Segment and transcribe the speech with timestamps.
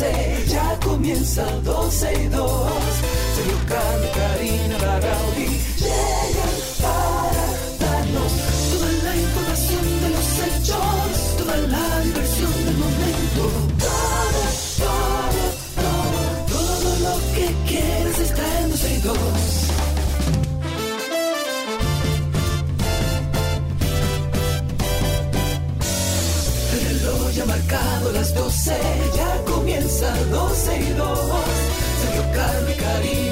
[0.00, 2.72] 12, ya comienza 12 y 2.
[3.36, 7.46] Sergio Carlos, Karina, Larrauri llegan para
[7.78, 8.32] darnos
[8.70, 13.42] toda la información de los hechos, toda la diversión del momento.
[13.78, 14.42] Todo,
[14.78, 15.44] todo,
[15.84, 19.16] todo, todo lo que quieres está en 12 y 2.
[26.72, 29.09] El reloj ya ha marcado las 12,
[30.00, 31.18] comienza 12 y 2.
[32.00, 33.29] Sergio Carlos y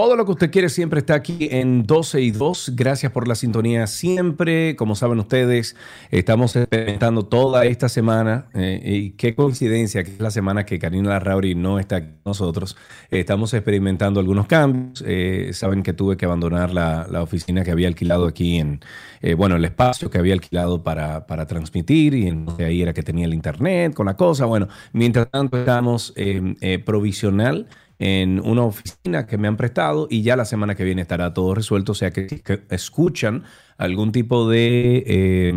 [0.00, 2.72] Todo lo que usted quiere siempre está aquí en 12 y 2.
[2.74, 4.74] Gracias por la sintonía siempre.
[4.74, 5.76] Como saben ustedes,
[6.10, 8.46] estamos experimentando toda esta semana.
[8.54, 12.30] eh, y qué coincidencia que es la semana que Karina Larrauri no está aquí con
[12.30, 12.78] nosotros.
[13.10, 15.04] Estamos experimentando algunos cambios.
[15.06, 18.80] Eh, saben que tuve que abandonar la, la oficina que había alquilado aquí en,
[19.20, 22.14] eh, bueno, el espacio que había alquilado para, para transmitir.
[22.14, 24.46] Y entonces ahí era que tenía el internet con la cosa.
[24.46, 30.22] Bueno, mientras tanto estamos eh, eh, provisional en una oficina que me han prestado y
[30.22, 31.92] ya la semana que viene estará todo resuelto.
[31.92, 33.44] O sea que, que escuchan
[33.80, 35.52] algún tipo de, eh,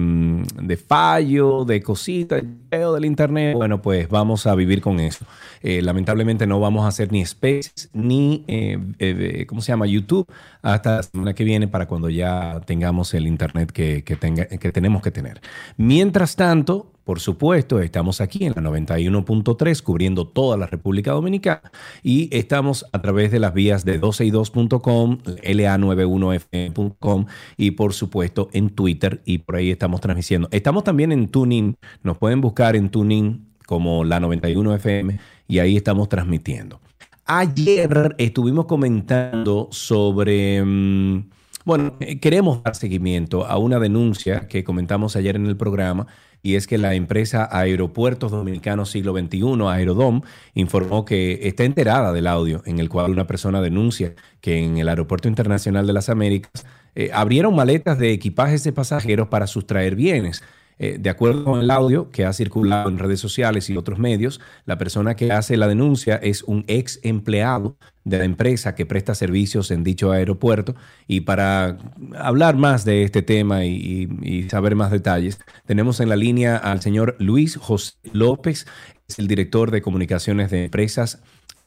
[0.61, 2.41] de fallo, de cosita,
[2.73, 5.25] del internet, bueno, pues vamos a vivir con eso.
[5.61, 9.85] Eh, lamentablemente no vamos a hacer ni Spaces ni, eh, eh, ¿cómo se llama?
[9.85, 10.27] YouTube
[10.61, 14.71] hasta la semana que viene para cuando ya tengamos el internet que, que tenga, que
[14.71, 15.41] tenemos que tener.
[15.77, 21.69] Mientras tanto, por supuesto, estamos aquí en la 91.3 cubriendo toda la República Dominicana
[22.01, 27.25] y estamos a través de las vías de 12y2.com, la91fm.com
[27.57, 30.47] y por supuesto en Twitter y por ahí estamos transmitiendo.
[30.51, 36.09] Estamos también en Tuning, nos pueden buscar en Tuning como la 91fm y ahí estamos
[36.09, 36.79] transmitiendo.
[37.25, 40.63] Ayer estuvimos comentando sobre...
[40.63, 41.29] mm,
[41.65, 46.07] bueno, queremos dar seguimiento a una denuncia que comentamos ayer en el programa
[46.41, 50.21] y es que la empresa Aeropuertos Dominicanos Siglo XXI, Aerodom,
[50.53, 54.89] informó que está enterada del audio en el cual una persona denuncia que en el
[54.89, 60.43] Aeropuerto Internacional de las Américas eh, abrieron maletas de equipajes de pasajeros para sustraer bienes.
[60.83, 64.41] Eh, de acuerdo con el audio que ha circulado en redes sociales y otros medios,
[64.65, 69.15] la persona que hace la denuncia es un ex empleado de la empresa que presta
[69.15, 70.75] servicios en dicho aeropuerto.
[71.07, 71.77] Y para
[72.17, 76.81] hablar más de este tema y, y- saber más detalles, tenemos en la línea al
[76.81, 78.67] señor Luis José López,
[79.07, 81.21] es el director de comunicaciones de empresas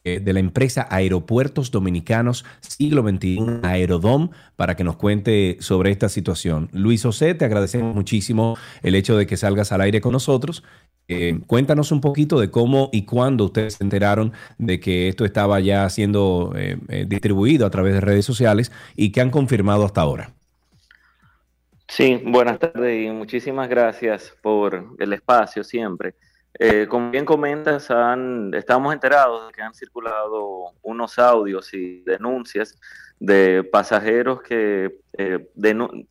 [0.06, 6.69] de la empresa Aeropuertos Dominicanos Siglo XXI, Aerodom, para que nos cuente sobre esta situación.
[6.72, 10.62] Luis José, te agradecemos muchísimo el hecho de que salgas al aire con nosotros.
[11.09, 15.61] Eh, cuéntanos un poquito de cómo y cuándo ustedes se enteraron de que esto estaba
[15.61, 20.00] ya siendo eh, eh, distribuido a través de redes sociales y qué han confirmado hasta
[20.00, 20.33] ahora.
[21.87, 26.15] Sí, buenas tardes y muchísimas gracias por el espacio siempre.
[26.59, 27.89] Eh, como bien comentas,
[28.55, 32.78] estamos enterados de que han circulado unos audios y denuncias
[33.19, 35.49] de pasajeros que eh,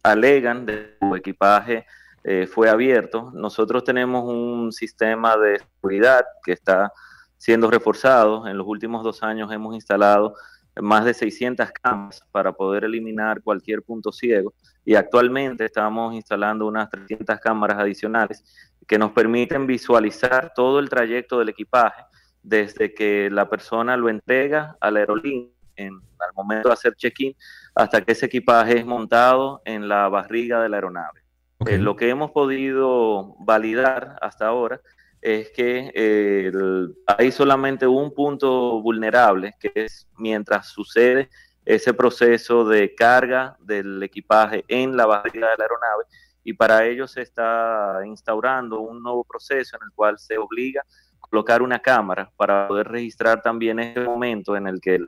[0.03, 1.85] alegan de que su equipaje
[2.23, 3.31] eh, fue abierto.
[3.33, 6.91] Nosotros tenemos un sistema de seguridad que está
[7.37, 8.47] siendo reforzado.
[8.47, 10.35] En los últimos dos años hemos instalado
[10.81, 14.53] más de 600 cámaras para poder eliminar cualquier punto ciego
[14.83, 18.43] y actualmente estamos instalando unas 300 cámaras adicionales
[18.87, 22.03] que nos permiten visualizar todo el trayecto del equipaje
[22.43, 27.35] desde que la persona lo entrega a la aerolínea en, al momento de hacer check-in
[27.73, 31.21] hasta que ese equipaje es montado en la barriga de la aeronave.
[31.67, 34.79] Eh, lo que hemos podido validar hasta ahora
[35.21, 41.29] es que eh, el- hay solamente un punto vulnerable, que es mientras sucede
[41.65, 46.03] ese proceso de carga del equipaje en la barriga de la aeronave
[46.45, 51.27] y para ello se está instaurando un nuevo proceso en el cual se obliga a
[51.27, 55.07] colocar una cámara para poder registrar también ese momento en el que el,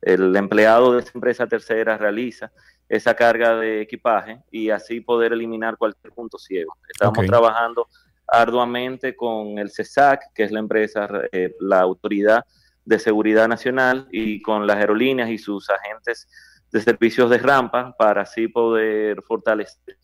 [0.00, 2.50] el empleado de esa empresa tercera realiza
[2.88, 6.74] esa carga de equipaje y así poder eliminar cualquier punto ciego.
[6.88, 7.86] Estamos trabajando
[8.26, 12.46] arduamente con el CESAC, que es la empresa, eh, la autoridad
[12.86, 16.26] de seguridad nacional, y con las aerolíneas y sus agentes
[16.72, 19.98] de servicios de rampa para así poder fortalecer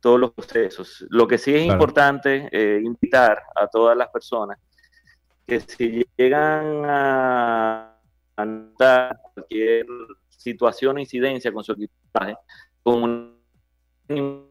[0.00, 1.04] todos los procesos.
[1.10, 1.74] Lo que sí es Claro.
[1.74, 4.58] importante eh, invitar a todas las personas
[5.46, 7.96] que si llegan a
[8.36, 9.86] a notar cualquier
[10.28, 12.36] situación o incidencia con su equipaje,
[12.82, 13.36] con
[14.08, 14.46] un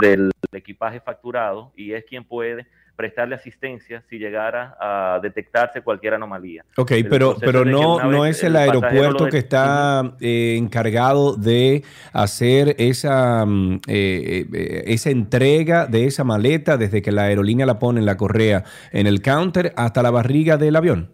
[0.00, 2.66] del equipaje facturado y es quien puede
[3.02, 6.64] prestarle asistencia si llegara a detectarse cualquier anomalía.
[6.76, 11.82] Ok, pero, pero no, no es el, aeropuerto que está eh, encargado de
[12.12, 17.80] hacer esa, mm, eh, eh, esa entrega de esa maleta desde que la aerolínea la
[17.80, 18.62] pone en la correa
[18.92, 21.10] en el counter hasta la barriga del avión.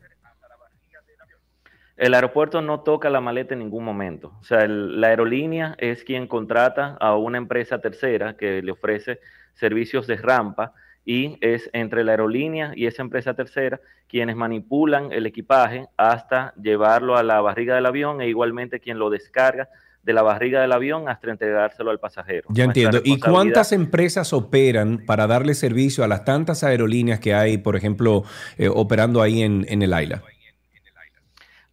[1.96, 4.34] El aeropuerto no toca la maleta en ningún momento.
[4.40, 9.20] O sea, la aerolínea es quien contrata a una empresa tercera que le ofrece
[9.54, 10.74] servicios de rampa
[11.08, 17.16] y es entre la aerolínea y esa empresa tercera quienes manipulan el equipaje hasta llevarlo
[17.16, 19.70] a la barriga del avión e igualmente quien lo descarga
[20.02, 22.48] de la barriga del avión hasta entregárselo al pasajero.
[22.50, 23.00] Ya entiendo.
[23.02, 28.24] ¿Y cuántas empresas operan para darle servicio a las tantas aerolíneas que hay, por ejemplo,
[28.58, 30.22] eh, operando ahí en, en el AILA?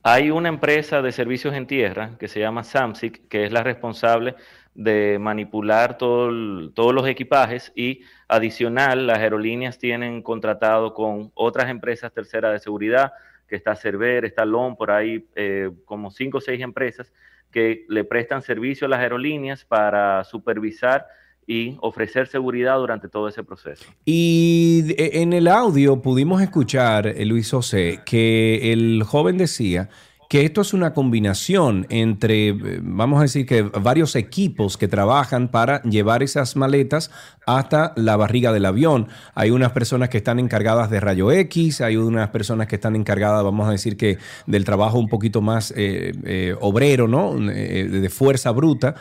[0.01, 4.35] Hay una empresa de servicios en tierra que se llama Samsic, que es la responsable
[4.75, 12.11] de manipular todo todos los equipajes y adicional las aerolíneas tienen contratado con otras empresas
[12.13, 13.13] terceras de seguridad,
[13.47, 17.11] que está Cerver, está LON, por ahí eh, como cinco o seis empresas
[17.51, 21.05] que le prestan servicio a las aerolíneas para supervisar
[21.47, 23.85] y ofrecer seguridad durante todo ese proceso.
[24.03, 29.89] Y en el audio pudimos escuchar, eh, Luis José, que el joven decía
[30.29, 35.49] que esto es una combinación entre, eh, vamos a decir que varios equipos que trabajan
[35.49, 37.11] para llevar esas maletas
[37.45, 39.07] hasta la barriga del avión.
[39.33, 43.43] Hay unas personas que están encargadas de rayo X, hay unas personas que están encargadas,
[43.43, 47.35] vamos a decir que del trabajo un poquito más eh, eh, obrero, ¿no?
[47.35, 48.95] de fuerza bruta.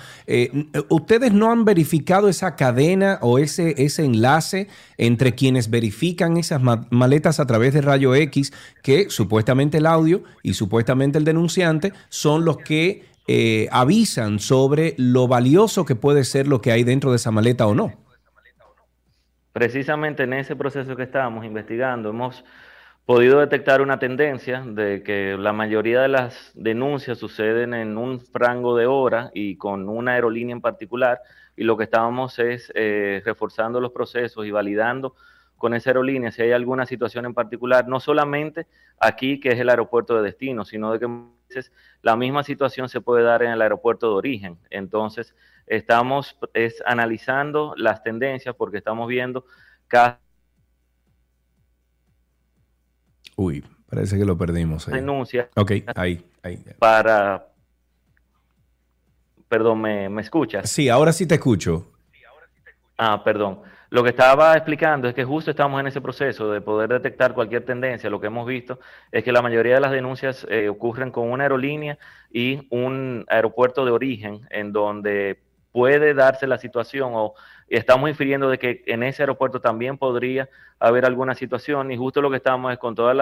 [0.88, 4.68] ¿Ustedes no han verificado esa cadena o ese, ese enlace
[4.98, 8.52] entre quienes verifican esas maletas a través de rayo X,
[8.82, 15.26] que supuestamente el audio y supuestamente el denunciante son los que eh, avisan sobre lo
[15.26, 18.03] valioso que puede ser lo que hay dentro de esa maleta o no.
[19.54, 22.44] Precisamente en ese proceso que estábamos investigando hemos
[23.06, 28.76] podido detectar una tendencia de que la mayoría de las denuncias suceden en un rango
[28.76, 31.20] de hora y con una aerolínea en particular
[31.54, 35.14] y lo que estábamos es eh, reforzando los procesos y validando
[35.56, 38.66] con esa aerolínea si hay alguna situación en particular, no solamente
[38.98, 41.08] aquí que es el aeropuerto de destino, sino de que
[42.02, 44.58] la misma situación se puede dar en el aeropuerto de origen.
[44.70, 45.32] Entonces,
[45.66, 49.44] estamos es, analizando las tendencias porque estamos viendo
[49.88, 50.20] cada...
[53.36, 54.88] Uy, parece que lo perdimos.
[54.88, 54.94] Ahí.
[54.94, 55.48] Denuncia.
[55.56, 56.64] Ok, ahí, ahí.
[56.78, 57.48] Para...
[59.48, 60.68] Perdón, ¿me, ¿me escuchas?
[60.68, 61.90] Sí, ahora sí te escucho.
[62.96, 63.60] Ah, perdón.
[63.90, 67.64] Lo que estaba explicando es que justo estamos en ese proceso de poder detectar cualquier
[67.64, 68.10] tendencia.
[68.10, 68.80] Lo que hemos visto
[69.12, 71.98] es que la mayoría de las denuncias eh, ocurren con una aerolínea
[72.30, 75.40] y un aeropuerto de origen en donde
[75.74, 77.34] puede darse la situación o
[77.66, 80.48] estamos infiriendo de que en ese aeropuerto también podría
[80.78, 83.12] haber alguna situación y justo lo que estamos es con todos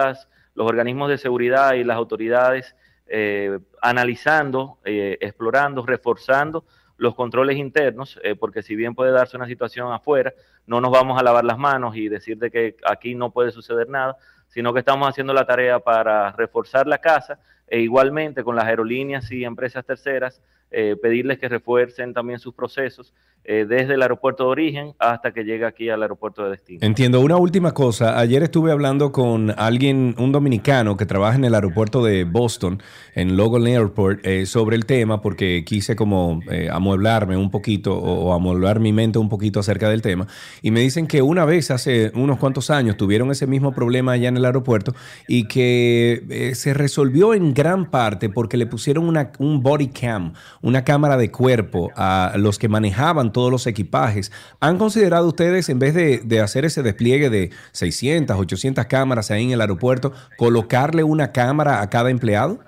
[0.53, 2.75] los organismos de seguridad y las autoridades
[3.07, 6.63] eh, analizando, eh, explorando, reforzando
[6.97, 10.31] los controles internos, eh, porque si bien puede darse una situación afuera,
[10.67, 13.89] no nos vamos a lavar las manos y decir de que aquí no puede suceder
[13.89, 14.15] nada,
[14.49, 17.39] sino que estamos haciendo la tarea para reforzar la casa
[17.73, 20.39] e igualmente con las aerolíneas y empresas terceras
[20.75, 23.13] eh, pedirles que refuercen también sus procesos
[23.45, 26.79] eh, desde el aeropuerto de origen hasta que llegue aquí al aeropuerto de destino.
[26.81, 27.19] Entiendo.
[27.19, 28.17] Una última cosa.
[28.17, 32.81] Ayer estuve hablando con alguien, un dominicano que trabaja en el aeropuerto de Boston,
[33.13, 36.39] en Logan Airport, eh, sobre el tema porque quise como
[36.71, 40.25] amueblarme un poquito o, amueblar mi mente un poquito acerca del tema.
[40.63, 44.29] Y me dicen que una vez hace unos cuantos años tuvieron ese mismo problema allá
[44.29, 44.95] en el aeropuerto
[45.27, 47.53] y que se resolvió en
[47.89, 52.67] parte porque le pusieron una, un body cam, una cámara de cuerpo a los que
[52.67, 54.31] manejaban todos los equipajes.
[54.59, 59.51] ¿Han considerado ustedes, en vez de, hacer ese despliegue de 600, 800 cámaras ahí en
[59.51, 62.59] el aeropuerto, colocarle una cámara a cada empleado?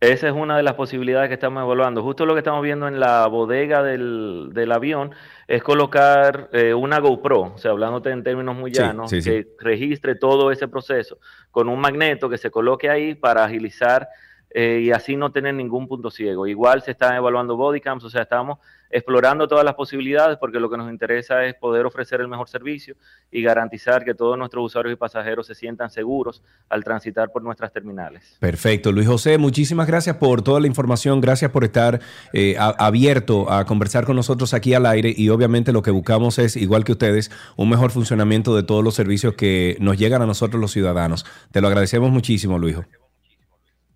[0.00, 2.04] Esa es una de las posibilidades que estamos evaluando.
[2.04, 5.10] Justo lo que estamos viendo en la bodega del, avión
[5.48, 10.52] es colocar eh, una GoPro, o sea, hablándote en términos muy llanos, que registre todo
[10.52, 11.18] ese proceso
[11.50, 14.08] con un magneto que se coloque ahí para agilizar
[14.50, 16.46] eh, y así no tener ningún punto ciego.
[16.46, 20.76] Igual se están evaluando bodycams, o sea, estamos explorando todas las posibilidades porque lo que
[20.76, 22.96] nos interesa es poder ofrecer el mejor servicio
[23.30, 27.72] y garantizar que todos nuestros usuarios y pasajeros se sientan seguros al transitar por nuestras
[27.72, 28.36] terminales.
[28.40, 28.92] Perfecto.
[28.92, 32.00] Luis José, muchísimas gracias por toda la información, gracias por estar
[32.32, 36.56] eh, abierto a conversar con nosotros aquí al aire y obviamente lo que buscamos es,
[36.56, 40.60] igual que ustedes, un mejor funcionamiento de todos los servicios que nos llegan a nosotros
[40.60, 41.26] los ciudadanos.
[41.52, 42.76] Te lo agradecemos muchísimo, Luis.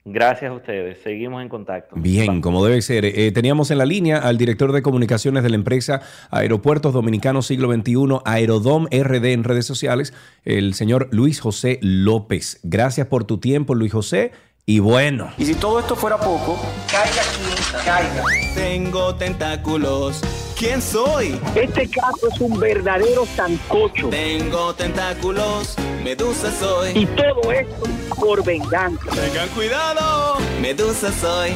[0.05, 0.99] Gracias a ustedes.
[1.03, 1.95] Seguimos en contacto.
[1.97, 3.05] Bien, como debe ser.
[3.05, 7.73] Eh, teníamos en la línea al director de comunicaciones de la empresa Aeropuertos Dominicanos Siglo
[7.73, 10.13] XXI, Aerodom RD en redes sociales,
[10.45, 12.59] el señor Luis José López.
[12.65, 14.33] Gracias por tu tiempo, Luis José.
[14.67, 15.31] Y bueno.
[15.39, 18.25] Y si todo esto fuera poco, caiga quien caiga.
[18.55, 20.21] Tengo tentáculos.
[20.63, 21.41] ¿Quién soy?
[21.57, 24.11] Este caso es un verdadero sancocho.
[24.11, 25.75] Tengo tentáculos.
[26.05, 27.03] Medusa soy.
[27.03, 27.83] Y todo esto
[28.15, 29.11] por venganza.
[29.11, 30.39] Tengan cuidado.
[30.61, 31.51] Medusa soy.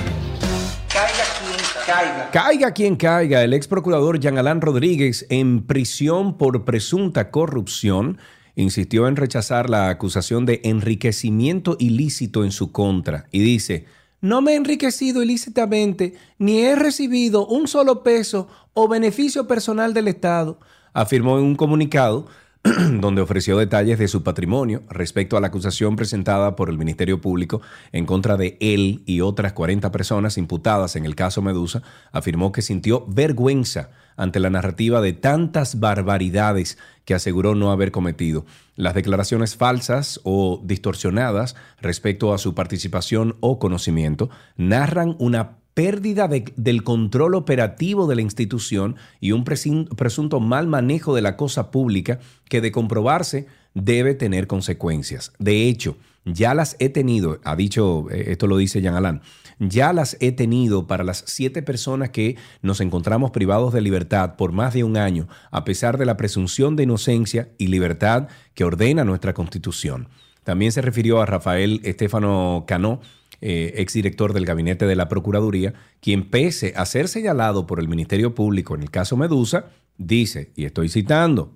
[0.92, 2.30] Caiga quien caiga.
[2.32, 8.18] Caiga quien caiga, el ex procurador Jean Alain Rodríguez en prisión por presunta corrupción
[8.56, 13.84] insistió en rechazar la acusación de enriquecimiento ilícito en su contra y dice,
[14.20, 20.08] no me he enriquecido ilícitamente ni he recibido un solo peso o beneficio personal del
[20.08, 20.58] Estado,
[20.92, 22.26] afirmó en un comunicado
[23.00, 27.60] donde ofreció detalles de su patrimonio respecto a la acusación presentada por el Ministerio Público
[27.92, 31.82] en contra de él y otras 40 personas imputadas en el caso Medusa,
[32.12, 38.44] afirmó que sintió vergüenza ante la narrativa de tantas barbaridades que aseguró no haber cometido.
[38.74, 46.84] Las declaraciones falsas o distorsionadas respecto a su participación o conocimiento narran una pérdida del
[46.84, 52.18] control operativo de la institución y un presunto mal manejo de la cosa pública
[52.48, 55.32] que de comprobarse debe tener consecuencias.
[55.38, 59.20] De hecho, ya las he tenido, ha dicho, eh, esto lo dice Jean Alain,
[59.58, 64.52] ya las he tenido para las siete personas que nos encontramos privados de libertad por
[64.52, 69.04] más de un año, a pesar de la presunción de inocencia y libertad que ordena
[69.04, 70.08] nuestra Constitución.
[70.44, 73.00] También se refirió a Rafael Estefano Cano,
[73.40, 78.34] eh, exdirector del gabinete de la Procuraduría, quien pese a ser señalado por el Ministerio
[78.34, 79.66] Público en el caso Medusa,
[79.98, 81.52] dice, y estoy citando,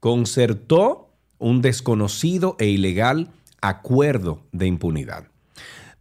[0.00, 5.33] concertó un desconocido e ilegal acuerdo de impunidad.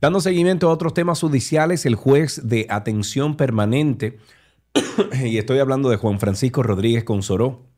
[0.03, 4.17] Dando seguimiento a otros temas judiciales, el juez de atención permanente,
[5.23, 7.69] y estoy hablando de Juan Francisco Rodríguez Consoró,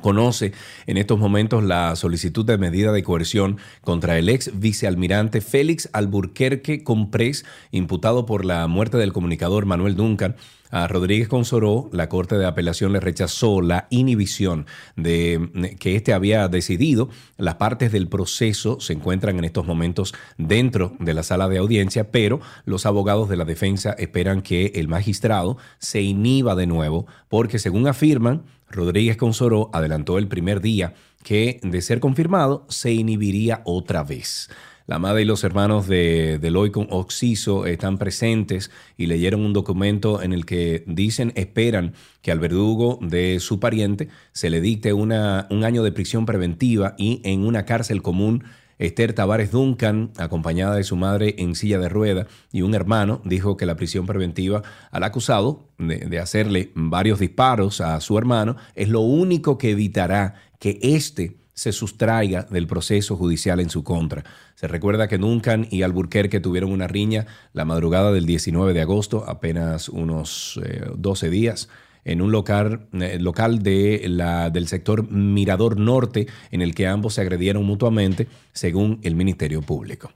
[0.00, 0.52] conoce
[0.86, 6.84] en estos momentos la solicitud de medida de coerción contra el ex vicealmirante Félix Alburquerque
[6.84, 10.36] Comprés, imputado por la muerte del comunicador Manuel Duncan.
[10.70, 16.46] A Rodríguez Consoró, la Corte de Apelación le rechazó la inhibición de que éste había
[16.48, 17.08] decidido.
[17.36, 22.10] Las partes del proceso se encuentran en estos momentos dentro de la sala de audiencia,
[22.10, 27.58] pero los abogados de la defensa esperan que el magistrado se inhiba de nuevo, porque
[27.58, 34.04] según afirman, Rodríguez Consoró adelantó el primer día que, de ser confirmado, se inhibiría otra
[34.04, 34.50] vez.
[34.88, 40.22] La madre y los hermanos de Deloy con Oxiso están presentes y leyeron un documento
[40.22, 41.92] en el que dicen, esperan
[42.22, 46.94] que al verdugo de su pariente se le dicte una, un año de prisión preventiva
[46.96, 48.44] y en una cárcel común
[48.78, 53.58] Esther Tavares Duncan, acompañada de su madre en silla de rueda y un hermano, dijo
[53.58, 59.00] que la prisión preventiva al acusado de, hacerle varios disparos a su hermano es lo
[59.00, 64.22] único que evitará que éste se sustraiga del proceso judicial en su contra.
[64.54, 69.24] Se recuerda que Duncan y Alburquerque tuvieron una riña la madrugada del 19 de agosto,
[69.26, 70.60] apenas unos
[70.94, 71.68] 12 eh, días
[72.08, 77.14] en un local, eh, local de la, del sector Mirador Norte, en el que ambos
[77.14, 80.10] se agredieron mutuamente, según el Ministerio Público.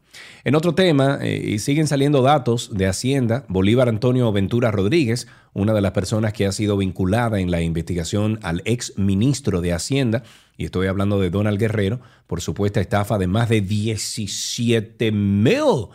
[0.45, 5.83] En otro tema, eh, siguen saliendo datos de Hacienda, Bolívar Antonio Ventura Rodríguez, una de
[5.83, 10.23] las personas que ha sido vinculada en la investigación al ex ministro de Hacienda,
[10.57, 15.89] y estoy hablando de Donald Guerrero, por supuesta estafa de más de 17 mil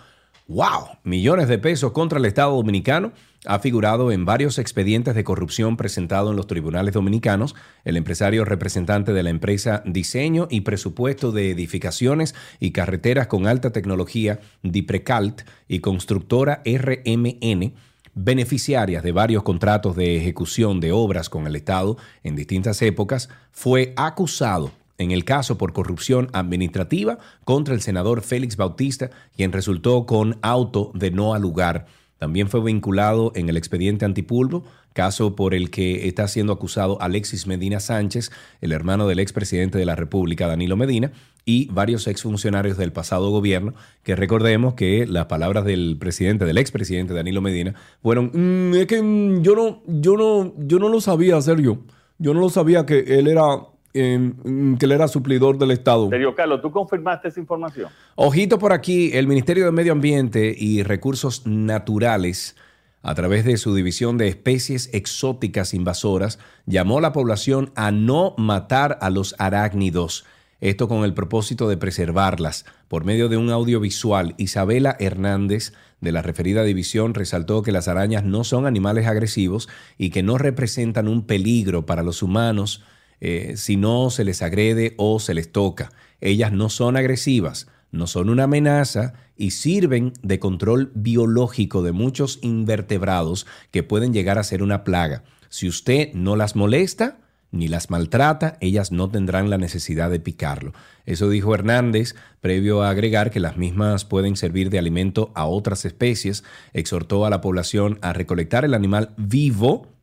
[0.47, 3.11] wow, millones de pesos contra el Estado dominicano,
[3.47, 7.55] ha figurado en varios expedientes de corrupción presentados en los tribunales dominicanos.
[7.85, 13.71] El empresario representante de la empresa Diseño y Presupuesto de Edificaciones y Carreteras con Alta
[13.71, 17.73] Tecnología, Diprecalt, y constructora RMN,
[18.13, 23.93] beneficiarias de varios contratos de ejecución de obras con el Estado en distintas épocas, fue
[23.95, 30.39] acusado en el caso por corrupción administrativa contra el senador Félix Bautista, quien resultó con
[30.41, 31.85] auto de no al lugar.
[32.17, 37.45] También fue vinculado en el expediente antipulvo, caso por el que está siendo acusado Alexis
[37.47, 38.31] Medina Sánchez,
[38.61, 41.11] el hermano del expresidente de la República, Danilo Medina,
[41.45, 47.13] y varios exfuncionarios del pasado gobierno, que recordemos que las palabras del presidente, del expresidente
[47.13, 51.39] Danilo Medina, fueron, mm, es que mm, yo, no, yo, no, yo no lo sabía,
[51.41, 51.83] Sergio.
[52.19, 53.59] Yo no lo sabía que él era
[53.97, 56.09] que él era suplidor del Estado.
[56.09, 57.89] Sergio Carlos, ¿tú confirmaste esa información?
[58.15, 62.55] Ojito por aquí, el Ministerio de Medio Ambiente y Recursos Naturales,
[63.01, 68.35] a través de su división de especies exóticas invasoras, llamó a la población a no
[68.37, 70.25] matar a los arácnidos.
[70.59, 74.33] esto con el propósito de preservarlas por medio de un audiovisual.
[74.37, 80.09] Isabela Hernández de la referida división resaltó que las arañas no son animales agresivos y
[80.09, 82.83] que no representan un peligro para los humanos
[83.19, 85.91] eh, si no se les agrede o se les toca.
[86.21, 92.39] Ellas no son agresivas, no son una amenaza y sirven de control biológico de muchos
[92.41, 95.23] invertebrados que pueden llegar a ser una plaga.
[95.49, 97.19] Si usted no las molesta,
[97.51, 100.73] ni las maltrata, ellas no tendrán la necesidad de picarlo.
[101.05, 105.85] Eso dijo Hernández, previo a agregar que las mismas pueden servir de alimento a otras
[105.85, 106.43] especies.
[106.73, 109.96] Exhortó a la población a recolectar el animal vivo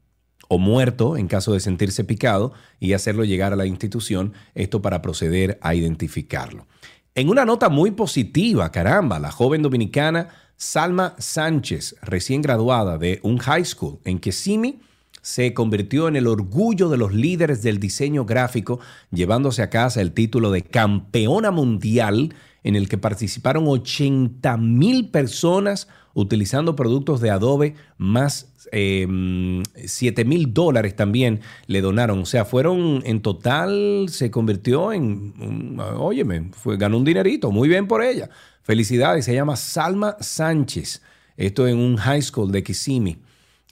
[0.59, 5.59] muerto en caso de sentirse picado y hacerlo llegar a la institución, esto para proceder
[5.63, 6.67] a identificarlo.
[7.15, 13.39] En una nota muy positiva, caramba, la joven dominicana Salma Sánchez, recién graduada de un
[13.39, 14.81] high school en Kissimmee,
[15.23, 18.81] se convirtió en el orgullo de los líderes del diseño gráfico,
[19.11, 25.89] llevándose a casa el título de campeona mundial en el que participaron 80 mil personas
[26.15, 32.21] utilizando productos de Adobe, más 7 mil dólares también le donaron.
[32.21, 37.87] O sea, fueron en total, se convirtió en, óyeme, fue, ganó un dinerito, muy bien
[37.87, 38.29] por ella.
[38.63, 41.03] Felicidades, se llama Salma Sánchez.
[41.37, 43.19] Esto en un high school de Kissimmee.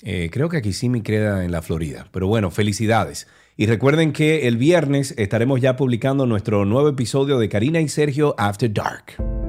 [0.03, 2.09] Eh, creo que me queda en la Florida.
[2.13, 3.29] Pero bueno, felicidades.
[3.57, 8.35] Y recuerden que el viernes estaremos ya publicando nuestro nuevo episodio de Karina y Sergio
[8.39, 9.42] After Dark.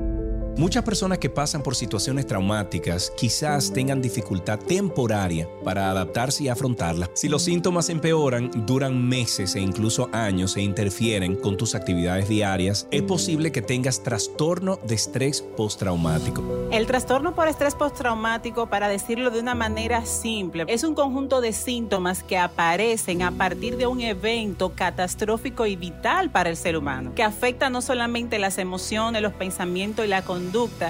[0.55, 7.09] Muchas personas que pasan por situaciones traumáticas quizás tengan dificultad temporaria para adaptarse y afrontarlas.
[7.15, 12.87] Si los síntomas empeoran, duran meses e incluso años e interfieren con tus actividades diarias,
[12.91, 16.43] es posible que tengas trastorno de estrés postraumático.
[16.71, 21.51] El trastorno por estrés postraumático, para decirlo de una manera simple, es un conjunto de
[21.51, 27.13] síntomas que aparecen a partir de un evento catastrófico y vital para el ser humano,
[27.15, 30.42] que afecta no solamente las emociones, los pensamientos y la conducta,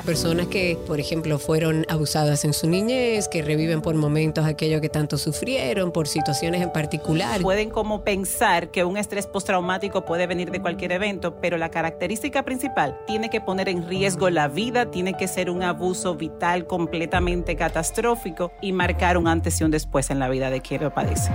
[0.05, 4.89] Personas que, por ejemplo, fueron abusadas en su niñez, que reviven por momentos aquello que
[4.89, 7.41] tanto sufrieron, por situaciones en particular.
[7.41, 12.43] Pueden como pensar que un estrés postraumático puede venir de cualquier evento, pero la característica
[12.43, 17.55] principal tiene que poner en riesgo la vida, tiene que ser un abuso vital completamente
[17.55, 21.31] catastrófico y marcar un antes y un después en la vida de quien lo padece.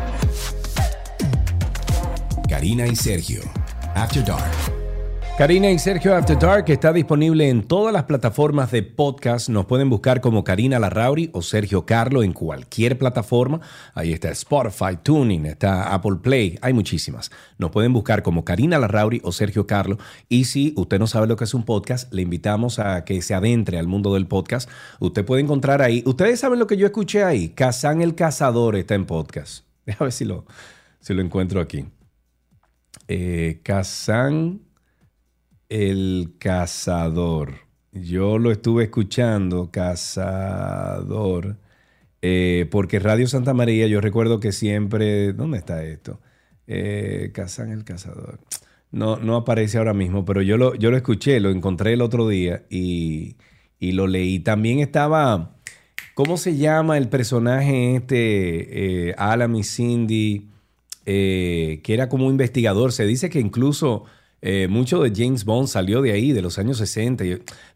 [2.49, 3.43] Karina y Sergio,
[3.95, 4.78] After Dark.
[5.39, 9.49] Karina y Sergio After Dark está disponible en todas las plataformas de podcast.
[9.49, 13.61] Nos pueden buscar como Karina Larrauri o Sergio Carlo en cualquier plataforma.
[13.95, 17.31] Ahí está Spotify, Tuning, está Apple Play, hay muchísimas.
[17.57, 19.97] Nos pueden buscar como Karina Larrauri o Sergio Carlo.
[20.29, 23.33] Y si usted no sabe lo que es un podcast, le invitamos a que se
[23.33, 24.69] adentre al mundo del podcast.
[24.99, 26.03] Usted puede encontrar ahí.
[26.05, 27.51] Ustedes saben lo que yo escuché ahí.
[27.51, 29.63] Kazán el Cazador está en podcast.
[29.87, 30.47] Déjame ver si lo,
[30.99, 31.85] si lo encuentro aquí.
[33.07, 33.61] Eh,
[35.69, 37.55] el cazador.
[37.93, 41.57] Yo lo estuve escuchando, cazador,
[42.23, 46.21] eh, porque Radio Santa María, yo recuerdo que siempre, ¿dónde está esto?
[46.67, 48.41] Eh, Cazan el cazador.
[48.91, 52.29] No, no aparece ahora mismo, pero yo lo, yo lo escuché, lo encontré el otro
[52.29, 53.37] día y,
[53.79, 54.41] y lo leí.
[54.41, 55.57] También estaba,
[56.15, 60.49] ¿cómo se llama el personaje este, eh, Alan y Cindy,
[61.05, 62.93] que era como un investigador?
[62.93, 64.05] Se dice que incluso
[64.41, 67.25] eh, mucho de James Bond salió de ahí, de los años 60.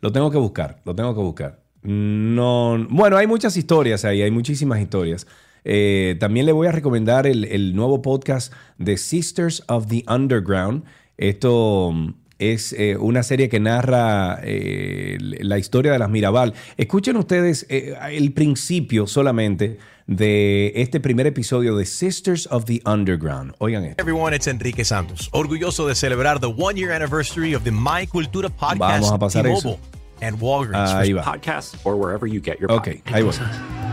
[0.00, 1.60] lo tengo que buscar, lo tengo que buscar.
[1.82, 5.26] No, bueno, hay muchas historias ahí, hay muchísimas historias.
[5.64, 10.84] Eh, también le voy a recomendar el, nuevo podcast de Sisters of the Underground.
[11.16, 16.54] Esto mm, es eh, una serie que narra la historia de las Mirabal.
[16.76, 23.54] Escuchen ustedes el principio solamente de este primer episodio de Sisters of the Underground.
[23.58, 24.02] Oigan esto.
[24.02, 25.28] Everyone, it's Enrique Santos.
[25.32, 28.78] Orgulloso de celebrar the one year anniversary of the My Cultura podcast.
[28.78, 29.78] Vamos a pasar eso.
[30.20, 30.90] And Walgreens.
[30.92, 31.22] Ahí va.
[31.22, 33.34] Podcast or wherever you get your Ok, ahí voy.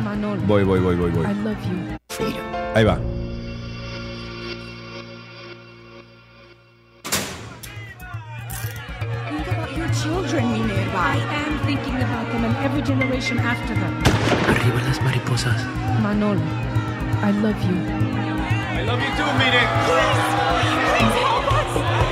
[0.03, 0.41] Manolo.
[0.45, 1.25] Voy, voy, voy, voy, voy.
[1.25, 1.97] I love you.
[2.09, 2.41] Freedom.
[2.75, 2.99] Ahí va.
[9.29, 10.97] Think about your children, Minerva.
[10.97, 12.18] I am thinking about
[12.63, 13.93] every generation after them.
[14.47, 15.63] Arriba las mariposas.
[16.01, 16.41] Manolo,
[17.21, 17.77] I love you.
[18.77, 19.63] I love you too, Mire.
[21.15, 22.08] Welcome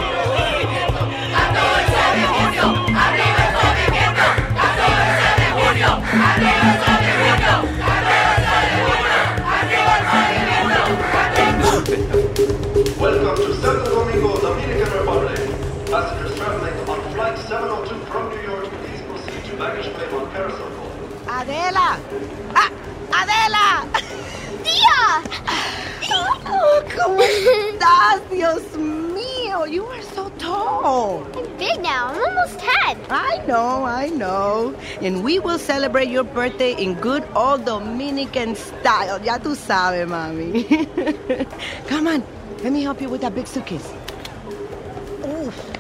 [21.67, 21.99] Adela.
[22.55, 22.71] Ah,
[23.11, 23.67] Adela.
[24.63, 25.21] Tía.
[26.49, 28.21] Oh, ¿Cómo estás?
[28.31, 29.67] Dios mío.
[29.67, 31.27] You are so tall.
[31.35, 32.13] I'm big now.
[32.13, 32.97] I'm almost 10.
[33.09, 34.73] I know, I know.
[35.01, 39.19] And we will celebrate your birthday in good old Dominican style.
[39.19, 40.63] Ya tú sabes, mami.
[41.89, 42.23] Come on,
[42.63, 43.91] let me help you with that big suitcase.
[45.25, 45.76] Oof.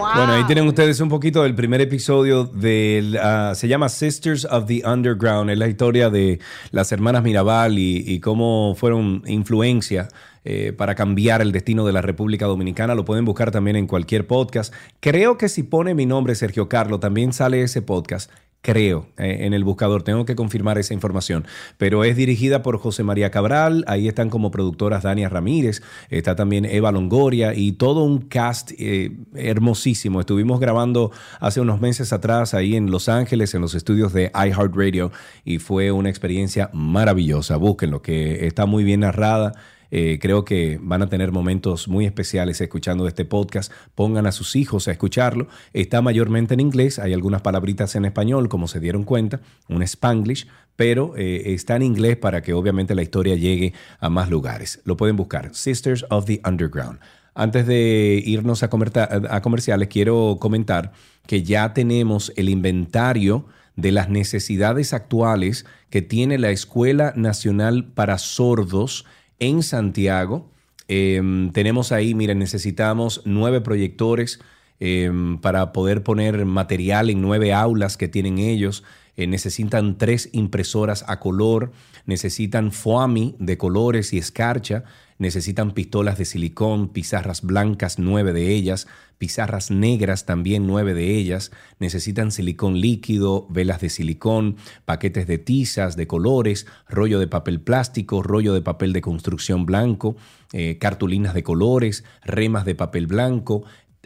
[0.00, 4.66] Bueno, ahí tienen ustedes un poquito del primer episodio del, ah, se llama Sisters of
[4.66, 10.08] the Underground, es la historia de las hermanas Mirabal y, y cómo fueron influencia
[10.42, 12.94] eh, para cambiar el destino de la República Dominicana.
[12.94, 14.72] Lo pueden buscar también en cualquier podcast.
[15.00, 18.30] Creo que si pone mi nombre, Sergio Carlo, también sale ese podcast.
[18.62, 20.02] Creo, eh, en el buscador.
[20.02, 21.46] Tengo que confirmar esa información.
[21.78, 23.84] Pero es dirigida por José María Cabral.
[23.86, 25.80] Ahí están como productoras Dania Ramírez.
[26.10, 30.20] Está también Eva Longoria y todo un cast eh, hermosísimo.
[30.20, 35.10] Estuvimos grabando hace unos meses atrás ahí en Los Ángeles, en los estudios de iHeartRadio.
[35.42, 37.56] Y fue una experiencia maravillosa.
[37.56, 39.54] Búsquenlo, que está muy bien narrada.
[39.90, 43.72] Eh, creo que van a tener momentos muy especiales escuchando este podcast.
[43.94, 45.48] Pongan a sus hijos a escucharlo.
[45.72, 46.98] Está mayormente en inglés.
[46.98, 51.82] Hay algunas palabritas en español, como se dieron cuenta, un spanglish, pero eh, está en
[51.82, 54.80] inglés para que obviamente la historia llegue a más lugares.
[54.84, 55.54] Lo pueden buscar.
[55.54, 56.98] Sisters of the Underground.
[57.34, 60.92] Antes de irnos a, comerta- a comerciales, quiero comentar
[61.26, 68.18] que ya tenemos el inventario de las necesidades actuales que tiene la Escuela Nacional para
[68.18, 69.06] Sordos
[69.40, 70.48] en Santiago.
[70.86, 74.40] Eh, tenemos ahí, miren, necesitamos nueve proyectores
[74.78, 75.10] eh,
[75.42, 78.84] para poder poner material en nueve aulas que tienen ellos.
[79.16, 81.72] Eh, necesitan tres impresoras a color,
[82.06, 84.84] necesitan foami de colores y escarcha,
[85.20, 91.52] necesitan pistolas de silicón, pizarras blancas, nueve de ellas, pizarras negras, también nueve de ellas,
[91.78, 94.56] necesitan silicón líquido, velas de silicón,
[94.86, 100.16] paquetes de tizas de colores, rollo de papel plástico, rollo de papel de construcción blanco,
[100.54, 103.62] eh, cartulinas de colores, remas de papel blanco,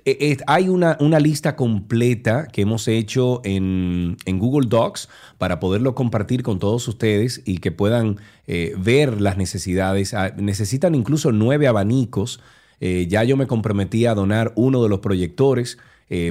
[0.06, 5.60] eh, eh, hay una, una lista completa que hemos hecho en, en Google Docs para
[5.60, 10.12] poderlo compartir con todos ustedes y que puedan eh, ver las necesidades.
[10.12, 12.40] Ah, Necesitan incluso nueve abanicos.
[12.80, 15.78] Ya yo me comprometí a donar uno de los proyectores,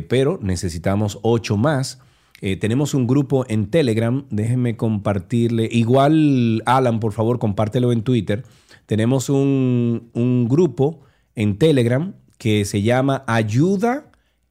[0.07, 1.99] pero necesitamos ocho más.
[2.59, 5.67] Tenemos un grupo en Telegram, déjenme compartirle.
[5.71, 8.43] Igual, Alan, por favor, compártelo en Twitter.
[8.85, 10.99] Tenemos un, un grupo
[11.33, 14.05] en Telegram que se llama Ayuda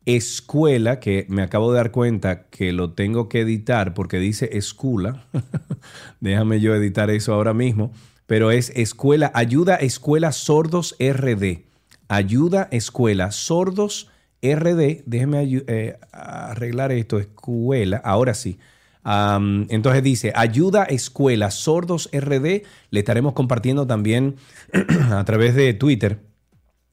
[0.04, 5.24] Escuela, que me acabo de dar cuenta que lo tengo que editar porque dice escuela.
[6.20, 7.92] Déjame yo editar eso ahora mismo.
[8.26, 11.64] Pero es Escuela, Ayuda Escuela Sordos RD.
[12.08, 14.10] Ayuda Escuela Sordos
[14.42, 15.02] RD.
[15.06, 17.18] Déjeme eh, arreglar esto.
[17.18, 18.58] Escuela, ahora sí.
[19.04, 22.62] Entonces dice, ayuda escuela sordos RD.
[22.90, 24.36] Le estaremos compartiendo también
[25.10, 26.20] a través de Twitter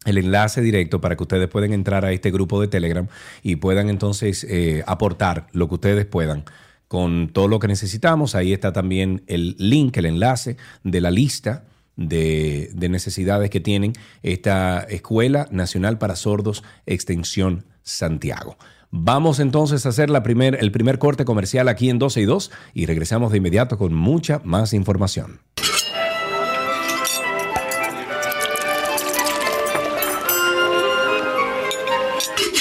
[0.06, 3.08] el enlace directo para que ustedes puedan entrar a este grupo de Telegram
[3.44, 6.46] y puedan entonces eh, aportar lo que ustedes puedan
[6.88, 8.34] con todo lo que necesitamos.
[8.36, 13.94] Ahí está también el link, el enlace de la lista de, de necesidades que tienen
[14.24, 18.58] esta Escuela Nacional para Sordos Extensión Santiago.
[18.92, 22.52] Vamos entonces a hacer la primer, el primer corte comercial aquí en 12 y 2
[22.74, 25.42] y regresamos de inmediato con mucha más información.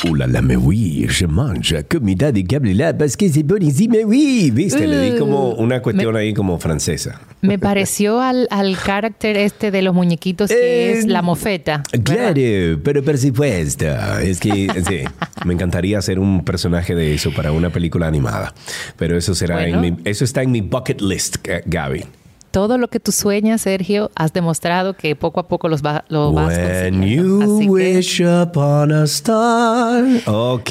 [0.06, 3.94] Oh là là, mais oui, je mange comida de cable là parce que c'est buenísimo,
[3.96, 4.50] mais oui.
[4.54, 7.20] Viste, le di como una cuestión ahí como francesa.
[7.40, 10.56] Me pareció al, al carácter este de los muñequitos que
[10.90, 11.82] Eh, es la mofeta.
[12.04, 13.86] Claro, pero por supuesto.
[14.22, 15.04] Es que sí,
[15.44, 18.54] me encantaría hacer un personaje de eso para una película animada.
[18.96, 19.82] Pero eso será Bueno.
[19.84, 22.04] en mi, eso está en mi bucket list, Ga- Gaby.
[22.50, 26.32] Todo lo que tú sueñas, Sergio, has demostrado que poco a poco los va, lo
[26.32, 27.06] vas When consiguiendo.
[27.06, 30.04] you Así que wish upon a star.
[30.26, 30.70] Ok.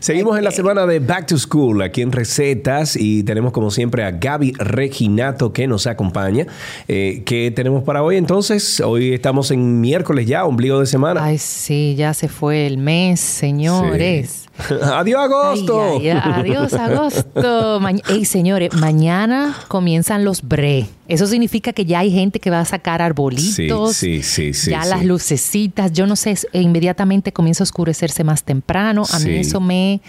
[0.00, 4.04] Seguimos en la semana de Back to School aquí en Recetas y tenemos como siempre
[4.04, 6.46] a Gaby Reginato que nos acompaña.
[6.86, 8.80] Eh, ¿Qué tenemos para hoy entonces?
[8.80, 11.22] Hoy estamos en miércoles ya, ombligo de semana.
[11.24, 14.45] Ay, sí, ya se fue el mes, señores.
[14.94, 15.98] Adiós agosto.
[16.00, 17.78] Ay, ay, adiós, agosto.
[17.80, 20.86] Ma- Ey, señores, mañana comienzan los bre.
[21.08, 23.94] Eso significa que ya hay gente que va a sacar arbolitos.
[23.96, 24.88] Sí, sí, sí, sí, ya sí.
[24.88, 29.02] las lucecitas, yo no sé, e inmediatamente comienza a oscurecerse más temprano.
[29.02, 29.28] A Sí.
[29.28, 30.00] mí eso me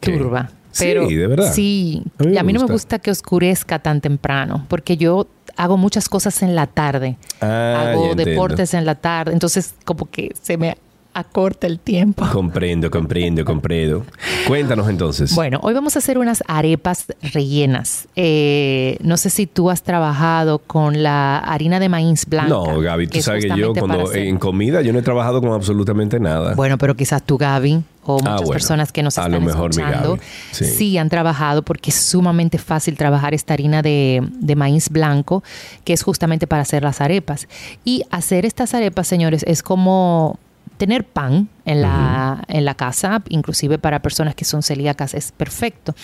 [0.00, 0.50] turba.
[0.72, 1.52] Sí, Pero de verdad.
[1.54, 2.98] Sí, A mí y a mí no me gusta.
[2.98, 5.26] que oscurezca tan temprano, porque yo
[5.56, 7.16] hago muchas cosas en la tarde.
[7.40, 10.76] Ah, hago deportes en la tarde, entonces como que se me
[11.18, 12.24] acorta el tiempo.
[12.32, 14.04] Comprendo, comprendo, comprendo.
[14.46, 15.34] Cuéntanos entonces.
[15.34, 18.08] Bueno, hoy vamos a hacer unas arepas rellenas.
[18.16, 22.48] Eh, no sé si tú has trabajado con la harina de maíz blanca.
[22.50, 25.52] no, Gaby, tú sabes que yo cuando hacer- en comida yo no he trabajado con
[25.52, 26.54] absolutamente nada.
[26.54, 28.50] Bueno, pero quizás tú, Gaby, o muchas Ah, bueno.
[28.52, 30.20] personas que nos A están lo mejor escuchando, Gaby,
[30.52, 30.98] sí.
[30.98, 35.42] han trabajado porque es sumamente fácil trabajar esta harina de, de maíz blanco,
[35.84, 37.48] que es justamente para hacer las arepas.
[37.84, 40.38] Y hacer estas arepas, señores, es como
[40.76, 45.94] tener pan en la, en la casa, inclusive para personas que son celíacas, es perfecto.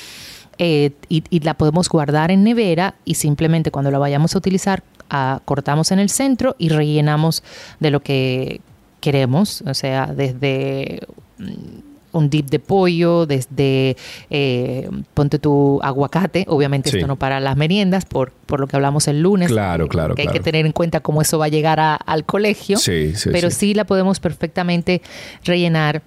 [0.58, 4.82] Eh, y, y la podemos guardar en nevera y simplemente cuando la vayamos a utilizar,
[5.10, 7.42] ah, cortamos en el centro y rellenamos
[7.80, 8.60] de lo que
[9.00, 11.00] queremos, o sea, desde
[11.38, 13.96] mm, un dip de pollo, desde
[14.30, 16.96] eh, ponte tu aguacate, obviamente Sí.
[16.98, 20.22] esto no para las meriendas, por, por lo que hablamos el lunes, Claro, claro, que
[20.22, 23.30] hay que tener en cuenta cómo eso va a llegar a- al colegio, Sí, sí,
[23.32, 23.56] pero sí.
[23.56, 25.00] sí la podemos perfectamente
[25.44, 26.02] rellenar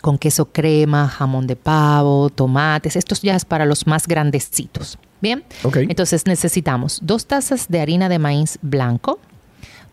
[0.00, 2.94] con queso crema, jamón de pavo, tomates.
[2.96, 4.98] Esto ya es para los más grandecitos.
[5.20, 5.78] Bien, Ok.
[5.78, 9.18] entonces necesitamos dos tazas de harina de maíz blanco,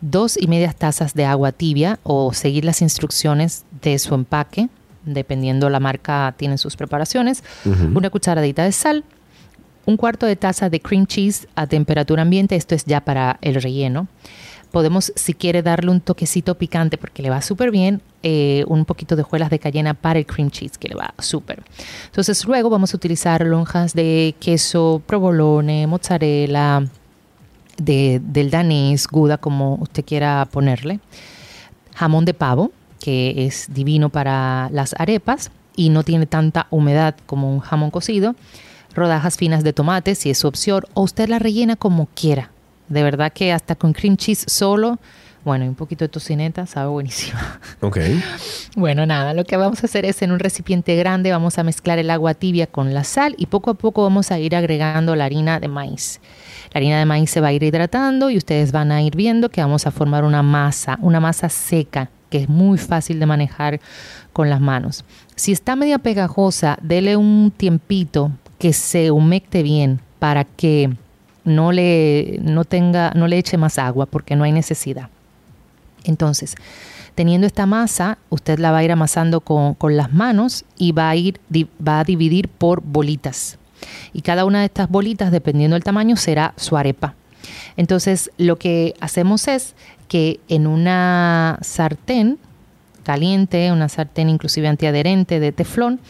[0.00, 4.68] dos y medias tazas de agua tibia o seguir las instrucciones de su empaque,
[5.04, 7.42] dependiendo la marca, tienen sus preparaciones,
[7.94, 9.04] una cucharadita de sal,
[9.86, 13.60] un cuarto de taza de cream cheese a temperatura ambiente, esto es ya para el
[13.60, 14.08] relleno.
[14.70, 19.14] Podemos, si quiere, darle un toquecito picante porque le va súper bien, eh, un poquito
[19.14, 21.62] de hojuelas de cayena para el cream cheese que le va súper.
[22.06, 26.82] Entonces luego vamos a utilizar lonjas de queso, provolone, mozzarella,
[27.76, 30.98] de, del danés, gouda, como usted quiera ponerle.
[31.94, 32.72] Jamón de pavo,
[33.04, 38.34] que es divino para las arepas y no tiene tanta humedad como un jamón cocido.
[38.94, 42.50] Rodajas finas de tomate, si es su opción, o usted la rellena como quiera.
[42.88, 44.98] De verdad que hasta con cream cheese solo,
[45.44, 47.60] bueno, y un poquito de tocineta, sabe buenísima.
[47.82, 47.98] Ok.
[48.74, 51.98] Bueno, nada, lo que vamos a hacer es en un recipiente grande vamos a mezclar
[51.98, 55.26] el agua tibia con la sal y poco a poco vamos a ir agregando la
[55.26, 56.22] harina de maíz.
[56.72, 59.50] La harina de maíz se va a ir hidratando y ustedes van a ir viendo
[59.50, 63.80] que vamos a formar una masa, una masa seca que es muy fácil de manejar
[64.32, 65.04] con las manos.
[65.36, 70.92] Si está media pegajosa, dele un tiempito que se humecte bien para que
[71.44, 75.10] no le, no tenga, no le eche más agua porque no hay necesidad.
[76.02, 76.56] Entonces,
[77.14, 81.10] teniendo esta masa, usted la va a ir amasando con, con las manos y va
[81.10, 81.38] a, ir,
[81.86, 83.58] va a dividir por bolitas.
[84.12, 87.14] Y cada una de estas bolitas, dependiendo del tamaño, será su arepa.
[87.76, 89.76] Entonces, lo que hacemos es
[90.08, 92.38] que en una sartén
[93.02, 96.00] caliente, una sartén inclusive antiadherente de teflón,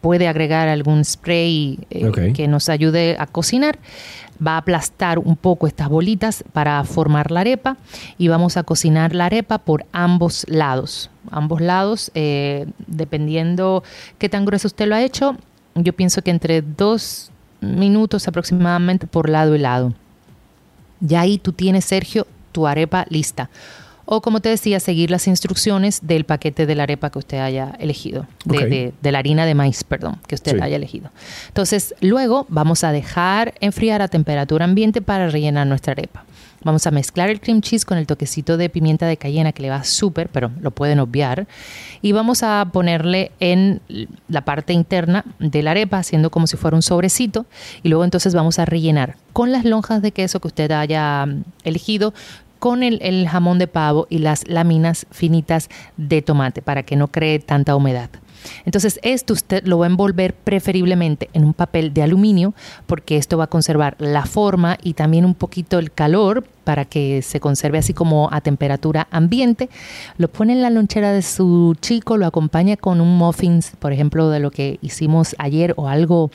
[0.00, 3.78] puede agregar algún spray eh, que nos ayude a cocinar.
[4.44, 7.76] Va a aplastar un poco estas bolitas para formar la arepa
[8.18, 11.10] y vamos a cocinar la arepa por ambos lados.
[11.30, 13.84] Ambos lados, eh, dependiendo
[14.18, 15.36] qué tan grueso usted lo ha hecho,
[15.76, 19.94] yo pienso que entre dos minutos aproximadamente por lado y lado.
[21.00, 23.50] Ya ahí tú tienes, Sergio, tu arepa lista.
[24.06, 27.74] O como te decía, seguir las instrucciones del paquete de la arepa que usted haya
[27.78, 28.64] elegido, de, Ok.
[28.64, 30.62] de- de la harina de maíz, perdón, que usted Sí.
[30.62, 31.10] haya elegido.
[31.48, 36.24] Entonces, luego vamos a dejar enfriar a temperatura ambiente para rellenar nuestra arepa.
[36.62, 39.68] Vamos a mezclar el cream cheese con el toquecito de pimienta de cayena que le
[39.68, 41.46] va súper, pero lo pueden obviar.
[42.00, 43.80] Y vamos a ponerle en
[44.28, 47.44] la parte interna de la arepa, haciendo como si fuera un sobrecito.
[47.82, 51.44] Y luego entonces vamos a rellenar con las lonjas de queso que usted haya mm,
[51.64, 52.14] elegido,
[52.64, 57.38] con el, jamón de pavo y las láminas finitas de tomate para que no cree
[57.38, 58.08] tanta humedad.
[58.64, 62.54] Entonces esto usted lo va a envolver preferiblemente en un papel de aluminio
[62.86, 67.20] porque esto va a conservar la forma y también un poquito el calor para que
[67.20, 69.68] se conserve así como a temperatura ambiente.
[70.16, 74.30] Lo pone en la lonchera de su chico, lo acompaña con un muffins, por ejemplo,
[74.30, 76.30] de lo que hicimos ayer o algo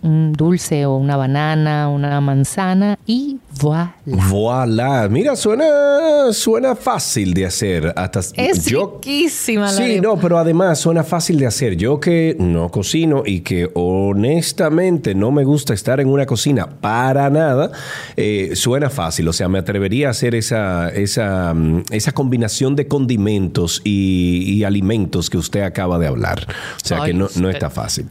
[0.00, 3.96] un dulce o una banana, una manzana y voilà.
[4.06, 5.08] Voilà.
[5.08, 7.92] Mira, suena, suena fácil de hacer.
[7.96, 10.02] Hasta Es yo, riquísima la Sí, arepa.
[10.02, 11.76] no, pero además suena fácil de hacer.
[11.76, 17.28] Yo que no cocino y que honestamente no me gusta estar en una cocina para
[17.30, 17.72] nada,
[18.16, 19.26] eh, suena fácil.
[19.28, 24.62] O sea, me atrevería a hacer esa, esa, mm, esa combinación de condimentos y, y
[24.64, 26.46] alimentos que usted acaba de hablar.
[26.76, 28.06] O sea, Ay, que no, no está fácil.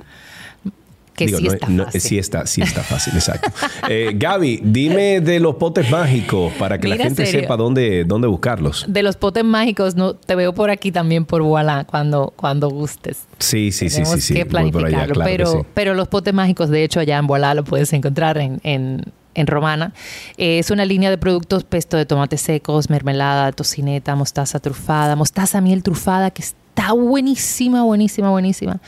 [1.17, 2.01] Que Digo, sí no- está no- fácil.
[2.01, 3.49] sí está, sí está fácil, exacto.
[3.89, 7.41] Eh, Gaby, dime de los potes mágicos para que la gente serio.
[7.41, 8.85] sepa dónde, dónde buscarlos.
[8.87, 13.23] De los potes mágicos, no, te veo por aquí también por Voilà cuando, cuando gustes.
[13.39, 14.33] Sí, sí, sí, Tenemos sí, sí.
[14.35, 14.87] que por planificarlo.
[14.87, 15.57] allá, claro que pero, sí.
[15.73, 19.01] pero los potes mágicos, de hecho, allá en Voilà lo puedes encontrar en, en,
[19.33, 19.93] en Romana.
[20.37, 25.61] Eh, es una línea de productos pesto de tomates secos, mermelada, tocineta, mostaza trufada, mostaza
[25.61, 28.79] miel trufada, que está buenísima, buenísima, buenísima.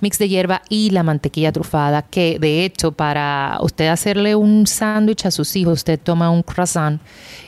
[0.00, 5.26] Mix de hierba y la mantequilla trufada, que de hecho para usted hacerle un sándwich
[5.26, 7.00] a sus hijos, usted toma un croissant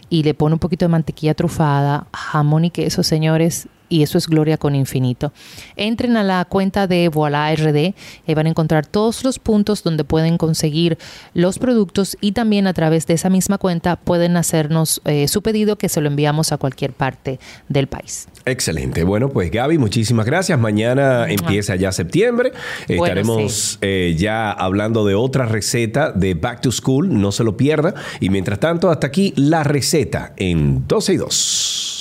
[0.08, 4.26] y le pone un poquito de mantequilla trufada, jamón y queso, señores, y eso es
[4.26, 5.35] gloria con infinito.
[5.76, 7.94] Entren a la cuenta de Voila RD
[8.26, 10.96] y van a encontrar todos los puntos donde pueden conseguir
[11.35, 15.76] los productos y también a través de esa misma cuenta pueden hacernos eh, su pedido
[15.76, 18.29] que se lo enviamos a cualquier parte del país.
[18.46, 19.05] Excelente.
[19.05, 20.59] Bueno, pues Gaby, muchísimas gracias.
[20.59, 22.53] Mañana empieza ya septiembre.
[22.87, 27.20] Bueno, Estaremos eh, ya hablando de otra receta de Back to School.
[27.20, 27.94] No se lo pierda.
[28.20, 31.99] Y mientras tanto, hasta aquí la receta en 12 y 2.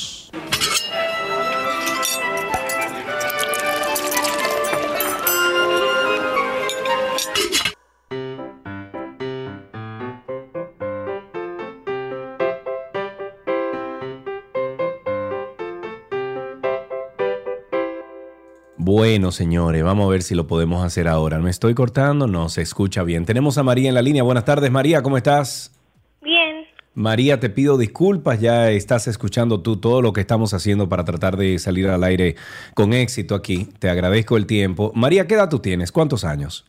[18.92, 21.38] Bueno, señores, vamos a ver si lo podemos hacer ahora.
[21.38, 22.26] ¿Me estoy cortando?
[22.26, 23.24] No, se escucha bien.
[23.24, 24.24] Tenemos a María en la línea.
[24.24, 25.80] Buenas tardes, María, ¿cómo estás?
[26.24, 26.66] Bien.
[26.96, 31.38] María, te pido disculpas, ya estás escuchando tú todo lo que estamos haciendo para tratar
[31.38, 32.36] de salir al aire
[32.74, 33.66] con éxito aquí.
[33.78, 34.92] Te agradezco el tiempo.
[34.96, 35.92] María, ¿qué edad tú tienes?
[35.92, 36.66] ¿Cuántos años?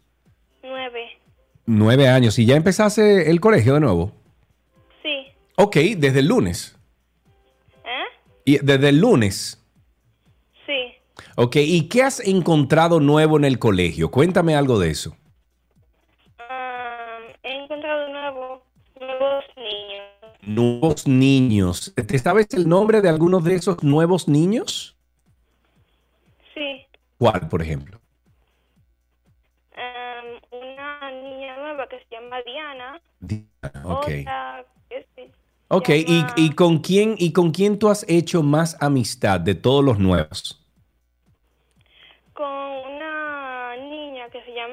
[0.63, 1.07] Nueve.
[1.65, 2.39] Nueve años.
[2.39, 4.13] ¿Y ya empezaste el colegio de nuevo?
[5.03, 5.33] Sí.
[5.57, 6.77] Ok, desde el lunes.
[7.83, 8.21] ¿Eh?
[8.45, 9.60] Y desde el lunes.
[11.43, 14.11] Ok, ¿y qué has encontrado nuevo en el colegio?
[14.11, 15.17] Cuéntame algo de eso.
[16.39, 18.63] Ah, he encontrado nuevo,
[19.01, 20.05] nuevos niños.
[20.43, 21.95] Nuevos niños.
[21.95, 24.99] ¿Te sabes el nombre de algunos de esos nuevos niños?
[26.53, 26.85] Sí.
[27.17, 27.99] ¿Cuál, por ejemplo?
[30.53, 33.01] Una niña nueva que se llama Diana.
[33.85, 34.09] Ok.
[34.09, 35.33] Otra que se
[35.69, 39.83] Ok, ¿y, y con quién, ¿y con quién tú has hecho más amistad de todos
[39.83, 40.60] los nuevos?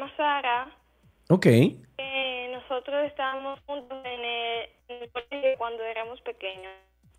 [0.07, 0.77] Llama Sara.
[1.29, 1.43] Ok.
[1.43, 6.71] que nosotros estábamos juntos en el, en el colegio cuando éramos pequeños.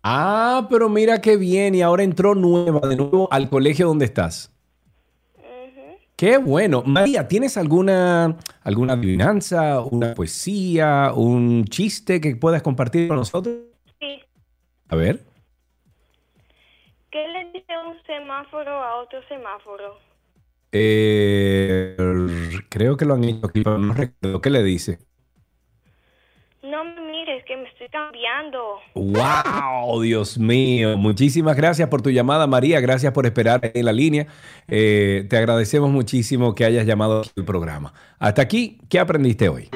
[0.03, 1.75] Ah, pero mira qué bien.
[1.75, 4.55] Y ahora entró nueva de nuevo al colegio donde estás.
[6.15, 6.83] Qué bueno.
[6.85, 13.55] María, ¿tienes alguna, alguna adivinanza, una poesía, un chiste que puedas compartir con nosotros?
[14.01, 14.19] Sí.
[14.89, 15.21] A ver.
[17.09, 19.97] ¿Qué le dice un semáforo a otro semáforo?
[20.71, 21.95] Eh,
[22.69, 24.41] creo que lo han hecho aquí, pero no recuerdo.
[24.41, 24.99] ¿Qué le dice?
[26.61, 28.59] No me mires, que me estoy cambiando.
[28.93, 30.01] ¡Wow!
[30.01, 30.97] Dios mío.
[30.97, 32.79] Muchísimas gracias por tu llamada, María.
[32.79, 34.27] Gracias por esperar en la línea.
[34.67, 37.93] Eh, te agradecemos muchísimo que hayas llamado al programa.
[38.19, 39.69] Hasta aquí, ¿qué aprendiste hoy?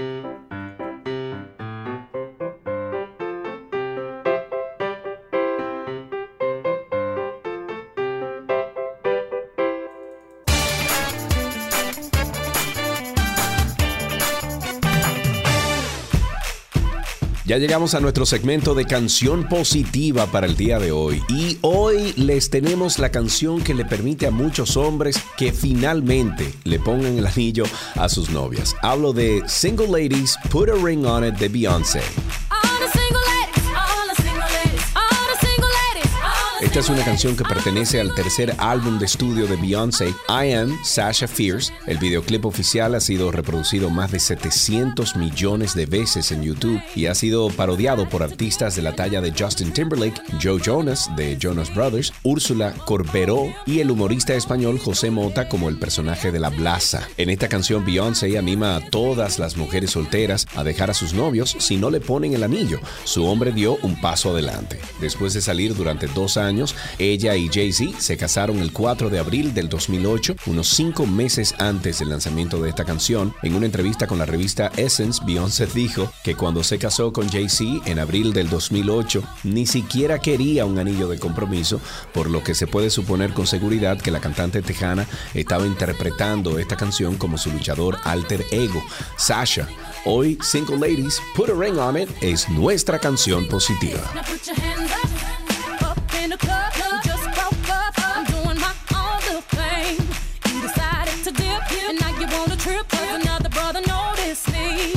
[17.46, 22.14] Ya llegamos a nuestro segmento de canción positiva para el día de hoy y hoy
[22.16, 27.28] les tenemos la canción que le permite a muchos hombres que finalmente le pongan el
[27.28, 28.78] anillo a sus novias.
[28.82, 32.02] Hablo de Single Ladies, Put a Ring on It de Beyoncé.
[36.64, 40.80] Esta es una canción que pertenece al tercer álbum de estudio de Beyoncé, I Am
[40.86, 41.74] Sasha Fierce.
[41.88, 47.08] El videoclip oficial ha sido reproducido más de 700 millones de veces en YouTube y
[47.08, 51.76] ha sido parodiado por artistas de la talla de Justin Timberlake, Joe Jonas de Jonas
[51.76, 57.10] Brothers, Úrsula Corberó y el humorista español José Mota como el personaje de la Blaza.
[57.18, 61.58] En esta canción Beyoncé anima a todas las mujeres solteras a dejar a sus novios
[61.60, 62.80] si no le ponen el anillo.
[63.04, 64.80] Su hombre dio un paso adelante.
[65.02, 66.53] Después de salir durante dos años,
[67.00, 72.00] ella y Jay-Z se casaron el 4 de abril del 2008, unos cinco meses antes
[72.00, 73.34] del lanzamiento de esta canción.
[73.44, 77.90] En una entrevista con la revista Essence, Beyoncé dijo que cuando se casó con Jay-Z
[77.90, 81.80] en abril del 2008, ni siquiera quería un anillo de compromiso,
[82.14, 86.78] por lo que se puede suponer con seguridad que la cantante tejana estaba interpretando esta
[86.78, 88.84] canción como su luchador alter ego,
[89.18, 89.68] Sasha.
[90.06, 94.02] Hoy, Single Ladies, Put a Ring on It es nuestra canción positiva.
[96.16, 96.74] In club.
[97.04, 97.94] Just broke up.
[97.98, 99.98] I'm doing my own little thing.
[100.50, 102.88] You decided to dip, and now you trip.
[102.90, 104.94] Cause another brother noticed me.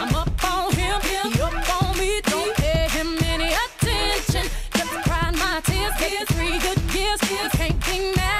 [0.00, 2.20] I'm up on him, he up on me.
[2.22, 4.44] Don't pay him any attention.
[4.76, 4.92] Just
[5.38, 5.60] my
[6.26, 7.20] three good years.
[7.52, 8.31] Can't be mad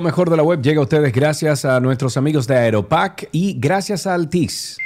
[0.00, 4.06] Mejor de la web llega a ustedes gracias a nuestros amigos de Aeropack y gracias
[4.06, 4.78] a Altis.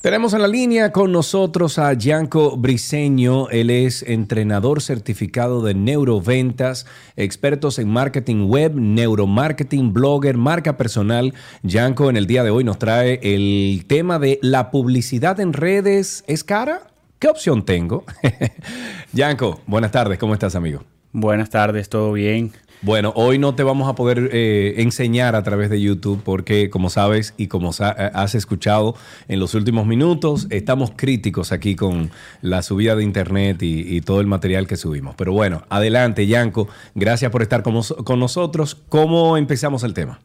[0.00, 3.50] Tenemos en la línea con nosotros a Gianco Briseño.
[3.50, 6.86] Él es entrenador certificado de neuroventas,
[7.16, 11.34] expertos en marketing web, neuromarketing, blogger, marca personal.
[11.62, 16.24] Gianco en el día de hoy nos trae el tema de la publicidad en redes.
[16.26, 16.86] ¿Es cara?
[17.20, 18.04] ¿Qué opción tengo?
[19.12, 20.18] Gianco, buenas tardes.
[20.18, 20.82] ¿Cómo estás, amigo?
[21.12, 22.50] Buenas tardes, ¿todo bien?
[22.82, 26.88] Bueno, hoy no te vamos a poder eh, enseñar a través de YouTube porque, como
[26.88, 28.94] sabes y como sa- eh, has escuchado
[29.28, 32.10] en los últimos minutos, estamos críticos aquí con
[32.40, 35.14] la subida de Internet y, y todo el material que subimos.
[35.16, 36.68] Pero bueno, adelante, Yanko.
[36.94, 38.76] Gracias por estar con nosotros.
[38.88, 40.20] ¿Cómo empezamos el tema?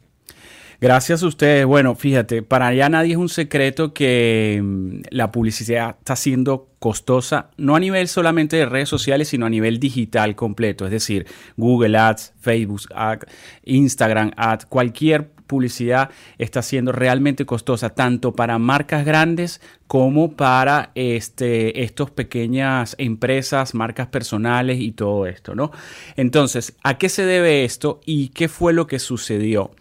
[0.81, 1.65] Gracias a ustedes.
[1.65, 7.49] Bueno, fíjate, para ya nadie es un secreto que mm, la publicidad está siendo costosa,
[7.57, 10.85] no a nivel solamente de redes sociales, sino a nivel digital completo.
[10.85, 11.25] Es decir,
[11.57, 13.25] Google Ads, Facebook Ads,
[13.63, 21.83] Instagram Ads, cualquier publicidad está siendo realmente costosa, tanto para marcas grandes como para este,
[21.83, 25.71] estos pequeñas empresas, marcas personales y todo esto, ¿no?
[26.15, 29.71] Entonces, ¿a qué se debe esto y qué fue lo que sucedió?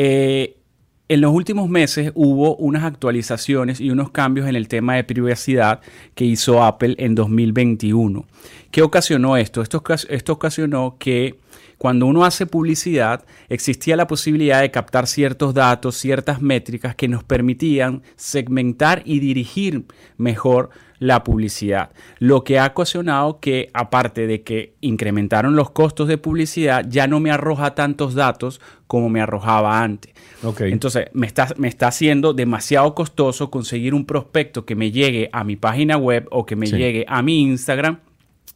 [0.00, 0.54] Eh,
[1.08, 5.80] en los últimos meses hubo unas actualizaciones y unos cambios en el tema de privacidad
[6.14, 8.24] que hizo Apple en 2021.
[8.70, 9.60] ¿Qué ocasionó esto?
[9.60, 11.40] Esto, ocas- esto ocasionó que
[11.78, 17.24] cuando uno hace publicidad existía la posibilidad de captar ciertos datos, ciertas métricas que nos
[17.24, 19.84] permitían segmentar y dirigir
[20.16, 21.90] mejor la publicidad.
[22.18, 27.20] Lo que ha ocasionado que, aparte de que incrementaron los costos de publicidad, ya no
[27.20, 30.12] me arroja tantos datos como me arrojaba antes.
[30.60, 35.44] Entonces, me está, me está haciendo demasiado costoso conseguir un prospecto que me llegue a
[35.44, 36.76] mi página web o que me Sí.
[36.76, 37.98] llegue a mi Instagram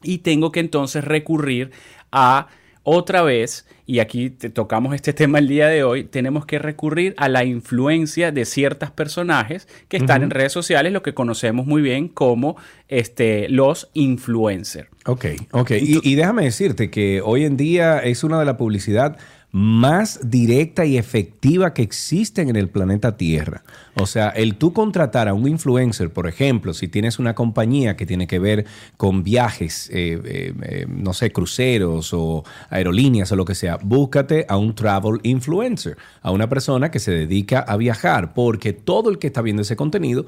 [0.03, 1.71] y tengo que entonces recurrir
[2.11, 2.49] a
[2.85, 7.15] otra vez, y aquí te tocamos este tema el día de hoy, tenemos que recurrir
[7.19, 11.83] a la influencia de ciertos personajes que están en redes sociales, lo que conocemos muy
[11.83, 12.57] bien como
[12.89, 14.89] este, los influencers.
[15.05, 15.73] Ok, ok.
[15.73, 19.19] Y, y déjame decirte que hoy en día es una de las publicidad
[19.53, 23.63] más directa y efectiva que existen en el planeta Tierra.
[23.95, 28.07] O sea, el tú contratar a un influencer, por ejemplo, si tienes una compañía que
[28.07, 28.65] tiene que ver
[28.97, 34.47] con viajes, eh, eh, eh, no sé, cruceros o aerolíneas o lo que sea, búscate
[34.49, 39.19] a un travel influencer, a una persona que se dedica a viajar, porque todo el
[39.19, 40.25] que está viendo ese contenido,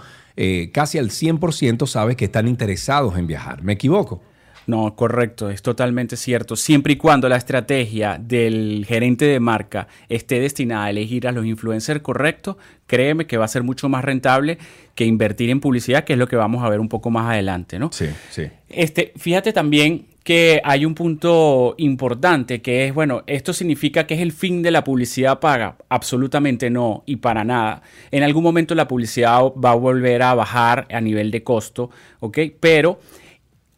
[0.73, 3.63] casi al 100% sabe que están interesados en viajar.
[3.63, 4.21] ¿Me equivoco?
[4.67, 6.57] No, correcto, es totalmente cierto.
[6.57, 11.45] Siempre y cuando la estrategia del gerente de marca esté destinada a elegir a los
[11.45, 12.57] influencers correctos,
[12.87, 14.59] créeme que va a ser mucho más rentable
[14.95, 17.79] que invertir en publicidad, que es lo que vamos a ver un poco más adelante,
[17.79, 17.91] ¿no?
[17.93, 18.45] Sí, sí.
[18.69, 24.21] Este, fíjate también que hay un punto importante que es, bueno, esto significa que es
[24.21, 25.77] el fin de la publicidad paga.
[25.91, 27.83] Absolutamente no, y para nada.
[28.11, 31.91] En algún momento la publicidad va a volver a bajar a nivel de costo,
[32.21, 32.39] ¿ok?
[32.59, 32.99] Pero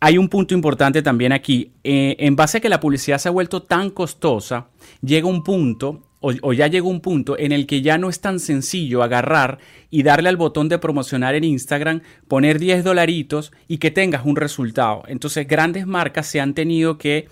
[0.01, 1.73] hay un punto importante también aquí.
[1.85, 4.69] Eh, en base a que la publicidad se ha vuelto tan costosa,
[5.03, 8.21] llega un punto, o, o, ya llegó un punto, en el que ya no es
[8.21, 9.59] tan sencillo agarrar
[9.91, 14.37] y darle al botón de promocionar en Instagram, poner 10 dolaritos y que tengas un
[14.37, 15.05] resultado.
[15.07, 17.29] Entonces, grandes marcas se han tenido que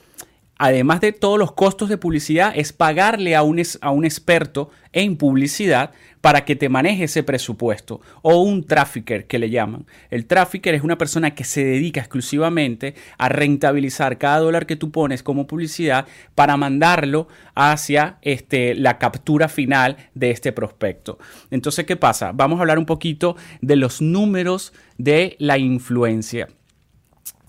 [0.59, 5.16] además de todos los costos de publicidad, es pagarle a un, a un experto en
[5.16, 5.90] publicidad
[6.20, 9.84] para que te maneje ese presupuesto o un trafficker que le llaman.
[10.11, 14.90] El trafficker es una persona que se dedica exclusivamente a rentabilizar cada dólar que tú
[14.90, 21.18] pones como publicidad para mandarlo hacia este, la captura final de este prospecto.
[21.50, 22.32] Entonces, ¿qué pasa?
[22.32, 26.48] Vamos a hablar un poquito de los números de la influencia.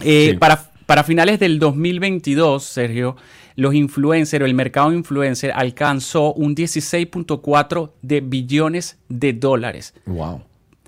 [0.01, 0.37] Eh, sí.
[0.37, 3.15] Para para finales del 2022, Sergio,
[3.55, 9.93] los influencers o el mercado influencer alcanzó un 16.4 de billones de dólares.
[10.05, 10.41] Wow.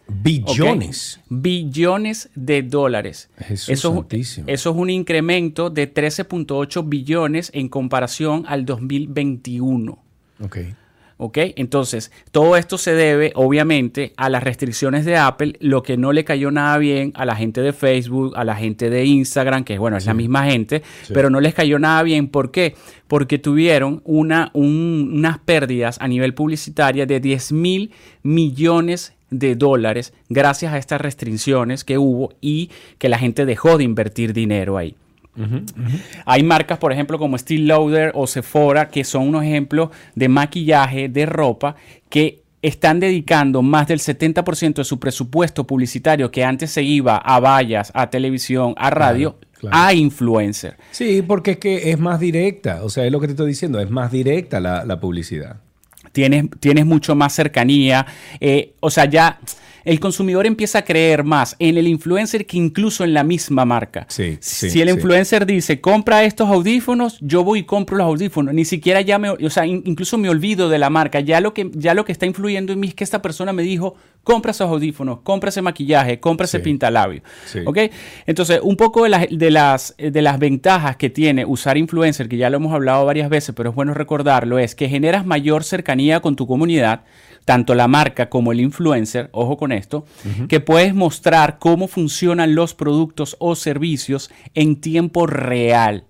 [0.07, 1.19] Billones.
[1.25, 1.37] Okay.
[1.41, 3.29] Billones de dólares.
[3.39, 4.47] Jesús eso, santísimo.
[4.47, 9.97] eso es un incremento de 13.8 billones en comparación al 2021.
[10.39, 10.57] Ok.
[11.19, 11.37] ¿Ok?
[11.55, 16.23] Entonces, todo esto se debe, obviamente, a las restricciones de Apple, lo que no le
[16.23, 19.97] cayó nada bien a la gente de Facebook, a la gente de Instagram, que bueno,
[19.97, 20.07] es Sí.
[20.09, 21.13] la misma gente, Sí.
[21.13, 22.27] pero no les cayó nada bien.
[22.27, 22.75] ¿Por qué?
[23.07, 27.89] Porque tuvieron una, un- unas pérdidas a nivel publicitaria de 10 mil
[28.21, 33.83] millones de dólares gracias a estas restricciones que hubo y que la gente dejó de
[33.83, 34.95] invertir dinero ahí.
[36.25, 41.09] Hay marcas, por ejemplo, como Steel Lauder o Sephora, que son unos ejemplos de maquillaje,
[41.09, 41.75] de ropa,
[42.09, 47.39] que están dedicando más del 70% de su presupuesto publicitario que antes se iba a
[47.39, 49.77] vallas, a televisión, a radio, claro.
[49.77, 50.75] a influencer.
[50.91, 52.83] Sí, porque es que es más directa.
[52.83, 55.57] O sea, es lo que te estoy diciendo, es más directa la, la publicidad.
[56.11, 58.05] tienes, tienes mucho más cercanía.
[58.39, 59.39] eh, o sea, ya
[59.87, 64.05] el consumidor empieza a creer más en el influencer que incluso en la misma marca.
[64.09, 64.95] Sí, sí, si el sí.
[64.95, 68.53] influencer dice, compra estos audífonos, yo voy y compro los audífonos.
[68.53, 71.19] Ni siquiera ya me, o sea, in- incluso me olvido de la marca.
[71.21, 73.63] Ya lo que, ya lo que está influyendo en mí es que esta persona me
[73.63, 77.21] dijo, compra esos audífonos, compra ese maquillaje, compra ese pintalabio.
[77.65, 77.77] ¿Ok?
[78.25, 82.35] Entonces, un poco de las, de, las, de las ventajas que tiene usar influencer, que
[82.35, 86.19] ya lo hemos hablado varias veces, pero es bueno recordarlo, es que generas mayor cercanía
[86.19, 87.03] con tu comunidad,
[87.47, 90.03] tanto la marca como el influencer, ojo con esto,
[90.49, 96.03] que puedes mostrar cómo funcionan los productos o servicios en tiempo real.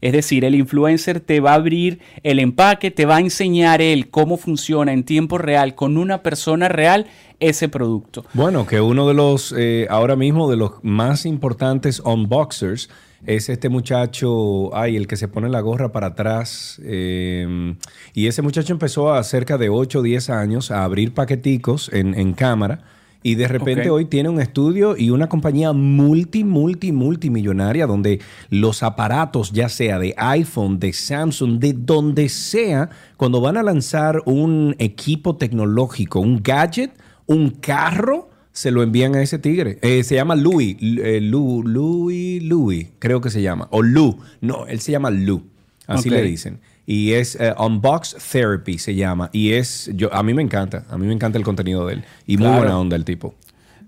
[0.00, 4.10] Es decir, el influencer te va a abrir el empaque, te va a enseñar él
[4.10, 7.06] cómo funciona en tiempo real con una persona real
[7.38, 8.24] ese producto.
[8.34, 12.90] Bueno, que uno de los, eh, ahora mismo, de los más importantes unboxers
[13.26, 16.80] es este muchacho, ay, el que se pone la gorra para atrás.
[16.84, 17.74] eh,
[18.14, 22.14] y ese muchacho empezó a cerca de 8 o 10 años a abrir paqueticos en,
[22.14, 22.82] en cámara.
[23.22, 28.82] Y de repente hoy tiene un estudio y una compañía multi, multi, multimillonaria donde los
[28.82, 34.74] aparatos, ya sea de iPhone, de Samsung, de donde sea, cuando van a lanzar un
[34.78, 36.92] equipo tecnológico, un gadget,
[37.26, 39.78] un carro, se lo envían a ese tigre.
[39.82, 43.68] Eh, se llama Louis, Lu- eh, Lu- Louis, Louis, creo que se llama.
[43.70, 44.18] O Lou.
[44.40, 45.42] No, él se llama Lou.
[45.86, 46.60] Así le dicen.
[46.86, 49.30] Y es eh, Unbox Therapy se llama.
[49.32, 50.84] Y es, yo, a mí me encanta.
[50.90, 52.04] A mí me encanta el contenido de él.
[52.26, 53.34] Y muy buena onda el tipo.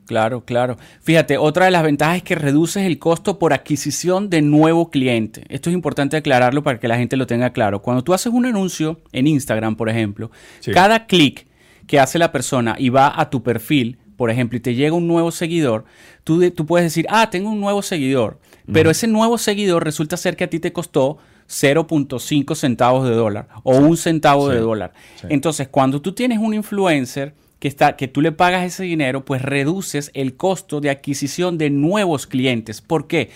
[0.06, 0.76] Claro, claro.
[1.00, 5.44] Fíjate, otra de las ventajas es que reduces el costo por adquisición de nuevo cliente.
[5.48, 7.82] Esto es importante aclararlo para que la gente lo tenga claro.
[7.82, 10.72] Cuando tú haces un anuncio en Instagram, por ejemplo, Sí.
[10.72, 11.46] cada clic
[11.86, 15.06] que hace la persona y va a tu perfil, por ejemplo, y te llega un
[15.08, 15.84] nuevo seguidor,
[16.24, 18.38] tú, de- tú puedes decir, ah, tengo un nuevo seguidor.
[18.72, 23.48] Pero ese nuevo seguidor resulta ser que a ti te costó 0.5 centavos de dólar
[23.62, 24.54] o un centavo Sí.
[24.54, 24.92] de dólar.
[25.20, 25.26] Sí.
[25.30, 29.42] Entonces, cuando tú tienes un influencer que, está, que tú le pagas ese dinero, pues
[29.42, 32.80] reduces el costo de adquisición de nuevos clientes.
[32.80, 33.30] ¿Por qué?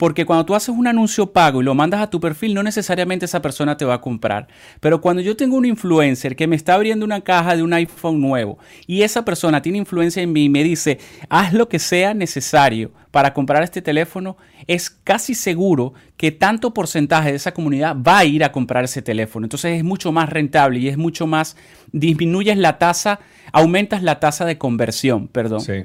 [0.00, 3.26] Porque cuando tú haces un anuncio pago y lo mandas a tu perfil, no necesariamente
[3.26, 4.48] esa persona te va a comprar.
[4.80, 8.18] Pero cuando yo tengo un influencer que me está abriendo una caja de un iPhone
[8.18, 10.98] nuevo y esa persona tiene influencia en mí y me dice,
[11.28, 17.28] haz lo que sea necesario para comprar este teléfono, es casi seguro que tanto porcentaje
[17.32, 19.44] de esa comunidad va a ir a comprar ese teléfono.
[19.44, 21.58] Entonces es mucho más rentable y es mucho más,
[21.92, 23.20] disminuyes la tasa,
[23.52, 25.60] aumentas la tasa de conversión, perdón.
[25.60, 25.84] Sí.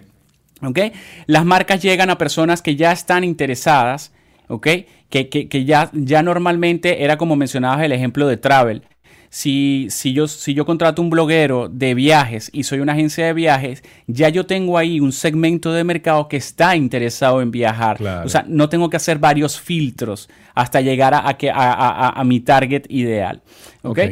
[0.62, 0.80] ¿Ok?
[1.28, 4.12] Las marcas llegan a personas que ya están interesadas
[4.48, 4.68] ¿ok?
[5.10, 8.84] Que, que- que ya, ya normalmente era como mencionabas el ejemplo de travel.
[9.30, 13.34] Si, si, yo, si yo contrato un bloguero de viajes y soy una agencia de
[13.34, 17.98] viajes, ya yo tengo ahí un segmento de mercado que está interesado en viajar.
[18.24, 21.56] O sea, no tengo que hacer varios filtros hasta llegar a, a que, a,
[22.10, 23.42] a- mi target ideal.
[23.82, 24.00] ¿ok?
[24.00, 24.12] Ok.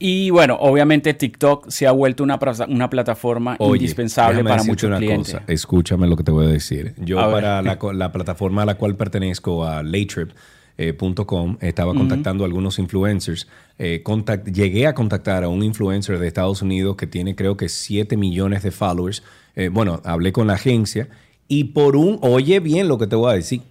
[0.00, 2.38] Y bueno, obviamente TikTok se ha vuelto una,
[2.68, 5.32] una plataforma Oye, indispensable para muchos una clientes.
[5.34, 5.44] cosa.
[5.48, 6.94] Escúchame lo que te voy a decir.
[6.98, 11.98] Yo A para la, plataforma a la cual pertenezco, a laytrip.com, estaba Ujú.
[12.00, 13.48] contactando a algunos influencers.
[13.78, 17.68] Eh, contact- llegué a contactar a un influencer de Estados Unidos que tiene creo que
[17.68, 19.22] 7 millones de followers.
[19.56, 21.08] Eh, bueno, hablé con la agencia
[21.48, 23.62] y por un, oye bien lo que te voy a decir,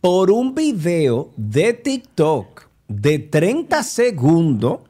[0.00, 4.80] por un video de TikTok de 30 segundos,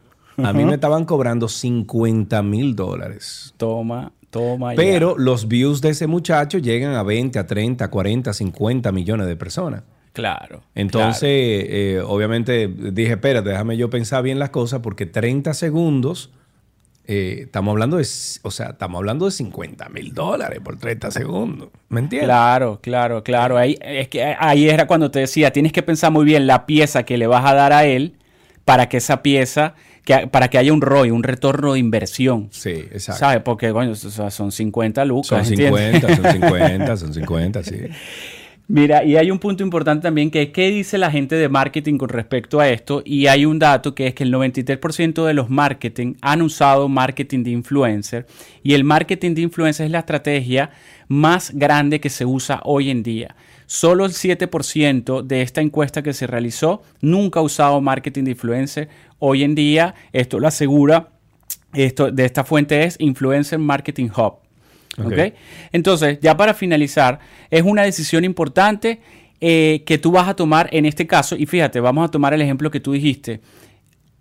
[0.45, 3.55] a mí me estaban cobrando 50 mil dólares.
[3.57, 4.75] Toma, toma.
[4.75, 4.77] ya.
[4.77, 9.27] Pero los views de ese muchacho llegan a 20, a 30, a 40, 50 millones
[9.27, 9.83] de personas.
[10.13, 10.63] Claro.
[10.75, 16.31] Entonces, eh, obviamente dije, espérate, déjame yo pensar bien las cosas porque 30 segundos,
[17.07, 18.07] eh, estamos hablando de,
[18.43, 21.71] o sea, estamos hablando de 50 mil dólares por 30 segundos.
[21.89, 22.29] ¿Me entiendes?
[22.29, 23.57] Claro, claro, claro.
[23.57, 27.05] Ahí, es que ahí era cuando te decía, tienes que pensar muy bien la pieza
[27.05, 28.17] que le vas a dar a él
[28.65, 29.75] para que esa pieza,
[30.05, 32.49] que, para que haya un ROI, un retorno de inversión.
[32.51, 33.21] Sí, exacto.
[33.21, 33.43] ¿Sabes?
[33.43, 35.47] Porque, bueno, o sea, son 50 lucas.
[35.47, 36.03] Son ¿entiendes?
[36.03, 37.77] 50, son 50, son 50, sí.
[38.69, 41.99] Mira, y hay un punto importante también que es qué dice la gente de marketing
[41.99, 43.03] con respecto a esto.
[43.05, 47.43] Y hay un dato que es que el 93% de los marketing han usado marketing
[47.43, 48.27] de influencer.
[48.63, 50.71] Y el marketing de influencer es la estrategia
[51.09, 53.35] más grande que se usa hoy en día.
[53.73, 58.91] Solo el 7% de esta encuesta que se realizó nunca ha usado marketing de influencer.
[59.19, 61.09] Hoy en día, esto lo asegura,
[61.73, 64.35] esto de esta fuente es Influencer Marketing Hub.
[64.99, 65.07] Ok.
[65.07, 65.19] ¿ok?
[65.73, 67.19] Entonces, ya para finalizar,
[67.51, 69.01] es una decisión importante
[69.41, 72.43] eh, que tú vas a tomar en este caso, y fíjate, vamos a tomar el
[72.43, 73.41] ejemplo que tú dijiste.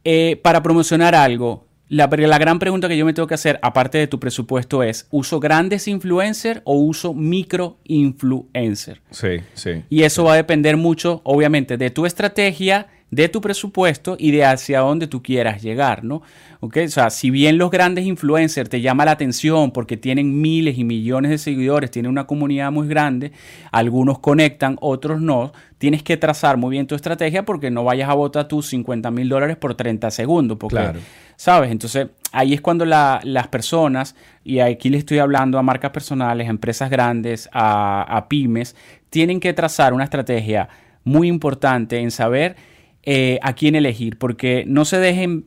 [0.06, 3.98] Eh, para promocionar algo, la, la gran pregunta que yo me tengo que hacer, aparte
[3.98, 9.02] de tu presupuesto, es, ¿uso grandes influencers o uso micro influencer?
[9.10, 9.84] Sí, sí.
[9.89, 14.45] Y eso va a depender mucho, obviamente, de tu estrategia, de tu presupuesto y de
[14.45, 16.22] hacia dónde tú quieras llegar, ¿no?
[16.62, 16.78] ¿Ok?
[16.86, 20.86] O sea, si bien los grandes influencers te llama la atención porque tienen miles y
[20.86, 23.34] millones de seguidores, tienen una comunidad muy grande,
[23.72, 28.14] algunos conectan, otros no, tienes que trazar muy bien tu estrategia porque no vayas a
[28.14, 30.99] botar tus 50 mil dólares por 30 segundos, porque, Claro.
[31.36, 31.70] ¿sabes?
[31.72, 36.47] Entonces, ahí es cuando la- las personas, y aquí le estoy hablando a marcas personales,
[36.47, 38.74] a empresas grandes, a, a pymes,
[39.09, 40.70] tienen que trazar una estrategia
[41.03, 42.55] muy importante en saber
[43.04, 45.45] eh, a quién elegir, porque no se dejen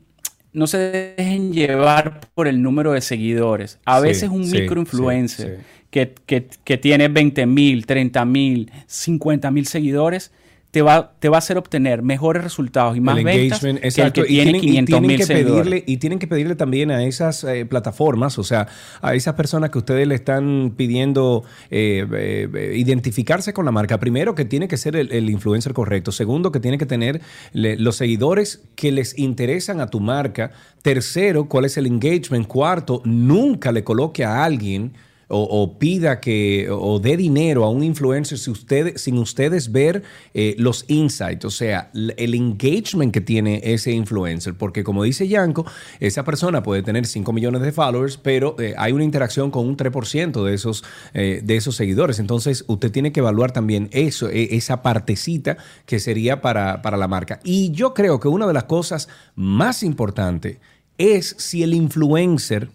[0.52, 0.78] no se
[1.16, 3.80] dejen llevar por el número de seguidores.
[3.84, 5.64] A Sí, veces un sí, microinfluencer sí.
[5.90, 10.32] Que, que, que tiene 20 mil, 30 mil, 50 mil seguidores,
[10.74, 13.76] te va, te va a hacer obtener mejores resultados y más el ventas que el
[13.76, 14.22] exacto.
[14.22, 15.62] que tiene tienen, y 500 tienen mil que seguidores.
[15.70, 18.66] pedirle Y tienen que pedirle también a esas eh, plataformas, o sea,
[19.00, 24.00] a esas personas que ustedes le están pidiendo eh, eh, eh, identificarse con la marca.
[24.00, 26.10] Primero, que tiene que ser el, el influencer correcto.
[26.10, 27.20] Segundo, que tiene que tener
[27.52, 30.50] le- los seguidores que les interesan a tu marca.
[30.82, 32.48] Tercero, cuál es el engagement.
[32.48, 34.94] Cuarto, nunca le coloque a alguien
[35.28, 38.52] o, pida que o dé dinero a un influencer si
[38.96, 40.02] sin ustedes ver
[40.34, 44.54] eh, los insights, o sea, el engagement que tiene ese influencer.
[44.54, 45.66] Porque como dice Yanko,
[46.00, 49.76] esa persona puede tener 5 millones de followers, pero eh, hay una interacción con un
[49.76, 52.18] 3% de esos, eh, de esos seguidores.
[52.18, 55.56] Entonces, usted tiene que evaluar también eso, e- esa partecita
[55.86, 57.40] que sería para, para la marca.
[57.44, 60.58] Y yo creo que una de las cosas más importantes
[60.98, 62.68] es si el influencer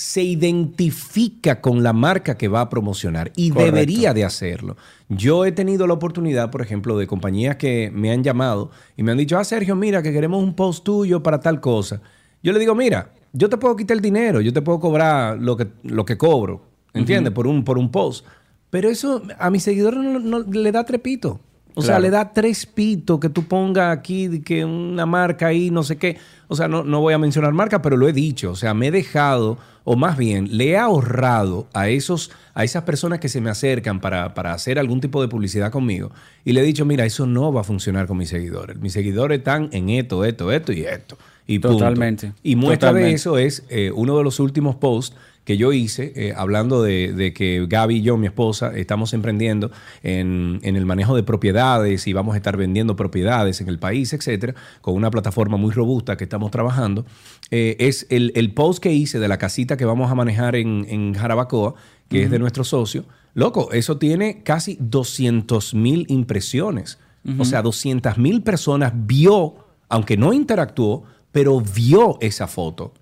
[0.00, 3.74] se identifica con la marca que va a promocionar y Correcto.
[3.74, 4.76] debería de hacerlo.
[5.08, 9.10] Yo he tenido la oportunidad, por ejemplo, de compañías que me han llamado y me
[9.10, 12.00] han dicho, ah, Sergio, mira, que queremos un post tuyo para tal cosa.
[12.44, 15.56] Yo le digo, mira, yo te puedo quitar el dinero, yo te puedo cobrar lo
[15.56, 16.62] que, lo que cobro,
[16.94, 17.32] ¿entiendes?
[17.32, 18.24] Por, un, por un post.
[18.70, 21.40] Pero eso a mis seguidores no, no- le da trepito.
[21.74, 25.84] O sea, le da tres pitos que tú pongas aquí, que una marca ahí, no
[25.84, 26.16] sé qué.
[26.48, 28.50] O sea, no, no voy a mencionar marca, pero lo he dicho.
[28.50, 29.58] O sea, me he dejado
[29.90, 34.00] o más bien le he ahorrado a, esos, a esas personas que se me acercan
[34.00, 36.10] para, para hacer algún tipo de publicidad conmigo
[36.44, 38.78] y le he dicho, mira, eso no va a funcionar con mis seguidores.
[38.78, 41.16] Mis seguidores están en esto, esto, esto y esto.
[41.46, 41.78] Y punto.
[41.78, 42.34] Totalmente.
[42.42, 43.08] Y muestra Totalmente.
[43.08, 45.16] de eso es eh, uno de los últimos posts
[45.48, 49.70] que yo hice, eh, hablando de, de que Gaby y yo, mi esposa, estamos emprendiendo
[50.02, 54.12] en, en el manejo de propiedades y vamos a estar vendiendo propiedades en el país,
[54.12, 57.06] etcétera, con una plataforma muy robusta que estamos trabajando.
[57.50, 60.84] Eh, es el, el post que hice de la casita que vamos a manejar en,
[60.86, 61.76] en Jarabacoa,
[62.10, 63.06] que es de nuestro socio.
[63.32, 66.98] Loco, eso tiene casi 200 mil impresiones.
[67.38, 69.54] O sea, 200 mil personas vio,
[69.88, 72.94] aunque no interactuó, pero vio esa foto.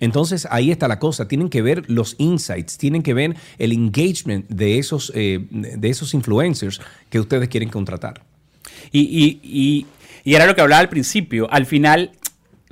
[0.00, 1.28] Entonces ahí está la cosa.
[1.28, 6.14] Tienen que ver los insights, tienen que ver el engagement de esos, eh, de esos
[6.14, 8.22] influencers que ustedes quieren contratar.
[8.92, 9.86] Y, y- y-
[10.24, 11.48] y era lo que hablaba al principio.
[11.52, 12.10] Al final,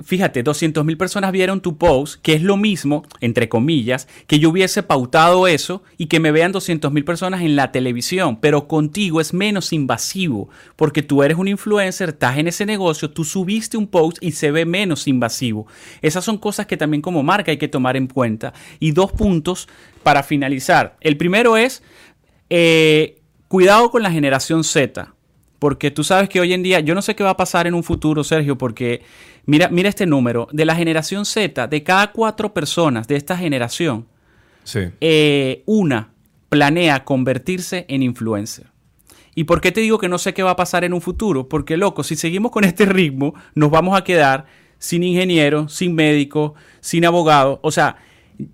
[0.03, 4.49] fíjate, 200 mil personas vieron tu post, que es lo mismo, entre comillas, que yo
[4.49, 8.37] hubiese pautado eso y que me vean 200 mil personas en la televisión.
[8.41, 13.23] Pero contigo es menos invasivo, porque tú eres un influencer, estás en ese negocio, tú
[13.23, 15.67] subiste un post y se ve menos invasivo.
[16.01, 18.53] Esas son cosas que también como marca hay que tomar en cuenta.
[18.79, 19.67] Y dos puntos
[20.03, 20.97] para finalizar.
[20.99, 21.81] El primero es,
[22.49, 25.13] eh, cuidado con la generación Z.
[25.57, 27.73] Porque tú sabes que hoy en día, yo no sé qué va a pasar en
[27.73, 29.01] un futuro, Sergio, porque
[29.45, 30.47] mira, mira este número.
[30.51, 34.07] De la generación Z, de cada cuatro personas de esta generación,
[34.63, 34.79] Sí.
[35.01, 36.09] eh, una
[36.49, 38.67] planea convertirse en influencer.
[39.35, 41.49] ¿Y por qué te digo que no sé qué va a pasar en un futuro?
[41.49, 44.45] Porque, loco, si seguimos con este ritmo, nos vamos a quedar
[44.79, 47.59] sin ingeniero, sin médico, sin abogado.
[47.61, 47.97] O sea,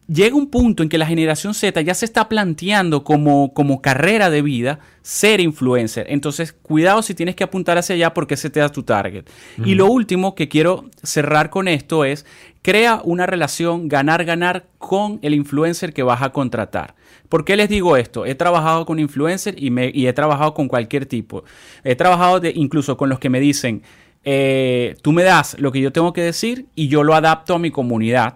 [0.07, 4.29] llega un punto en que la generación Z ya se está planteando como, como carrera
[4.29, 6.05] de vida ser influencer.
[6.09, 9.25] Entonces, cuidado si tienes que apuntar hacia allá porque ese te da tu target.
[9.65, 12.25] Y lo último que quiero cerrar con esto es,
[12.61, 16.95] crea una relación ganar-ganar con el influencer que vas a contratar.
[17.29, 18.25] ¿Por qué les digo esto?
[18.25, 21.43] He trabajado con influencers y, me- y he trabajado con cualquier tipo.
[21.83, 23.81] He trabajado de, incluso con los que me dicen,
[24.23, 27.59] eh, tú me das lo que yo tengo que decir y yo lo adapto a
[27.59, 28.35] mi comunidad.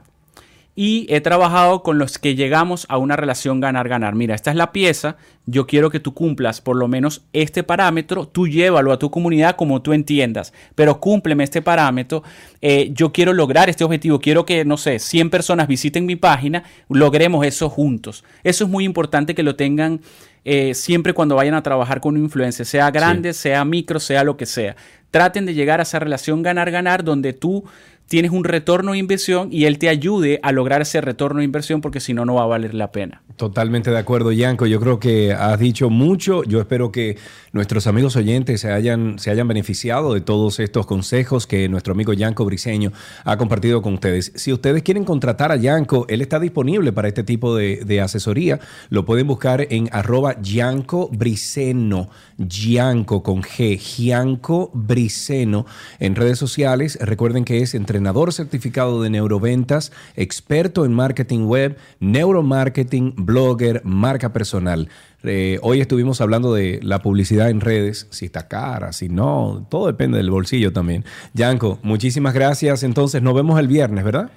[0.76, 4.14] Y he trabajado con los que llegamos a una relación ganar-ganar.
[4.14, 5.16] Mira, esta es la pieza,
[5.46, 9.56] yo quiero que tú cumplas por lo menos este parámetro, tú llévalo a tu comunidad
[9.56, 12.24] como tú entiendas, pero cúmpleme este parámetro,
[12.62, 16.64] eh, yo quiero lograr este objetivo, quiero que, no sé, 100 personas visiten mi página,
[16.90, 18.26] logremos eso juntos.
[18.44, 20.02] Eso es muy importante que lo tengan
[20.48, 24.38] eh, siempre cuando vayan a trabajar con un influencer, sea grande, sea micro, sea lo
[24.38, 24.76] que sea.
[25.10, 27.64] Traten de llegar a esa relación ganar-ganar donde tú
[28.08, 31.82] tienes un retorno de inversión y él te ayude a lograr ese retorno de inversión
[31.82, 33.22] porque si no, no va a valer la pena.
[33.36, 34.66] Totalmente de acuerdo, Yanko.
[34.66, 36.44] Yo creo que has dicho mucho.
[36.44, 37.18] Yo espero que
[37.56, 42.12] nuestros amigos oyentes se hayan, se hayan beneficiado de todos estos consejos que nuestro amigo
[42.12, 42.92] Yanko Briseño
[43.24, 44.34] ha compartido con ustedes.
[44.36, 48.60] Si ustedes quieren contratar a Yanko, él está disponible para este tipo de, asesoría.
[48.90, 55.66] Lo pueden buscar en arroba Yanko Briceno, Yanko con G, Gianco Briceno
[56.00, 57.00] en redes sociales.
[57.02, 64.90] Recuerden que es entrenador certificado de neuroventas, experto en marketing web, neuromarketing, blogger, marca personal.
[65.28, 69.88] Eh, hoy estuvimos hablando de la publicidad en redes, si está cara, si no, todo
[69.88, 71.06] depende del bolsillo también.
[71.34, 72.84] Yanko, muchísimas gracias.
[72.84, 74.32] Entonces, nos vemos el viernes, ¿verdad?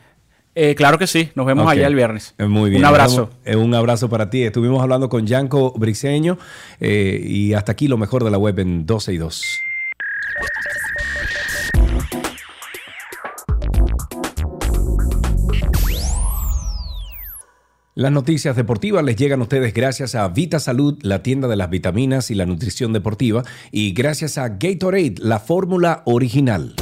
[0.60, 2.34] Eh, claro que sí, nos vemos allá el viernes.
[2.36, 2.82] Eh, Muy bien.
[2.82, 3.30] Un abrazo.
[3.46, 4.42] Un abrazo para ti.
[4.42, 6.36] Estuvimos hablando con Yanko Briseño
[6.80, 9.60] eh, y hasta aquí lo mejor de la web en 12 y 2.
[17.98, 21.68] Las noticias deportivas les llegan a ustedes gracias a Vita Salud, la tienda de las
[21.68, 23.42] vitaminas y la nutrición deportiva,
[23.72, 26.76] y gracias a Gatorade, la fórmula original.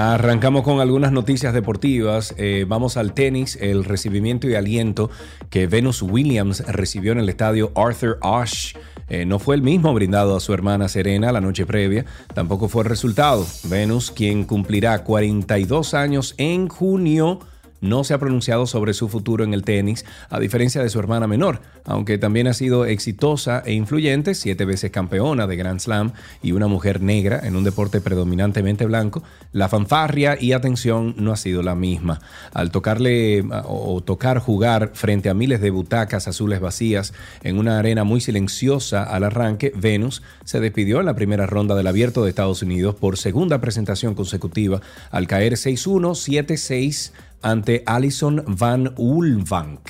[0.00, 2.32] Arrancamos con algunas noticias deportivas.
[2.38, 5.10] Eh, vamos al tenis, el recibimiento y aliento
[5.50, 8.78] que Venus Williams recibió en el estadio Arthur Ashe.
[9.08, 12.84] eh, no fue el mismo brindado a su hermana Serena la noche previa, tampoco fue
[12.84, 13.44] el resultado.
[13.64, 17.40] Venus, quien cumplirá 42 años en junio,
[17.80, 21.26] no se ha pronunciado sobre su futuro en el tenis, a diferencia de su hermana
[21.26, 26.12] menor, aunque también ha sido exitosa e influyente, siete veces campeona de Grand Slam
[26.42, 29.22] y una mujer negra en un deporte predominantemente blanco,
[29.52, 32.20] la fanfarria y atención no ha sido la misma.
[32.52, 37.12] Al tocarle o tocar jugar frente a miles de butacas azules vacías
[37.42, 41.86] en una arena muy silenciosa al arranque, Venus se despidió en la primera ronda del
[41.86, 47.12] abierto de Estados Unidos por segunda presentación consecutiva al caer 6-1, 7-6
[47.42, 49.88] ante Alison Van Ulvank.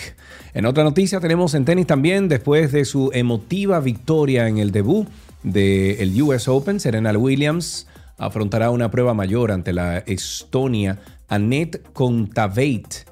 [0.55, 5.09] En otra noticia tenemos en tenis también, después de su emotiva victoria en el debut
[5.42, 7.86] del US Open, Serena Williams
[8.18, 13.07] afrontará una prueba mayor ante la Estonia Annette Kontaveit.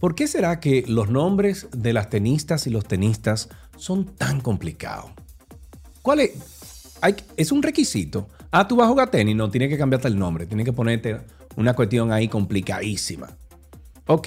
[0.00, 5.10] ¿Por qué será que los nombres de las tenistas y los tenistas son tan complicados?
[6.00, 6.32] ¿Cuál es?
[7.36, 8.28] Es un requisito.
[8.50, 11.18] Ah, tú vas a jugar tenis, no, tiene que cambiarte el nombre, tiene que ponerte
[11.56, 13.28] una cuestión ahí complicadísima.
[14.12, 14.26] Ok.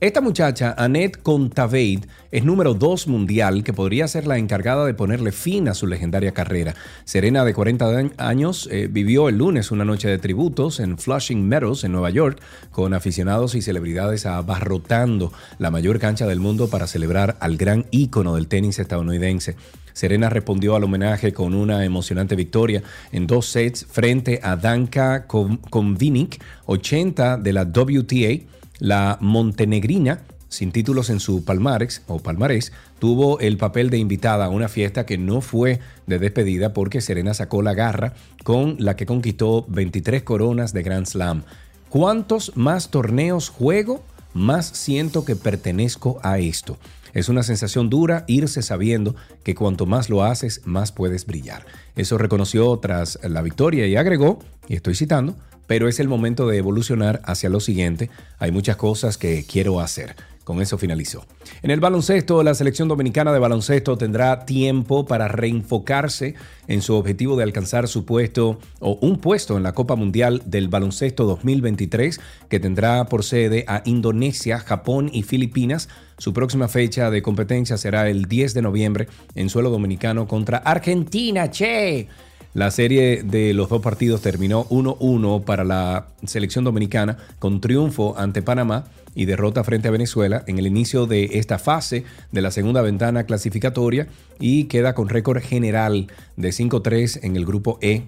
[0.00, 5.30] Esta muchacha, Annette Kontaveit, es número 2 mundial que podría ser la encargada de ponerle
[5.30, 6.74] fin a su legendaria carrera.
[7.04, 11.46] Serena, de 40 añ- años, eh, vivió el lunes una noche de tributos en Flushing
[11.46, 12.40] Meadows, en Nueva York,
[12.72, 18.34] con aficionados y celebridades abarrotando la mayor cancha del mundo para celebrar al gran ícono
[18.34, 19.54] del tenis estadounidense.
[19.92, 25.58] Serena respondió al homenaje con una emocionante victoria en dos sets frente a Danka Kon-
[25.70, 28.48] Konvinik, 80 de la WTA.
[28.82, 34.48] La montenegrina, sin títulos en su palmares o palmarés, tuvo el papel de invitada a
[34.48, 35.78] una fiesta que no fue
[36.08, 41.06] de despedida porque Serena sacó la garra con la que conquistó 23 coronas de Grand
[41.06, 41.44] Slam.
[41.90, 44.02] ¿Cuántos más torneos juego?
[44.34, 46.76] Más siento que pertenezco a esto.
[47.14, 49.14] Es una sensación dura irse sabiendo
[49.44, 51.66] que cuanto más lo haces, más puedes brillar.
[51.94, 55.36] Eso reconoció tras la victoria y agregó, y estoy citando,
[55.66, 58.10] pero es el momento de evolucionar hacia lo siguiente.
[58.38, 60.14] Hay muchas cosas que quiero hacer.
[60.44, 61.24] Con eso finalizó.
[61.62, 66.34] En el baloncesto, la selección dominicana de baloncesto tendrá tiempo para reenfocarse
[66.66, 70.68] en su objetivo de alcanzar su puesto o un puesto en la Copa Mundial del
[70.68, 75.88] Baloncesto 2023, que tendrá por sede a Indonesia, Japón y Filipinas.
[76.18, 81.50] Su próxima fecha de competencia será el 10 de noviembre en suelo dominicano contra Argentina,
[81.50, 82.08] che.
[82.54, 88.42] La serie de los dos partidos terminó 1-1 para la selección dominicana con triunfo ante
[88.42, 88.84] Panamá
[89.14, 93.24] y derrota frente a Venezuela en el inicio de esta fase de la segunda ventana
[93.24, 94.06] clasificatoria
[94.38, 98.02] y queda con récord general de 5-3 en el grupo E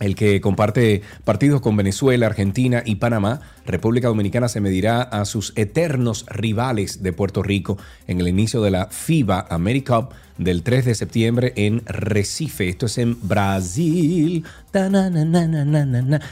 [0.00, 5.52] el que comparte partidos con Venezuela, Argentina y Panamá, República Dominicana se medirá a sus
[5.56, 10.94] eternos rivales de Puerto Rico en el inicio de la FIBA AmeriCup del 3 de
[10.94, 12.68] septiembre en Recife.
[12.68, 14.44] Esto es en Brasil.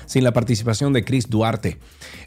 [0.04, 1.78] Sin la participación de Chris Duarte.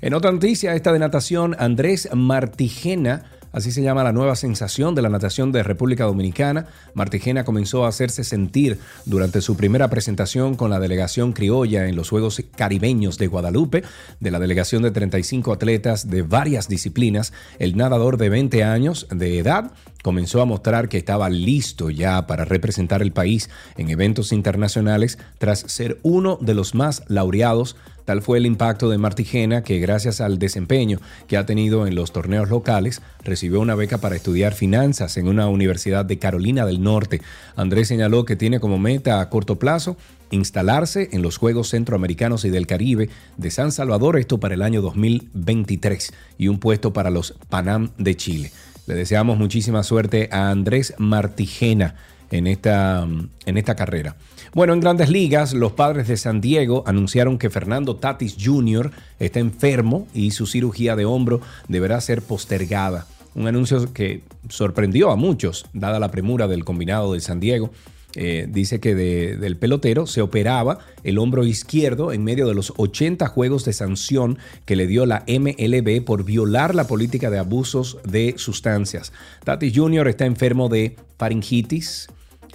[0.01, 5.01] En otra noticia, esta de natación, Andrés Martigena Así se llama la nueva sensación de
[5.01, 6.67] la natación de República Dominicana.
[6.93, 12.09] Martigena comenzó a hacerse sentir durante su primera presentación con la delegación criolla en los
[12.09, 13.83] Juegos Caribeños de Guadalupe.
[14.19, 19.39] De la delegación de 35 atletas de varias disciplinas, el nadador de 20 años de
[19.39, 19.71] edad
[20.03, 25.59] comenzó a mostrar que estaba listo ya para representar el país en eventos internacionales tras
[25.59, 27.75] ser uno de los más laureados
[28.07, 32.13] Tal fue el impacto de Martigena que gracias al desempeño que ha tenido en los
[32.13, 37.19] torneos locales, recibió una beca para estudiar finanzas en una universidad de Carolina del Norte.
[37.57, 39.97] Andrés señaló que tiene como meta a corto plazo
[40.31, 44.81] instalarse en los Juegos Centroamericanos y del Caribe de San Salvador, esto para el año
[44.81, 48.53] 2023, y un puesto para los Panam de Chile.
[48.85, 51.95] Le deseamos muchísima suerte a Andrés Martigena
[52.31, 53.05] en esta,
[53.45, 54.15] en esta carrera.
[54.57, 58.89] Bueno, en grandes ligas, los padres de San Diego anunciaron que Fernando Tatis Jr.
[59.19, 63.05] está enfermo y su cirugía de hombro deberá ser postergada.
[63.35, 67.69] Un anuncio que sorprendió a muchos, dada la premura del combinado de San Diego.
[68.15, 72.73] Eh, dice que de- del pelotero se operaba el hombro izquierdo en medio de los
[72.77, 77.99] 80 juegos de sanción que le dio la MLB por violar la política de abusos
[78.09, 79.13] de sustancias.
[79.43, 80.07] Tatis Jr.
[80.07, 82.07] está enfermo de faringitis,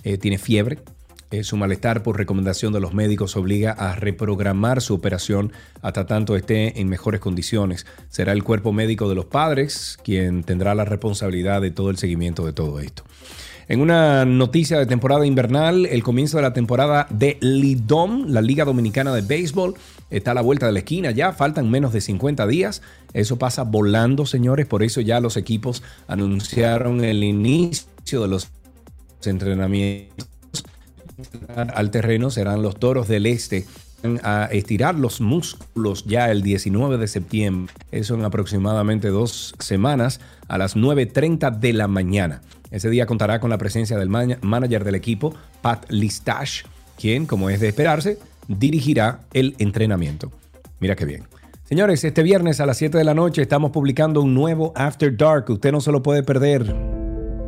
[0.03, 0.81] eh, tiene fiebre,
[1.43, 6.79] su malestar por recomendación de los médicos obliga a reprogramar su operación hasta tanto esté
[6.81, 7.87] en mejores condiciones.
[8.11, 12.45] Será el cuerpo médico de los padres quien tendrá la responsabilidad de todo el seguimiento
[12.45, 13.05] de todo esto.
[13.69, 18.67] En una noticia de temporada invernal, el comienzo de la temporada de Lidom, la Liga
[18.67, 19.75] Dominicana de Béisbol,
[20.11, 22.83] está a la vuelta de la esquina ya, faltan menos de 50 días.
[23.15, 28.49] Eso pasa volando, señores, por eso ya los equipos anunciaron el inicio de los
[29.25, 30.32] entrenamientos
[31.75, 33.67] al terreno serán los Toros del Este
[34.25, 37.73] a estirar los músculos ya el 19 de septiembre.
[37.93, 42.43] Eso en aproximadamente dos semanas a las 9.30 de la mañana.
[42.73, 46.63] Ese día contará con la presencia del man- manager del equipo, Pat Listash,
[46.99, 50.33] quien, como es de esperarse, dirigirá el entrenamiento.
[50.81, 51.23] Mira qué bien.
[51.63, 55.49] Señores, este viernes a las 7 de la noche estamos publicando un nuevo After Dark.
[55.49, 57.02] Usted no se lo puede perder.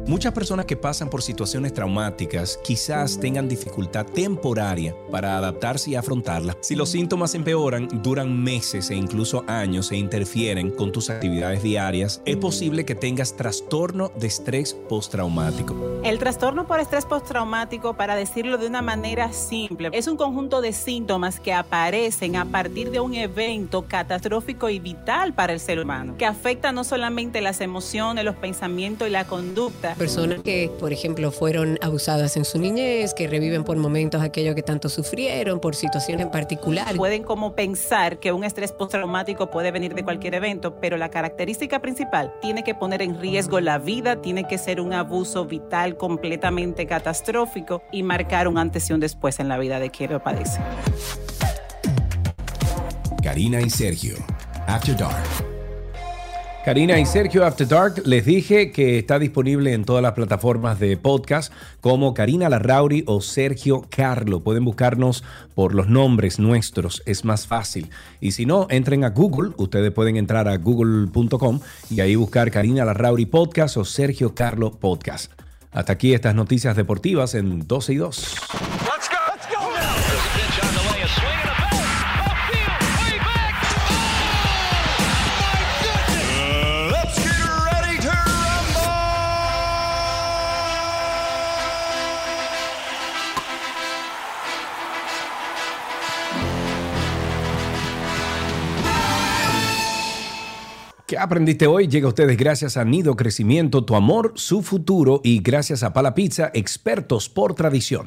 [0.07, 6.59] Muchas personas que pasan por situaciones traumáticas quizás tengan dificultad temporaria para adaptarse y afrontarlas.
[6.61, 12.21] Si los síntomas empeoran, duran meses e incluso años e interfieren con tus actividades diarias,
[12.27, 15.75] es posible que tengas trastorno de estrés postraumático.
[16.05, 20.75] El trastorno por estrés postraumático, para decirlo de una manera simple, es un conjunto de
[20.75, 26.17] síntomas que aparecen a partir de un evento catastrófico y vital para el ser humano,
[26.19, 29.94] que afecta no solamente las emociones, los pensamientos y la conducta.
[29.99, 34.63] Personas que, por ejemplo, fueron abusadas en su niñez, que reviven por momentos aquello que
[34.63, 36.97] tanto sufrieron, por situaciones en particular.
[36.97, 41.81] Pueden como pensar que un estrés postraumático puede venir de cualquier evento, pero la característica
[41.81, 46.87] principal tiene que poner en riesgo la vida, tiene que ser un abuso vital completamente
[46.87, 50.61] catastrófico y marcar un antes y un después en la vida de quien lo padece.
[53.23, 54.17] Karina y Sergio.
[54.67, 55.54] After Dark.
[56.65, 60.97] Karina y Sergio After Dark, les dije que está disponible en todas las plataformas de
[60.97, 61.53] podcast
[61.83, 64.41] como Karina Larrauri o Sergio Carlo.
[64.41, 67.91] Pueden buscarnos por los nombres nuestros, es más fácil.
[68.19, 71.61] Y si no, entren a Google, ustedes pueden entrar a google.com
[71.91, 75.33] y ahí buscar Karina Larrauri Podcast o Sergio Carlo Podcast.
[75.71, 78.37] Hasta aquí estas noticias deportivas en 12 y 2.
[101.07, 101.87] ¿Qué aprendiste hoy?
[101.87, 106.15] Llega a ustedes gracias a Nido Crecimiento, tu amor, su futuro y gracias a Pala
[106.15, 108.07] Pizza, expertos por tradición.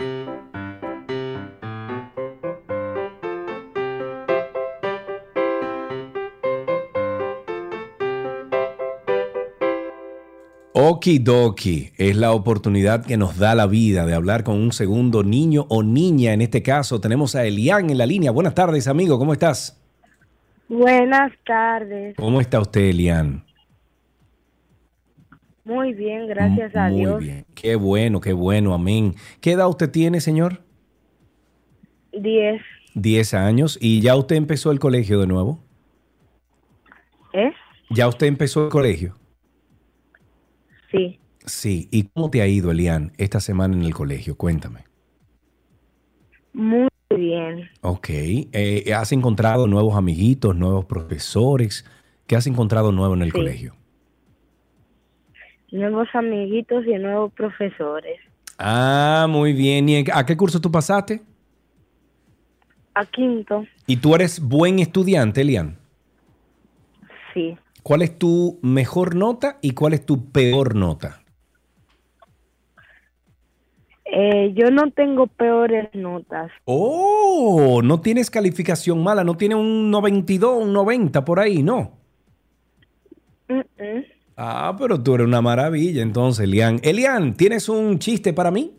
[10.74, 15.68] Okidoki es la oportunidad que nos da la vida de hablar con un segundo niño
[15.70, 16.34] o niña.
[16.34, 18.32] En este caso tenemos a Elian en la línea.
[18.32, 19.20] Buenas tardes, amigo.
[19.20, 19.87] ¿Cómo estás?
[20.70, 22.16] Buenas tardes.
[22.18, 23.46] ¿Cómo está usted, Elian?
[25.64, 27.20] Muy bien, gracias a Muy Dios.
[27.20, 27.46] bien.
[27.56, 28.74] Qué bueno, qué bueno.
[28.74, 29.16] Amén.
[29.42, 30.64] ¿Qué edad usted tiene, señor?
[32.14, 32.62] Diez.
[32.96, 33.78] 10 años.
[33.82, 35.64] ¿Y ya usted empezó el colegio de nuevo?
[37.34, 37.52] ¿Eh?
[37.90, 39.16] ¿Ya usted empezó el colegio?
[40.92, 41.20] Sí.
[41.46, 41.88] Sí.
[41.92, 44.36] ¿Y cómo te ha ido, Elian, esta semana en el colegio?
[44.36, 44.86] Cuéntame.
[46.54, 47.70] Muy bien.
[47.82, 48.08] Ok.
[48.10, 51.86] Eh, ¿Has encontrado nuevos amiguitos, nuevos profesores?
[52.26, 53.38] ¿Qué has encontrado nuevo en el Sí.
[53.38, 53.76] colegio?
[55.72, 58.20] Nuevos amiguitos y nuevos profesores.
[58.58, 59.88] Ah, muy bien.
[59.90, 61.22] ¿Y a qué curso tú pasaste?
[62.94, 65.78] A quinto, ¿Y tú eres buen estudiante, Elian?
[67.34, 67.56] sí.
[67.84, 71.22] ¿Cuál es tu mejor nota y cuál es tu peor nota?
[74.20, 76.50] Eh, yo no tengo peores notas.
[76.66, 81.92] Oh, no tienes calificación mala, no tienes un 92, un 90 por ahí, ¿no?
[84.36, 86.80] Ah, pero tú eres una maravilla entonces, Elian.
[86.82, 88.74] Elian, ¿tienes un chiste para mí?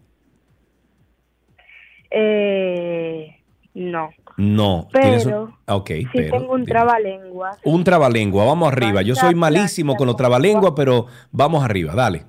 [2.11, 3.36] Eh,
[3.74, 4.11] no.
[4.39, 4.89] No.
[4.93, 6.39] Pero ¿tienes un- Ok, Sí pero...
[6.39, 7.59] tengo un trabalengua.
[7.64, 9.03] Un trabalengua, vamos arriba.
[9.03, 12.24] Yo soy malísimo con los trabalenguas, pero vamos arriba, dale.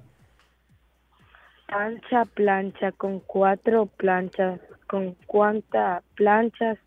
[1.72, 4.60] Ancha plancha con cuatro planchas.
[4.88, 6.78] ¿Con cuántas planchas?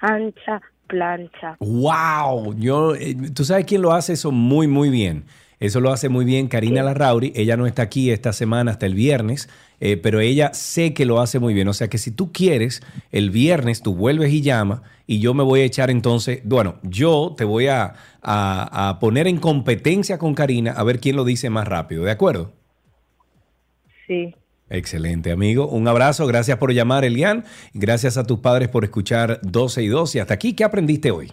[0.00, 1.56] Ancha plancha.
[1.60, 2.54] ¡Wow!
[2.56, 5.24] Yo, eh, Tú sabes quién lo hace eso muy, muy bien.
[5.60, 7.32] Eso lo hace muy bien Karina Larrauri.
[7.36, 9.48] Ella no está aquí esta semana hasta el viernes,
[9.80, 11.68] eh, pero ella sé que lo hace muy bien.
[11.68, 12.82] O sea que si tú quieres,
[13.12, 17.34] el viernes tú vuelves y llama y yo me voy a echar entonces, bueno, yo
[17.36, 21.48] te voy a, a- a poner en competencia con Karina a ver quién lo dice
[21.50, 22.04] más rápido.
[22.04, 22.52] ¿De acuerdo?
[24.06, 24.34] Sí.
[24.70, 25.68] Excelente, amigo.
[25.68, 26.26] Un abrazo.
[26.26, 27.44] Gracias por llamar, Elian.
[27.74, 30.14] Gracias a tus padres por escuchar 12 y 2.
[30.16, 31.32] Y hasta aquí, ¿qué aprendiste hoy?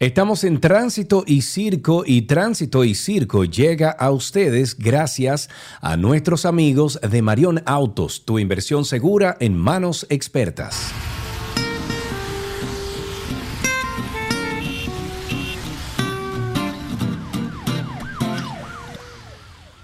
[0.00, 5.50] Estamos en Tránsito y Circo y Tránsito y Circo llega a ustedes gracias
[5.80, 10.94] a nuestros amigos de Marión Autos, tu inversión segura en manos expertas.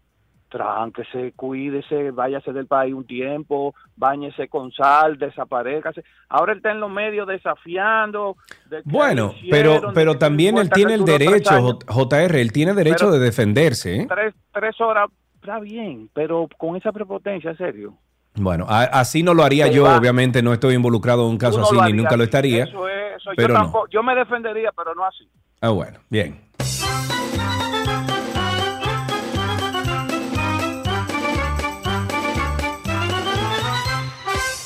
[0.49, 6.03] tránquese, cuídese, váyase del país un tiempo, báñese con sal, desaparezcase.
[6.29, 8.37] Ahora él está en los medios desafiando.
[8.71, 13.13] de Bueno, hicieron, pero, pero también él tiene el derecho, JR, él tiene derecho Pero-
[13.13, 13.97] de defenderse.
[14.03, 14.07] ¿eh?
[14.09, 15.09] Tres, tres horas,
[15.47, 17.95] está bien, pero con esa prepotencia, en serio.
[18.35, 19.97] Bueno, a- así no lo haría yo, va.
[19.97, 22.65] obviamente no estoy involucrado en un caso no así ni nunca lo estaría.
[22.65, 23.61] Eso es, eso- pero yo, no.
[23.65, 25.27] tampoco- yo me defendería, pero no así.
[25.61, 26.41] Ah, bueno, bien.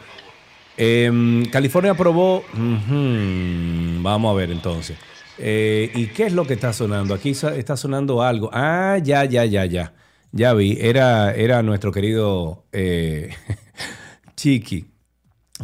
[0.81, 2.45] Em, California aprobó.
[2.53, 4.97] Vamos a ver entonces.
[5.37, 7.13] Eh, ¿Y qué es lo que está sonando?
[7.13, 8.49] Aquí está sonando algo.
[8.53, 9.93] Ah, ya, ya, ya, ya.
[10.31, 10.77] Ya vi.
[10.79, 13.35] Era, era nuestro querido eh,
[14.37, 14.85] Chiqui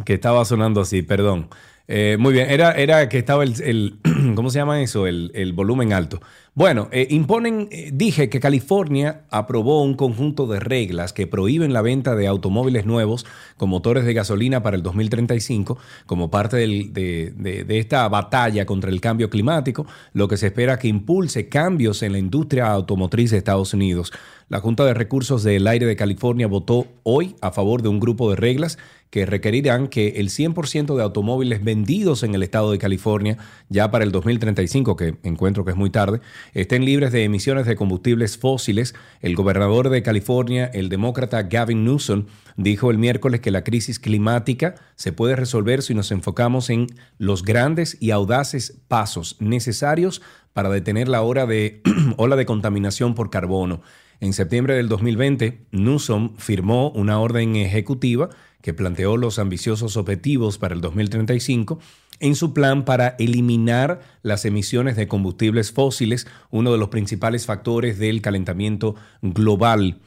[0.04, 1.48] que estaba sonando así, perdón.
[1.88, 3.98] Eh, muy bien, era, era que estaba el,
[4.34, 5.06] ¿cómo se llama eso?
[5.06, 6.20] El volumen alto.
[6.58, 11.82] Bueno, eh, imponen, eh, dije que California aprobó un conjunto de reglas que prohíben la
[11.82, 13.26] venta de automóviles nuevos
[13.58, 15.76] con motores de gasolina para el 2035
[16.06, 20.46] como parte del- de, de- de esta batalla contra el cambio climático, lo que se
[20.46, 24.10] espera que impulse cambios en la industria automotriz de Estados Unidos.
[24.48, 28.30] La Junta de Recursos del Aire de California votó hoy a favor de un grupo
[28.30, 28.78] de reglas
[29.10, 33.38] que requerirán que el 100% de automóviles vendidos en el estado de California
[33.68, 36.20] ya para el 2035, que encuentro que es muy tarde,
[36.54, 38.94] estén libres de emisiones de combustibles fósiles.
[39.20, 42.26] El gobernador de California, el demócrata Gavin Newsom,
[42.56, 46.86] dijo el miércoles que la crisis climática se puede resolver si nos enfocamos en
[47.18, 50.22] los grandes y audaces pasos necesarios
[50.52, 51.82] para detener la ola de,
[52.16, 53.82] ola de contaminación por carbono.
[54.20, 58.30] En septiembre del 2020, Newsom firmó una orden ejecutiva
[58.62, 61.78] que planteó los ambiciosos objetivos para el 2035
[62.20, 67.98] en su plan para eliminar las emisiones de combustibles fósiles, uno de los principales factores
[67.98, 70.00] del calentamiento global.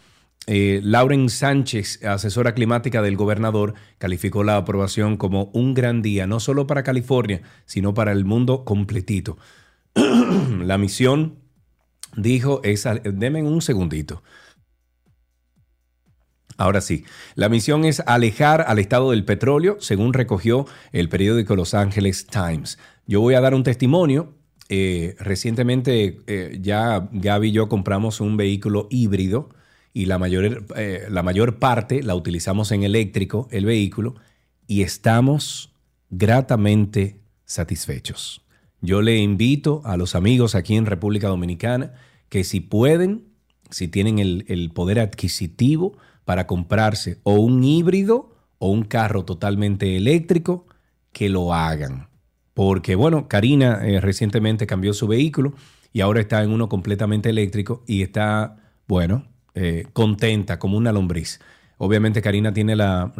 [0.48, 6.40] Eh, Lauren Sánchez, asesora climática del gobernador, calificó la aprobación como un gran día, no
[6.40, 9.38] solo para California, sino para el mundo completito.
[9.94, 11.36] la misión,
[12.16, 12.88] dijo, es...
[13.04, 14.24] Denme un segundito.
[16.60, 17.06] Ahora sí,
[17.36, 22.78] la misión es alejar al estado del petróleo, según recogió el periódico Los Angeles Times.
[23.08, 24.34] Yo voy a dar un testimonio.
[24.68, 29.50] Eh, recientemente eh, ya Gaby y yo compramos un vehículo híbrido
[29.94, 34.16] y la mayor, eh, la mayor parte la utilizamos en eléctrico, el vehículo,
[34.68, 35.74] y estamos
[36.10, 38.46] gratamente satisfechos.
[38.82, 41.94] Yo le invito a los amigos aquí en República Dominicana
[42.28, 43.30] que si pueden,
[43.70, 45.98] si tienen el, el poder adquisitivo
[46.30, 50.68] para comprarse o un híbrido o un carro totalmente eléctrico,
[51.12, 52.10] que lo hagan.
[52.54, 55.56] Porque bueno, Karina eh, recientemente cambió su vehículo
[55.92, 58.58] y ahora está en uno completamente eléctrico y está,
[58.88, 59.26] bueno,
[59.56, 61.40] eh, contenta como una lombriz.
[61.80, 63.12] Obviamente Karina tiene la,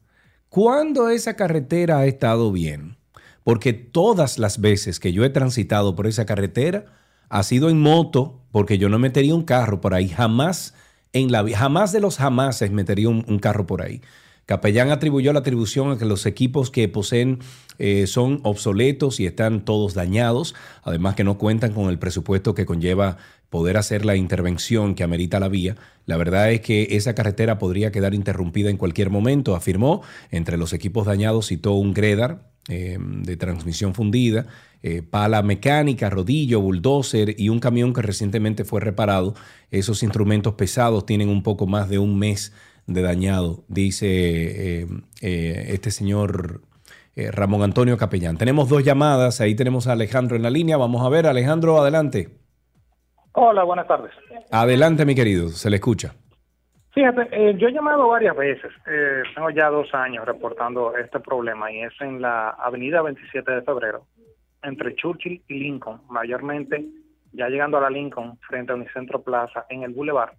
[0.49, 2.97] ¿cuándo esa carretera ha estado bien?
[3.45, 6.87] Porque todas las veces que yo he transitado por esa carretera
[7.29, 10.73] ha sido en moto, porque yo no metería un carro por ahí, jamás
[11.13, 14.01] en la jamás de los jamases metería un carro por ahí.
[14.49, 17.41] Capellán atribuyó la atribución a que los equipos que poseen
[17.79, 20.55] eh, son obsoletos y están todos dañados,
[20.85, 23.19] además que no cuentan con el presupuesto que conlleva
[23.51, 25.77] poder hacer la intervención que amerita la vía.
[26.07, 30.01] La verdad es que esa carretera podría quedar interrumpida en cualquier momento, afirmó.
[30.31, 34.47] Entre los equipos dañados citó un Gredar eh, de transmisión fundida,
[34.83, 39.35] eh, pala mecánica, rodillo, bulldozer y un camión que recientemente fue reparado.
[39.71, 42.55] Esos instrumentos pesados tienen un poco más de un mes
[42.89, 44.07] de dañado, dice
[44.81, 44.87] eh,
[45.23, 46.63] eh, este señor
[47.15, 48.37] eh, Ramón Antonio Capellán.
[48.37, 50.77] Tenemos dos llamadas, ahí tenemos a Alejandro en la línea.
[50.77, 52.29] Vamos a ver, Alejandro, adelante.
[53.33, 54.13] Hola, buenas tardes.
[54.51, 56.15] Adelante, mi querido, se le escucha.
[56.93, 61.71] Fíjate, eh, yo he llamado varias veces, eh, tengo ya dos años reportando este problema
[61.71, 64.07] y es en la avenida 27 de febrero,
[64.63, 66.87] entre Churchill y Lincoln, mayormente
[67.33, 70.33] ya llegando a la Lincoln frente a Unicentro Plaza en el Boulevard.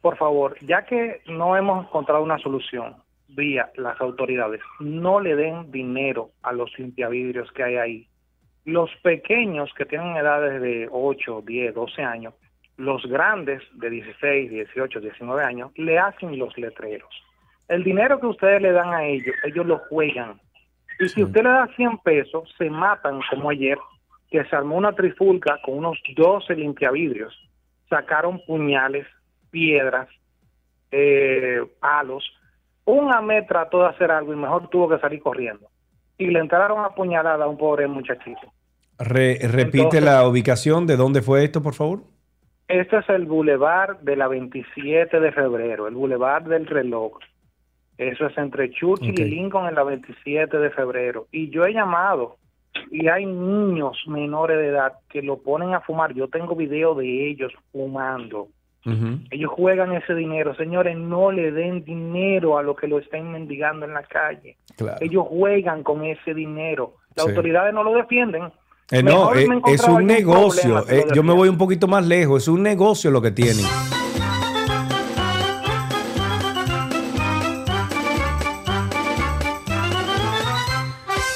[0.00, 2.96] Por favor, ya que no hemos encontrado una solución
[3.28, 8.08] vía las autoridades, no le den dinero a los limpiavidrios que hay ahí.
[8.64, 12.34] Los pequeños que tienen edades de 8, 10, 12 años,
[12.76, 17.10] los grandes de 16, 18, 19 años, le hacen los letreros.
[17.66, 20.40] El dinero que ustedes le dan a ellos, ellos lo juegan.
[21.00, 23.78] Y si usted le da 100 pesos, se matan como ayer,
[24.30, 27.36] que se armó una trifulca con unos 12 limpiavidrios.
[27.88, 29.06] Sacaron puñales,
[29.50, 30.08] piedras,
[30.90, 32.24] eh, palos.
[32.84, 35.66] Un AME trató de hacer algo y mejor tuvo que salir corriendo.
[36.16, 38.52] Y le entraron a puñalada a un pobre muchachito.
[38.98, 42.00] Re- repite Entonces- la ubicación de dónde fue esto, por favor.
[42.66, 47.12] Este es el bulevar de la 27 de febrero, el bulevar del reloj.
[47.96, 51.26] Eso es entre Churchill y Lincoln en la 27 de febrero.
[51.32, 52.36] Y yo he llamado
[52.90, 56.12] y hay niños menores de edad que lo ponen a fumar.
[56.14, 58.48] Yo tengo video de ellos fumando.
[59.30, 60.54] Ellos juegan ese dinero.
[60.54, 64.56] Señores, no le den dinero a los que lo estén mendigando en la calle.
[64.76, 64.96] Claro.
[65.00, 66.94] Ellos juegan con ese dinero.
[67.14, 67.30] Las Sí.
[67.32, 68.44] autoridades no lo defienden.
[68.90, 70.88] Eh, no, eh, es un negocio.
[70.88, 72.44] Eh, yo me voy un poquito más lejos.
[72.44, 73.66] Es un negocio lo que tienen.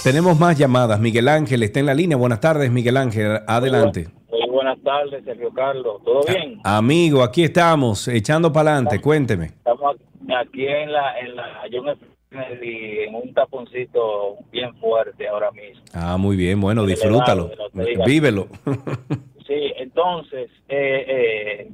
[0.03, 0.99] Tenemos más llamadas.
[0.99, 2.17] Miguel Ángel está en la línea.
[2.17, 3.41] Buenas tardes, Miguel Ángel.
[3.47, 4.09] Adelante.
[4.53, 6.03] Buenas tardes, Sergio Carlos.
[6.05, 6.61] ¿Todo bien?
[6.63, 9.01] Amigo, aquí estamos, echando para adelante.
[9.01, 9.47] Cuénteme.
[9.47, 9.97] Estamos
[10.39, 12.07] aquí en la, en la John F.
[12.31, 15.83] Kennedy, en un taponcito bien fuerte ahora mismo.
[15.93, 16.61] Ah, muy bien.
[16.61, 17.51] Bueno, disfrútalo.
[17.75, 18.07] elevado.
[18.07, 18.47] Vívelo.
[19.45, 21.71] Sí, entonces, eh, eh,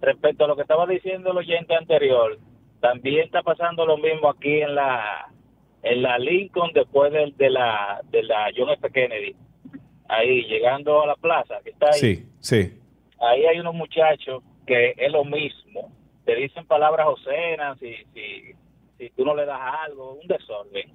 [0.00, 2.36] respecto a lo que estaba diciendo el oyente anterior,
[2.80, 5.28] también está pasando lo mismo aquí en la
[5.84, 8.90] en la Lincoln después de, de la de la John F.
[8.90, 9.36] Kennedy.
[10.12, 12.00] Ahí, llegando a la plaza, que está ahí.
[12.00, 12.78] Sí, sí.
[13.18, 15.90] ahí hay unos muchachos que es lo mismo.
[16.24, 18.54] Te dicen palabras obscenas si, si,
[18.98, 20.90] si tú no le das algo, un desorden.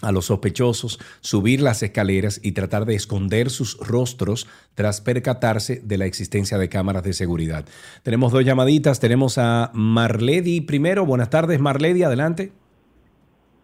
[0.00, 5.98] a los sospechosos subir las escaleras y tratar de esconder sus rostros tras percatarse de
[5.98, 7.64] la existencia de cámaras de seguridad.
[8.02, 11.04] Tenemos dos llamaditas, tenemos a Marledi primero.
[11.04, 12.52] Buenas tardes, Marledi, adelante.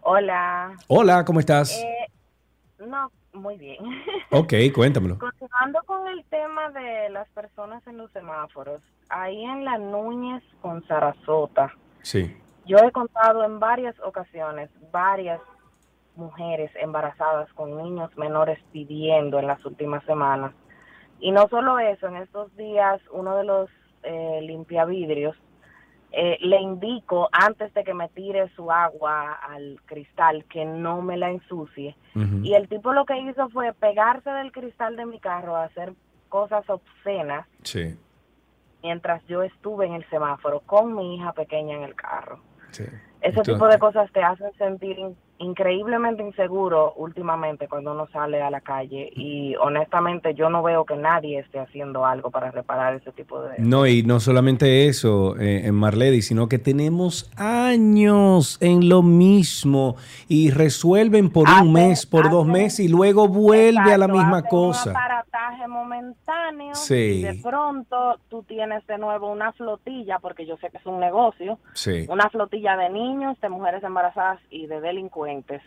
[0.06, 0.76] Hola.
[0.88, 1.82] Hola, ¿cómo estás?
[1.82, 2.06] Eh,
[2.86, 3.78] no, muy bien.
[4.30, 5.18] Ok, cuéntamelo.
[5.18, 10.84] Continuando con el tema de las personas en los semáforos, ahí en la Núñez con
[10.88, 11.72] Sarasota,
[12.02, 12.36] Sí.
[12.66, 15.40] yo he contado en varias ocasiones varias
[16.16, 20.52] mujeres embarazadas con niños menores pidiendo en las últimas semanas.
[21.20, 23.70] Y no solo eso, en estos días uno de los
[24.02, 25.36] eh, limpiavidrios
[26.16, 31.16] eh, le indico antes de que me tire su agua al cristal que no me
[31.16, 31.96] la ensucie.
[32.42, 35.94] Y el tipo lo que hizo fue pegarse del cristal de mi carro a hacer
[36.28, 37.96] cosas obscenas Sí,
[38.82, 42.38] mientras yo estuve en el semáforo con mi hija pequeña en el carro.
[42.70, 42.84] sí.
[43.24, 48.42] Ese Entonces- tipo de cosas te hacen sentir in- increíblemente inseguro últimamente cuando uno sale
[48.42, 52.94] a la calle y honestamente yo no veo que nadie esté haciendo algo para reparar
[52.94, 53.54] ese tipo de...
[53.58, 59.96] No, y no solamente eso, eh, en Marlady, sino que tenemos años en lo mismo
[60.28, 64.92] y resuelven por un mes, por dos meses y luego vuelve a la misma cosa.
[65.68, 66.94] Momentáneo Sí.
[66.94, 71.00] y de pronto tú tienes de nuevo una flotilla, porque yo sé que es un
[71.00, 72.06] negocio, Sí.
[72.08, 75.62] una flotilla de niños, de mujeres embarazadas y de delincuentes,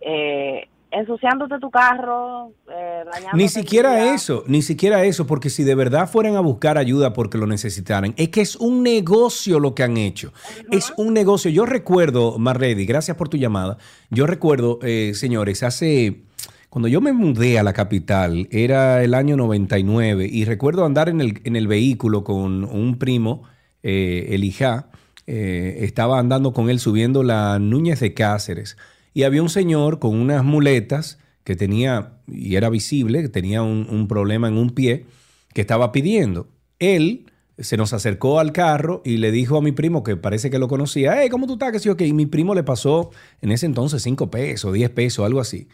[0.00, 3.04] eh, ensuciándote tu carro, eh,
[3.34, 7.36] Ni siquiera eso, ni siquiera eso, porque si de verdad fueran a buscar ayuda porque
[7.36, 10.32] lo necesitaran, es que es un negocio lo que han hecho.
[10.70, 11.50] Es un negocio.
[11.50, 13.76] Yo recuerdo, Marlady, gracias por tu llamada.
[14.08, 16.22] Yo recuerdo, eh, señores, hace.
[16.70, 21.22] Cuando yo me mudé a la capital, era el año 99, y recuerdo andar en
[21.22, 23.44] el, en el vehículo con un primo,
[23.82, 24.90] eh, el hija,
[25.26, 28.76] eh, estaba andando con él subiendo la Núñez de Cáceres.
[29.14, 33.86] Y había un señor con unas muletas que tenía, y era visible, que tenía un,
[33.88, 35.06] un problema en un pie,
[35.54, 36.48] que estaba pidiendo.
[36.78, 37.26] Él
[37.58, 40.68] se nos acercó al carro y le dijo a mi primo, que parece que lo
[40.68, 41.72] conocía, hey, ¿cómo tú estás?
[41.72, 42.02] Que sí, ok.
[42.02, 45.68] Y mi primo le pasó en ese entonces 5 pesos, 10 pesos, algo así.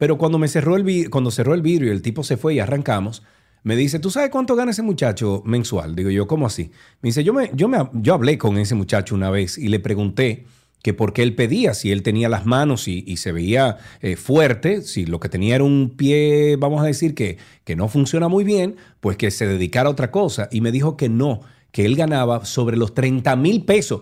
[0.00, 2.58] Pero cuando cerró el vi- cuando cerró el vidrio y el tipo se fue y
[2.58, 3.22] arrancamos,
[3.64, 5.94] me dice, ¿tú sabes cuánto gana ese muchacho mensual?
[5.94, 6.70] Digo yo, ¿cómo así?
[7.02, 9.78] Me dice, yo, me, yo, me, yo hablé con ese muchacho una vez y le
[9.78, 10.46] pregunté
[10.82, 14.16] que por qué él pedía, si él tenía las manos y, y se veía eh,
[14.16, 18.28] fuerte, si lo que tenía era un pie, vamos a decir, que, que no funciona
[18.28, 20.48] muy bien, pues que se dedicara a otra cosa.
[20.50, 24.00] Y me dijo que no, que él ganaba sobre los 30 mil pesos.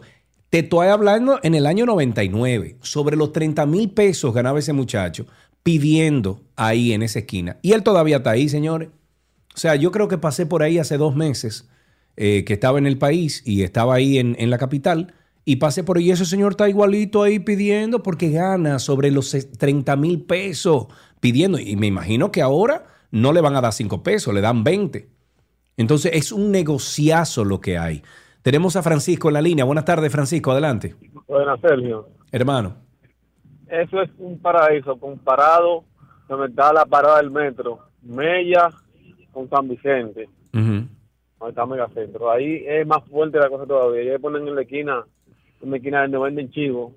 [0.51, 5.27] Te estoy hablando en el año 99, sobre los 30 mil pesos ganaba ese muchacho
[5.63, 7.59] pidiendo ahí en esa esquina.
[7.63, 8.89] Y él todavía está ahí, señores.
[9.55, 11.69] O sea, yo creo que pasé por ahí hace dos meses,
[12.17, 15.15] eh, que estaba en el país y estaba ahí en, en la capital,
[15.45, 19.31] y pasé por ahí y ese señor está igualito ahí pidiendo porque gana sobre los
[19.31, 20.89] 30 mil pesos
[21.21, 21.59] pidiendo.
[21.59, 25.09] Y me imagino que ahora no le van a dar 5 pesos, le dan 20.
[25.79, 28.03] Entonces es un negociazo lo que hay.
[28.43, 29.65] Tenemos a Francisco en la línea.
[29.65, 30.95] Buenas tardes, Francisco, adelante.
[31.27, 32.11] Buenas, Sergio.
[32.31, 32.88] Hermano.
[33.71, 35.85] Eso es un paraíso comparado
[36.29, 38.71] donde está la parada del metro, Mella
[39.33, 40.89] con San Vicente, donde
[41.49, 42.31] está Megacentro.
[42.31, 44.03] Ahí es más fuerte la cosa todavía.
[44.03, 45.05] Ellos ponen en la esquina,
[45.63, 46.93] en la esquina donde venden chivos,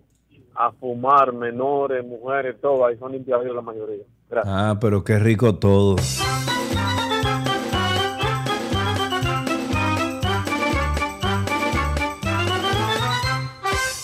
[0.55, 2.85] a fumar, menores, mujeres, todo.
[2.85, 4.03] Ahí son limpiados la mayoría.
[4.29, 4.53] Gracias.
[4.55, 5.95] Ah, pero qué rico todo.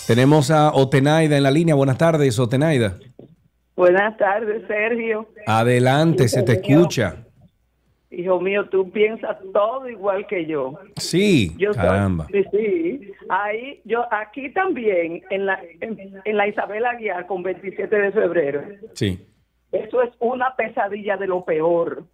[0.08, 1.76] Tenemos a Otenaida en la línea.
[1.76, 2.96] Buenas tardes, Otenaida.
[3.76, 5.28] Buenas tardes, Sergio.
[5.46, 7.24] Adelante, se te escucha.
[8.10, 10.80] Hijo mío, tú piensas todo igual que yo.
[10.96, 12.26] Sí, Yo soy- caramba.
[12.32, 13.12] sí, sí.
[13.30, 18.64] Ahí, yo, aquí también, en la, en, en la Isabel Aguiar con 27 de febrero.
[18.94, 19.20] Sí.
[19.74, 22.06] Eso es una pesadilla de lo peor.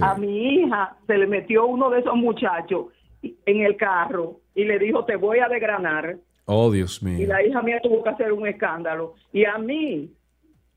[0.00, 2.86] A mi hija se le metió uno de esos muchachos
[3.22, 6.16] en el carro y le dijo, te voy a desgranar.
[6.46, 7.28] Oh, Dios Y mío.
[7.28, 9.14] la hija mía tuvo que hacer un escándalo.
[9.32, 10.10] Y a mí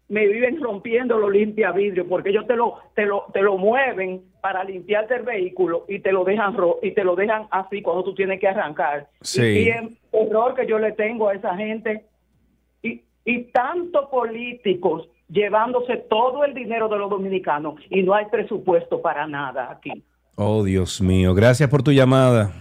[0.10, 4.22] me viven rompiendo los limpia vidrio porque ellos te lo, te lo, te lo mueven
[4.42, 8.06] para limpiarte el vehículo y te lo dejan ro y te lo dejan así cuando
[8.06, 9.10] tú tienes que arrancar.
[9.22, 9.42] Sí.
[9.44, 12.06] Y, y el horror que yo le tengo a esa gente
[12.82, 19.02] y, y tanto políticos llevándose todo el dinero de los dominicanos y no hay presupuesto
[19.02, 19.92] para nada aquí.
[20.36, 21.34] Oh, Dios mío.
[21.34, 22.52] Gracias por tu llamada.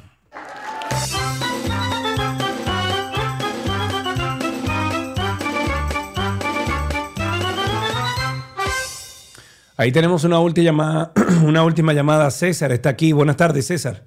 [9.79, 11.13] Ahí tenemos una última llamada,
[11.45, 12.31] una última llamada.
[12.31, 13.13] César está aquí.
[13.13, 14.05] Buenas tardes, César.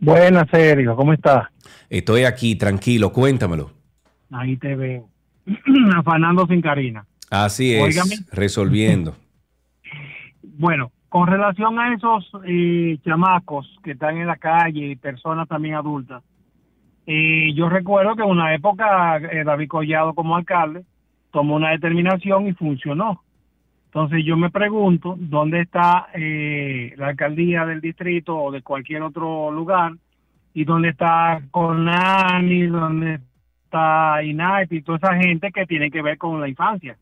[0.00, 1.48] Buenas, Sergio, ¿cómo estás?
[1.90, 3.70] Estoy aquí, tranquilo, cuéntamelo.
[4.30, 5.08] Ahí te veo.
[5.96, 7.04] Afanando sin Karina.
[7.30, 8.16] Así es, Óigame.
[8.32, 9.14] resolviendo.
[10.60, 15.76] Bueno, con relación a esos eh, chamacos que están en la calle y personas también
[15.76, 16.24] adultas,
[17.06, 20.84] eh, yo recuerdo que en una época eh, David Collado como alcalde
[21.30, 23.22] tomó una determinación y funcionó.
[23.88, 29.50] Entonces yo me pregunto dónde está eh, la alcaldía del distrito o de cualquier otro
[29.50, 29.92] lugar
[30.52, 33.18] y dónde está Conani, dónde
[33.64, 36.96] está INAIP y toda esa gente que tiene que ver con la infancia.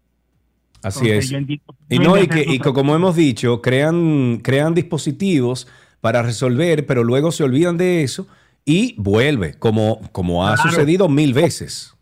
[0.83, 1.33] Así Entonces, es.
[1.33, 5.67] entiendo- Y no, y que, y que como hemos dicho, crean, crean dispositivos
[6.01, 8.29] para resolver, pero luego se olvidan de eso
[8.65, 10.71] y vuelve, como, como ha Claro.
[10.71, 11.93] sucedido mil veces.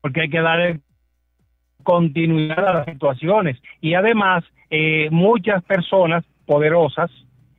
[0.00, 0.80] porque hay que darle
[1.82, 3.58] continuidad a las situaciones.
[3.80, 7.10] Y además, eh, muchas personas poderosas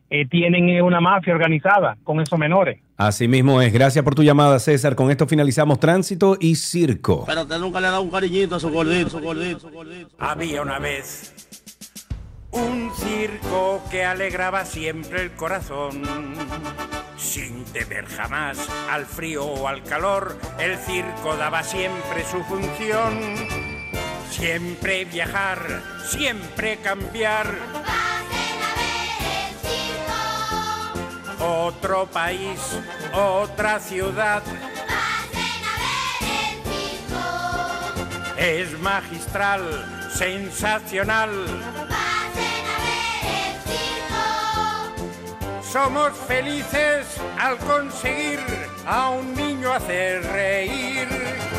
[0.10, 2.80] eh, tienen eh, una mafia organizada con esos menores.
[2.98, 3.74] Así mismo es.
[3.74, 4.96] Gracias por tu llamada, César.
[4.96, 7.24] Con esto finalizamos tránsito y circo.
[7.26, 10.10] Pero usted nunca le ha dado un cariñito a su gordito, su gordito, su gordito.
[10.20, 11.34] Había una vez
[12.52, 16.04] un circo que alegraba siempre el corazón.
[17.18, 23.73] Sin temer jamás al frío o al calor, el circo daba siempre su función.
[24.36, 27.54] Siempre viajar, siempre cambiar.
[31.40, 32.60] Otro país,
[33.14, 34.42] otra ciudad.
[38.36, 41.30] Es magistral, sensacional.
[45.72, 47.06] Somos felices
[47.38, 48.40] al conseguir
[48.88, 51.53] a un niño hacer reír.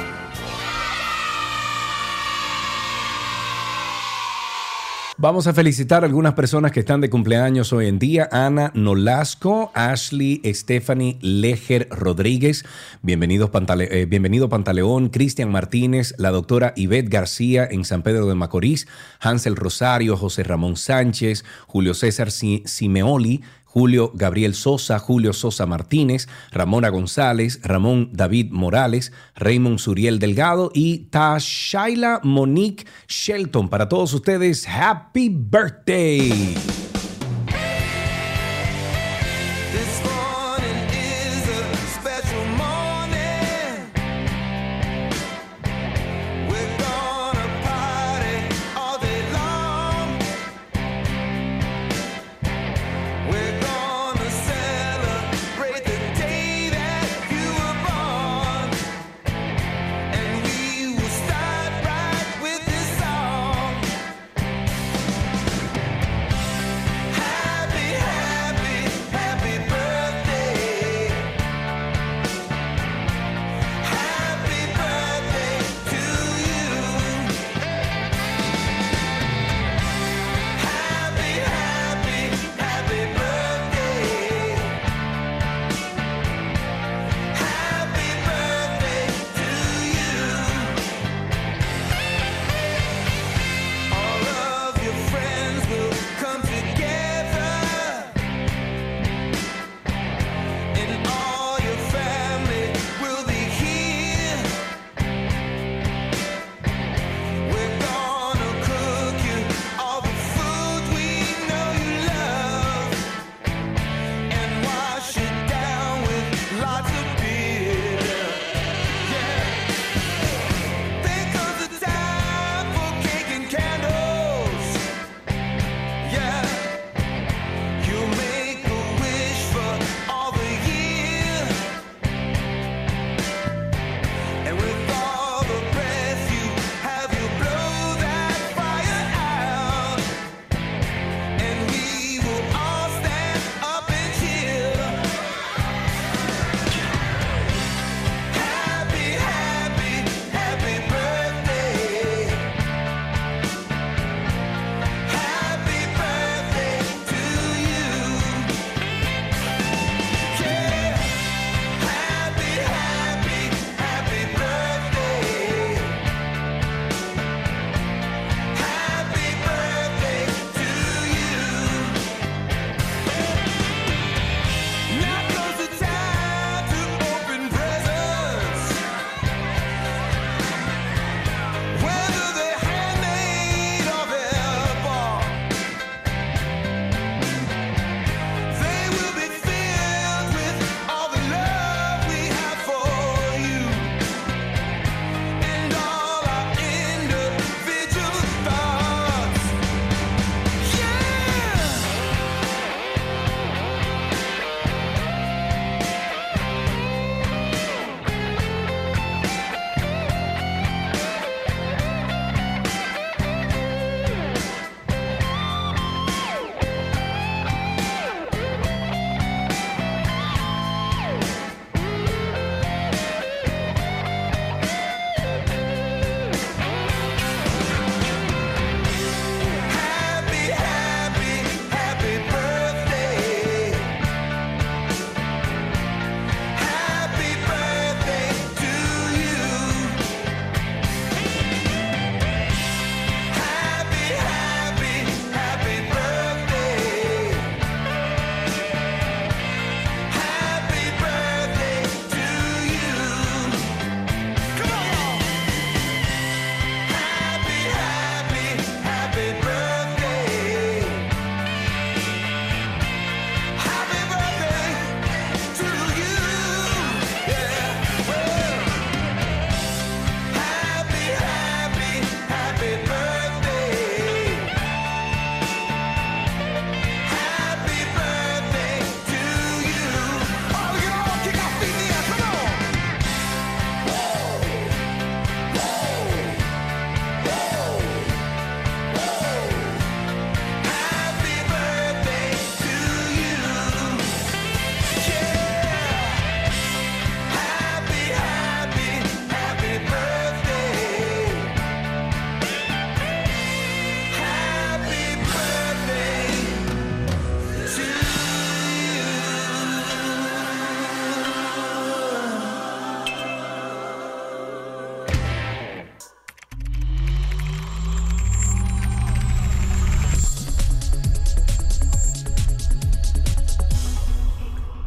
[5.16, 8.28] Vamos a felicitar a algunas personas que están de cumpleaños hoy en día.
[8.32, 12.64] Ana Nolasco, Ashley, Stephanie Leger Rodríguez,
[13.00, 18.34] bienvenidos Pantale- eh, bienvenido Pantaleón, Cristian Martínez, la doctora Ivette García en San Pedro de
[18.34, 18.88] Macorís,
[19.20, 23.42] Hansel Rosario, José Ramón Sánchez, Julio César Si- Simeoli,
[23.74, 31.06] Julio Gabriel Sosa, Julio Sosa Martínez, Ramona González, Ramón David Morales, Raymond Suriel Delgado y
[31.10, 33.68] Tashaila Monique Shelton.
[33.68, 36.54] Para todos ustedes, Happy Birthday.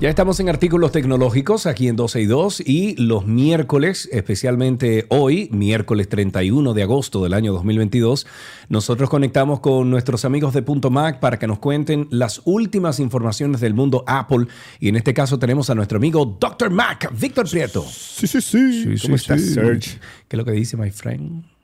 [0.08, 5.50] Ya estamos en artículos tecnológicos aquí en 12 y 2 y los miércoles, especialmente hoy,
[5.52, 8.26] miércoles 31 de agosto del año 2022,
[8.70, 13.60] nosotros conectamos con nuestros amigos de Punto Mac para que nos cuenten las últimas informaciones
[13.60, 14.48] del mundo Apple
[14.80, 16.70] y en este caso tenemos a nuestro amigo Dr.
[16.70, 17.84] Mac, Víctor Prieto.
[17.84, 18.96] Sí, sí, sí.
[19.02, 19.56] ¿Cómo estás, sí.
[19.56, 20.00] Serge?
[20.30, 21.57] ¿Qué es lo que dice, my friend?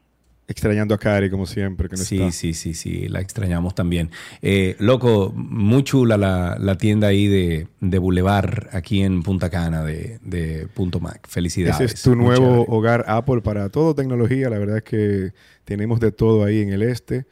[0.47, 2.31] Extrañando a Cari, como siempre, que no Sí, está.
[2.31, 4.11] sí, sí, sí, la extrañamos también.
[4.41, 9.83] Eh, loco, muy chula la, la tienda ahí de, de Boulevard aquí en Punta Cana
[9.83, 11.25] de, de Punto Mac.
[11.29, 11.79] Felicidades.
[11.79, 12.65] Ese es tu Muy nuevo chévere.
[12.67, 14.49] hogar Apple para todo tecnología.
[14.49, 15.31] La verdad es que
[15.63, 17.25] tenemos de todo ahí en el este.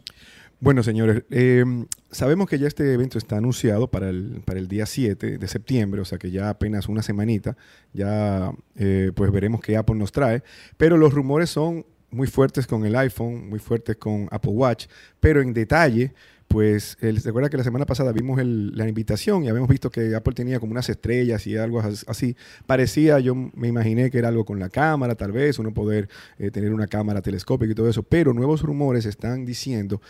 [0.63, 1.65] Bueno, señores, eh,
[2.13, 6.01] sabemos que ya este evento está anunciado para el, para el día 7 de septiembre,
[6.01, 7.57] o sea que ya apenas una semanita,
[7.93, 10.45] ya eh, pues veremos qué Apple nos trae,
[10.77, 14.87] pero los rumores son muy fuertes con el iPhone, muy fuertes con Apple Watch,
[15.19, 16.13] pero en detalle,
[16.47, 20.15] pues, ¿se acuerda que la semana pasada vimos el- la invitación y habíamos visto que
[20.15, 22.37] Apple tenía como unas estrellas y algo as- así?
[22.67, 26.09] Parecía, yo me imaginé que era algo con la cámara, tal vez, uno poder
[26.39, 30.03] eh, tener una cámara telescópica y todo eso, pero nuevos rumores están diciendo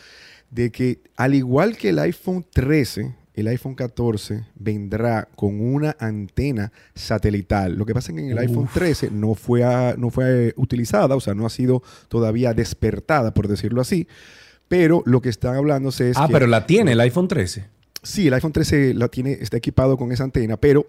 [0.50, 6.70] de que al igual que el iPhone 13, el iPhone 14 vendrá con una antena
[6.94, 7.76] satelital.
[7.76, 11.16] Lo que pasa es que en el iPhone 13 no fue, a- no fue utilizada,
[11.16, 14.06] o sea, no ha sido todavía despertada, por decirlo así.
[14.68, 17.64] Pero lo que están hablándose es ah, que- pero la tiene el iPhone 13.
[18.02, 20.86] Sí, el iPhone 13 la tiene, está equipado con esa antena, pero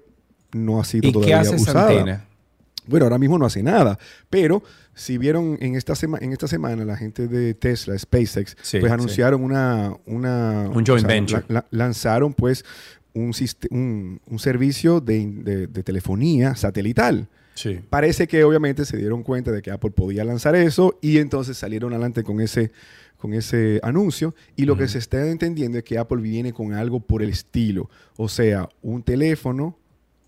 [0.51, 1.89] no ha sido ¿Y qué todavía hace esa usada.
[1.91, 2.25] antena?
[2.87, 3.97] Bueno, ahora mismo no hace nada,
[4.29, 8.79] pero si vieron en esta, sema- en esta semana la gente de Tesla, SpaceX, Sí,
[8.79, 8.93] pues sí.
[8.93, 10.69] anunciaron una, una...
[10.69, 11.43] Un joint venture.
[11.47, 12.63] la- la- lanzaron pues
[13.13, 13.31] un,
[13.71, 17.27] un, un servicio de, de- de telefonía satelital.
[17.55, 17.79] Sí.
[17.89, 21.93] Parece que obviamente se dieron cuenta de que Apple podía lanzar eso y entonces salieron
[21.93, 22.71] adelante con ese,
[23.17, 24.33] con ese anuncio.
[24.55, 27.91] Y lo que se está entendiendo es que Apple viene con algo por el estilo.
[28.17, 29.77] O sea, un teléfono,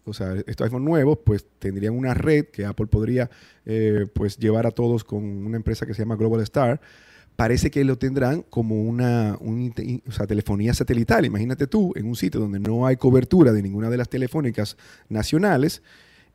[0.05, 3.29] o sea, estos iPhone nuevos, pues tendrían una red que Apple podría
[3.65, 6.79] eh, pues llevar a todos con una empresa que se llama Global Star.
[7.35, 11.25] Parece que lo tendrán como una o sea, telefonía satelital.
[11.25, 14.77] Imagínate tú en un sitio donde no hay cobertura de ninguna de las telefónicas
[15.09, 15.81] nacionales.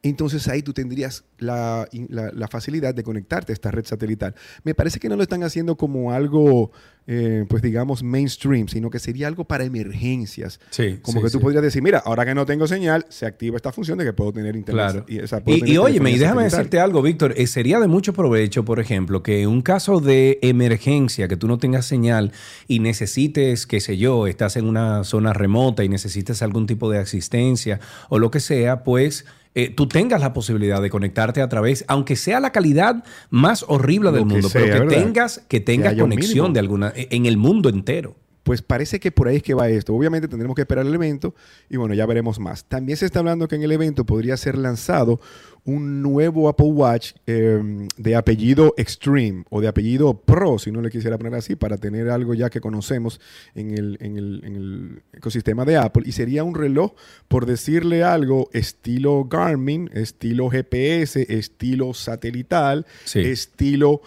[0.03, 4.35] Entonces ahí tú tendrías la, in- la- la facilidad de conectarte a esta red satelital.
[4.65, 6.71] Me parece que no lo están haciendo como algo,
[7.07, 10.59] eh, pues digamos, mainstream, sino que sería algo para emergencias.
[10.71, 11.43] Sí, Como sí, que tú sí.
[11.45, 14.33] podrías decir, mira, ahora que no tengo señal, se activa esta función de que puedo
[14.33, 14.91] tener internet.
[14.93, 15.05] Claro.
[15.07, 16.59] Y, o sea, Y, y óyeme, y déjame satelital.
[16.59, 17.35] decirte algo, Víctor.
[17.37, 21.47] eh, sería de mucho provecho, por ejemplo, que en un caso de emergencia, que tú
[21.47, 22.33] no tengas señal
[22.67, 26.99] y necesites, qué sé yo, estás en una zona remota y necesites algún tipo de
[26.99, 31.85] asistencia o lo que sea, pues eh, tú tengas la posibilidad de conectarte a través,
[31.89, 35.03] aunque sea la calidad más horrible del Lo mundo, sea, pero que ¿verdad?
[35.05, 38.17] tengas, que tengas conexión de alguna, e, en el mundo entero.
[38.51, 39.95] Pues parece que por ahí es que va esto.
[39.95, 41.37] Obviamente tendremos que esperar el evento
[41.69, 42.65] y bueno, ya veremos más.
[42.65, 45.21] También se está hablando que en el evento podría ser lanzado
[45.65, 47.63] un nuevo Apple Watch eh,
[47.97, 52.11] de apellido Extreme o de apellido Pro, si no le quisiera poner así, para tener
[52.11, 53.21] algo ya que conocemos
[53.55, 56.03] en el, en el- en el ecosistema de Apple.
[56.07, 56.95] Y sería un reloj,
[57.29, 62.85] por decirle algo, estilo Garmin, estilo GPS, estilo satelital,
[63.21, 64.01] estilo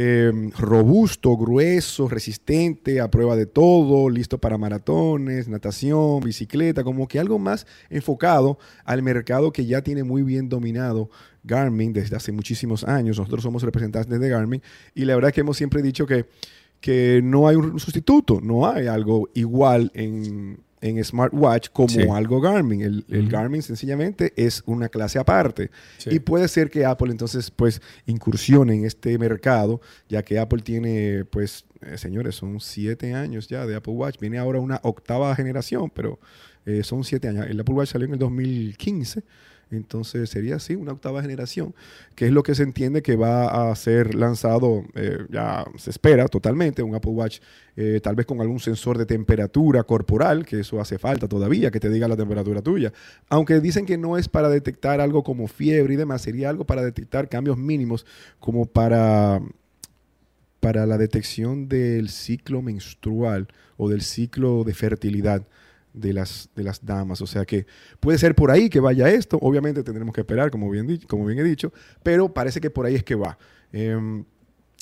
[0.00, 7.18] eh, robusto, grueso, resistente, a prueba de todo, listo para maratones, natación, bicicleta, como que
[7.18, 11.10] algo más enfocado al mercado que ya tiene muy bien dominado
[11.42, 13.18] Garmin desde hace muchísimos años.
[13.18, 14.62] Nosotros somos representantes de Garmin
[14.94, 16.26] y la verdad es que hemos siempre dicho que,
[16.80, 22.02] que no hay un sustituto, no hay algo igual en, en smartwatch como Sí.
[22.02, 22.82] algo Garmin.
[22.82, 23.30] El, el Ujú.
[23.30, 25.70] Garmin sencillamente es una clase aparte.
[25.98, 26.10] Sí.
[26.12, 31.24] Y puede ser que Apple entonces pues incursione en este mercado, ya que Apple tiene
[31.24, 34.18] pues, eh, señores, son siete años ya de Apple Watch.
[34.20, 36.18] Viene ahora una octava generación, pero
[36.66, 37.46] eh, son siete años.
[37.48, 39.22] El Apple Watch salió en el 2015.
[39.70, 41.74] Entonces sería así una octava generación,
[42.14, 46.26] que es lo que se entiende que va a ser lanzado, eh, ya se espera
[46.28, 47.40] totalmente, un Apple Watch
[47.76, 51.80] eh, tal vez con algún sensor de temperatura corporal, que eso hace falta todavía, que
[51.80, 52.92] te diga la temperatura tuya.
[53.28, 56.82] Aunque dicen que no es para detectar algo como fiebre y demás, sería algo para
[56.82, 58.06] detectar cambios mínimos
[58.40, 59.40] como para
[60.60, 63.46] para la detección del ciclo menstrual
[63.76, 65.46] o del ciclo de fertilidad
[66.00, 67.20] de las, de las damas.
[67.20, 67.66] O sea que
[68.00, 69.38] puede ser por ahí que vaya esto.
[69.40, 71.72] Obviamente tendremos que esperar, como bien, como bien he dicho,
[72.02, 73.38] pero parece que por ahí es que va.
[73.72, 74.24] Em,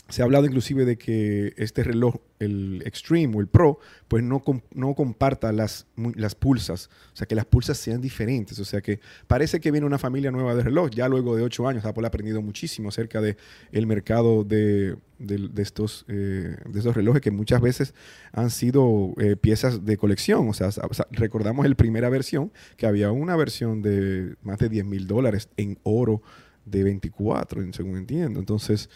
[0.08, 4.40] se ha hablado inclusive de que este reloj, el Extreme o el Pro, pues no,
[4.40, 8.80] com- no comparta las, las pulsas, o sea, que las pulsas sean diferentes, o sea,
[8.82, 11.84] que parece que viene una familia nueva de reloj, ya luego de ocho años.
[11.84, 13.36] Apple ha aprendido muchísimo acerca de
[13.72, 17.92] el mercado de, de- de estos, eh, de estos relojes que muchas veces
[18.32, 20.70] han sido eh, piezas de colección, o sea,
[21.10, 25.78] recordamos la primera versión, que había una versión de más de 10 mil dólares en
[25.82, 26.22] oro
[26.64, 28.88] de 24, en- según entiendo, entonces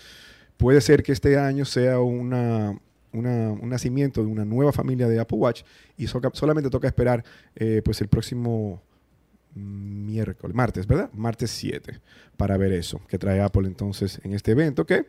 [0.60, 2.78] puede ser que este año sea una,
[3.12, 5.62] un nacimiento de una nueva familia de Apple Watch
[5.96, 7.24] y solamente toca esperar
[7.56, 8.82] eh, pues el próximo
[9.54, 11.10] miércoles, martes, ¿verdad?
[11.12, 11.98] Martes 7
[12.36, 15.06] para ver eso que trae Apple entonces en este evento que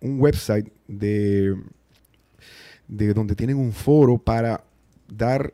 [0.00, 1.54] un website de,
[2.88, 4.64] de donde tienen un foro para
[5.12, 5.52] dar,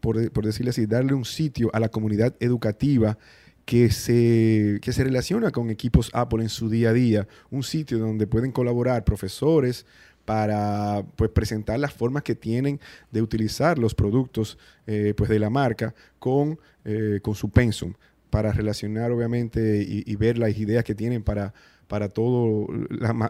[0.00, 3.18] por, por decirle así, darle un sitio a la comunidad educativa
[3.64, 7.28] que se, que se relaciona con equipos Apple en su día a día.
[7.50, 9.86] Un sitio donde pueden colaborar profesores
[10.24, 12.78] para pues, presentar las formas que tienen
[13.10, 17.94] de utilizar los productos eh, pues, de la marca con, eh, con su pensum,
[18.30, 21.52] para relacionar obviamente y, ver las ideas que tienen para,
[21.88, 22.68] para todas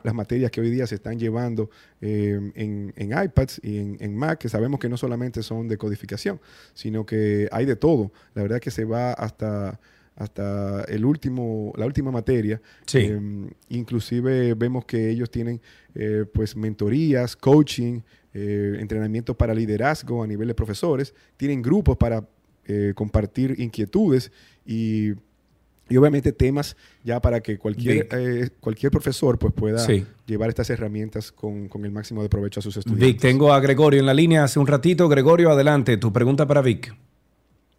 [0.04, 1.70] las materias que hoy día se están llevando
[2.02, 5.78] eh, en, en iPads y en, en Mac, que sabemos que no solamente son de
[5.78, 6.38] codificación,
[6.74, 8.12] sino que hay de todo.
[8.34, 9.80] La verdad que se va hasta
[10.20, 12.60] hasta el último, la última materia.
[12.86, 12.98] Sí.
[12.98, 15.60] Eh, inclusive vemos que ellos tienen
[15.94, 18.00] eh, pues mentorías, coaching,
[18.34, 22.22] eh, entrenamiento para liderazgo a nivel de profesores, tienen grupos para
[22.66, 24.30] eh, compartir inquietudes
[24.64, 25.12] y,
[25.88, 30.04] y obviamente temas ya para que cualquier, eh, cualquier profesor pues pueda Sí.
[30.26, 33.08] llevar estas herramientas con, con el máximo de provecho a sus estudiantes.
[33.14, 35.08] Vic, tengo a Gregorio en la línea hace un ratito.
[35.08, 35.96] Gregorio, adelante.
[35.96, 36.94] Tu pregunta para Vic.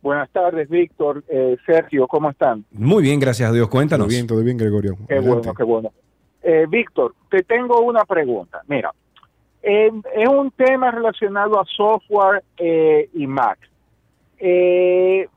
[0.01, 2.65] Buenas tardes, Víctor, eh, Sergio, ¿cómo están?
[2.71, 3.69] Muy bien, gracias a Dios.
[3.69, 4.07] Cuéntanos.
[4.07, 4.95] Todo bien, todo bien, Gregorio.
[5.07, 5.29] Qué Adelante.
[5.29, 5.91] bueno, qué bueno.
[6.41, 8.61] Eh, Víctor, te tengo una pregunta.
[8.67, 8.91] Mira,
[9.61, 13.59] eh, es un tema relacionado a software eh, y Mac.
[14.39, 15.27] Eh,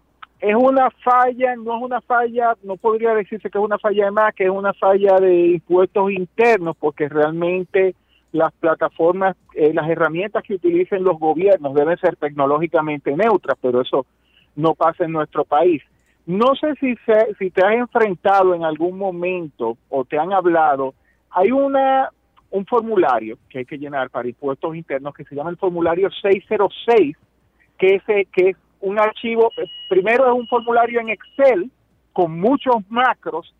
[0.40, 4.10] es una falla, no es una falla, no podría decirse que es una falla de
[4.10, 7.94] Mac, es una falla de impuestos internos, porque realmente
[8.32, 14.06] las plataformas, eh, las herramientas que utilicen los gobiernos deben ser tecnológicamente neutras, pero eso
[14.56, 15.82] no pasa en nuestro país.
[16.26, 20.94] No sé si, se- si te has enfrentado en algún momento o te han hablado,
[21.30, 22.10] hay una
[22.50, 27.16] un formulario que hay que llenar para impuestos internos que se llama el formulario 606,
[27.76, 29.50] que es, que es un archivo,
[29.88, 31.68] primero es un formulario en Excel
[32.12, 33.52] con muchos macros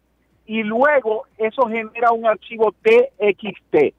[0.47, 3.95] y luego eso genera un archivo TXT,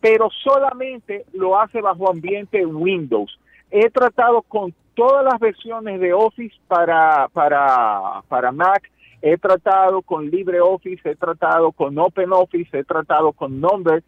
[0.00, 3.36] pero solamente lo hace bajo ambiente Windows.
[3.68, 8.90] He tratado con todas las versiones de Office para, para, para Mac,
[9.22, 14.02] he tratado con LibreOffice, he tratado con OpenOffice, he tratado con Number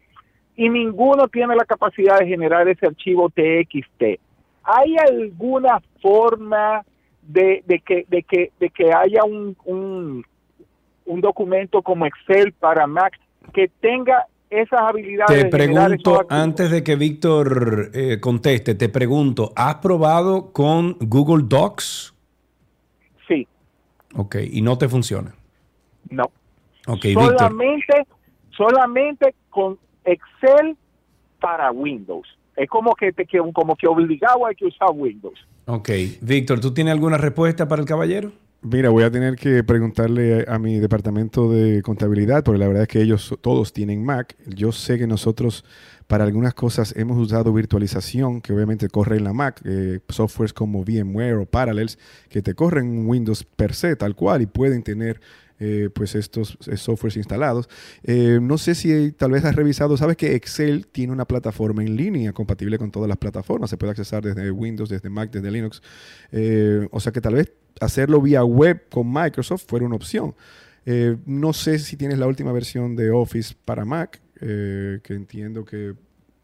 [0.55, 4.19] y ninguno tiene la capacidad de generar ese archivo TXT.
[4.63, 6.83] ¿Hay alguna forma
[7.21, 10.25] de, de que de que de que haya un, un
[11.05, 13.19] un documento como Excel para Mac
[13.53, 14.25] que tenga
[14.61, 15.43] esas habilidades.
[15.43, 22.13] Te pregunto, antes de que Víctor eh, conteste, te pregunto, ¿has probado con Google Docs?
[23.27, 23.47] Sí.
[24.15, 25.33] Ok, y no te funciona.
[26.09, 26.25] No.
[26.87, 27.37] Ok, Víctor.
[27.37, 28.07] solamente
[28.55, 30.77] solamente con Excel
[31.39, 32.27] para Windows.
[32.55, 35.39] Es como que te como que obligado hay que usar Windows.
[35.65, 35.89] Ok,
[36.21, 38.31] Víctor, ¿tú tienes alguna respuesta para el caballero?
[38.65, 42.87] Mira, voy a tener que preguntarle a, mi departamento de contabilidad, porque la verdad es
[42.87, 44.37] que ellos todos tienen Mac.
[44.47, 45.65] Yo sé que nosotros
[46.07, 50.85] para algunas cosas hemos usado virtualización, que obviamente corre en la Mac, eh, softwares como
[50.85, 51.99] VMware o Parallels,
[52.29, 55.19] que te corren en Windows per se, tal cual, y pueden tener
[55.59, 57.69] eh, pues estos eh, softwares instalados.
[58.03, 61.95] Eh, no sé si tal vez has revisado, sabes que Excel tiene una plataforma en
[61.95, 65.81] línea compatible con todas las plataformas, se puede accesar desde Windows, desde Mac, desde Linux.
[66.31, 70.35] Eh, o sea que tal vez hacerlo vía web con Microsoft fuera una opción.
[70.85, 75.63] Eh, no sé si tienes la última versión de Office para Mac, eh, que entiendo
[75.65, 75.93] que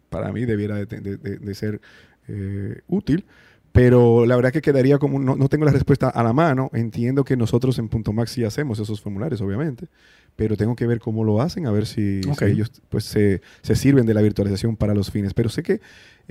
[0.10, 1.82] para mí debiera de, de- de- de ser
[2.28, 3.26] eh, útil.
[3.72, 6.72] Pero la verdad que quedaría como, no, no tengo la respuesta a la mano.
[6.74, 9.88] Entiendo que nosotros en Punto Mac sí hacemos esos formularios, obviamente.
[10.36, 12.22] Pero tengo que ver cómo lo hacen, a ver si,
[12.54, 15.34] ellos pues, se, se sirven de la virtualización para los fines.
[15.36, 15.82] Pero sé que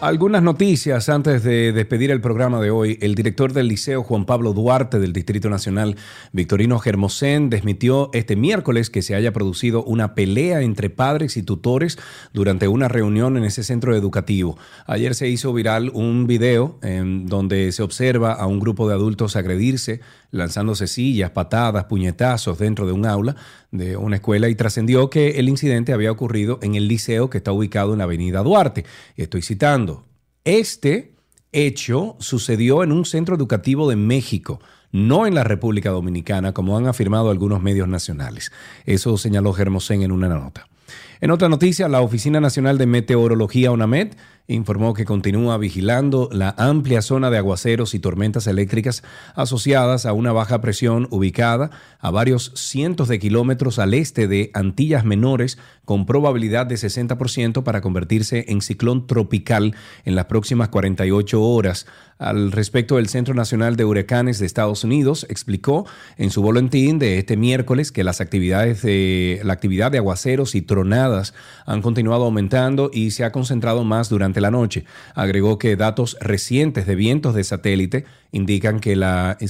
[0.00, 2.98] Algunas noticias antes de despedir el programa de hoy.
[3.02, 5.96] El director del Liceo Juan Pablo Duarte del Distrito Nacional,
[6.30, 11.98] Victorino Germosén, desmitió este miércoles que se haya producido una pelea entre padres y tutores
[12.32, 14.56] durante una reunión en ese centro educativo.
[14.86, 19.34] Ayer se hizo viral un video en donde se observa a un grupo de adultos
[19.34, 20.00] agredirse,
[20.30, 23.36] lanzándose sillas, patadas, puñetazos dentro de un aula
[23.70, 27.52] de una escuela y trascendió que el incidente había ocurrido en el liceo que está
[27.52, 28.84] ubicado en la avenida Duarte.
[29.16, 30.06] Estoy citando,
[30.44, 31.14] este
[31.52, 34.60] hecho sucedió en un centro educativo de México,
[34.92, 38.52] no en la República Dominicana, como han afirmado algunos medios nacionales.
[38.84, 40.68] Eso señaló Germosén en una nota.
[41.20, 44.12] En otra noticia, la Oficina Nacional de Meteorología, ONAMED,
[44.48, 49.02] informó que continúa vigilando la amplia zona de aguaceros y tormentas eléctricas
[49.34, 51.70] asociadas a una baja presión ubicada
[52.00, 57.82] a varios cientos de kilómetros al este de Antillas Menores, con probabilidad de 60% para
[57.82, 61.86] convertirse en ciclón tropical en las próximas 48 horas.
[62.18, 67.18] Al respecto, el Centro Nacional de Huracanes de Estados Unidos explicó en su boletín de
[67.18, 71.34] este miércoles que las actividades de la actividad de aguaceros y tronadas
[71.64, 74.84] han continuado aumentando y se ha concentrado más durante la noche.
[75.14, 79.48] Agregó que datos recientes de vientos de satélite indican que la eh,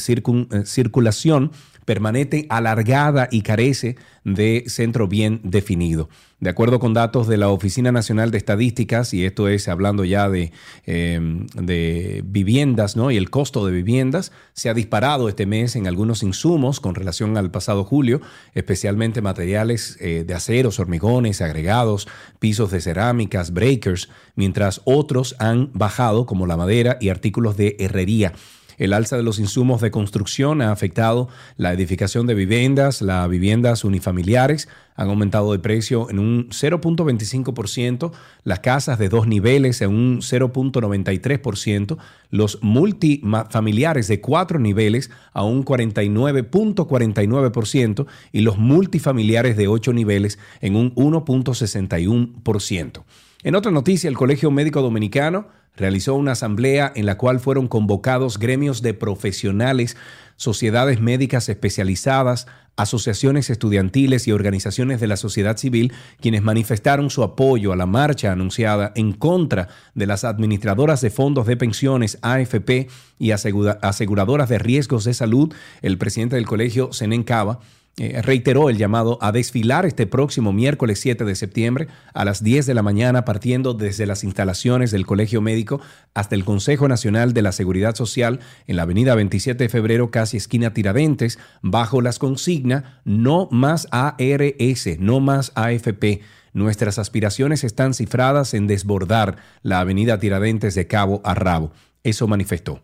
[0.64, 1.52] circulación
[1.88, 6.10] permanece alargada y carece de centro bien definido.
[6.38, 10.28] De acuerdo con datos de la Oficina Nacional de Estadísticas, y esto es hablando ya
[10.28, 10.52] de,
[10.84, 13.10] de viviendas ¿no?
[13.10, 17.38] y el costo de viviendas, se ha disparado este mes en algunos insumos con relación
[17.38, 18.20] al pasado julio,
[18.52, 22.06] especialmente materiales eh, de aceros, hormigones, agregados,
[22.38, 28.34] pisos de cerámicas, breakers, mientras otros han bajado como la madera y artículos de herrería.
[28.78, 33.02] El alza de los insumos de construcción ha afectado la edificación de viviendas.
[33.02, 38.12] Las viviendas unifamiliares han aumentado de precio en un 0.25%,
[38.44, 41.98] las casas de dos niveles en un 0.93%,
[42.30, 50.74] los multifamiliares de cuatro niveles a un 49.49% y los multifamiliares de ocho niveles en
[50.76, 53.04] un 1.61%.
[53.44, 55.46] En otra noticia, el Colegio Médico Dominicano
[55.78, 59.96] realizó una asamblea en la cual fueron convocados gremios de profesionales,
[60.36, 62.46] sociedades médicas especializadas,
[62.76, 68.30] asociaciones estudiantiles y organizaciones de la sociedad civil, quienes manifestaron su apoyo a la marcha
[68.30, 72.88] anunciada en contra de las administradoras de fondos de pensiones AFP
[73.18, 75.52] y asegura- aseguradoras de riesgos de salud.
[75.82, 77.58] El presidente del colegio, Senen Cava,
[77.98, 82.66] eh, reiteró el llamado a desfilar este próximo miércoles 7 de septiembre a las 10
[82.66, 85.80] de la mañana partiendo desde las instalaciones del Colegio Médico
[86.14, 88.38] hasta el Consejo Nacional de la Seguridad Social
[88.68, 94.98] en la avenida 27 de febrero, casi esquina Tiradentes, bajo las consignas no más ARS,
[95.00, 96.20] no más AFP.
[96.52, 101.72] Nuestras aspiraciones están cifradas en desbordar la avenida Tiradentes de cabo a rabo.
[102.04, 102.80] Eso manifestó.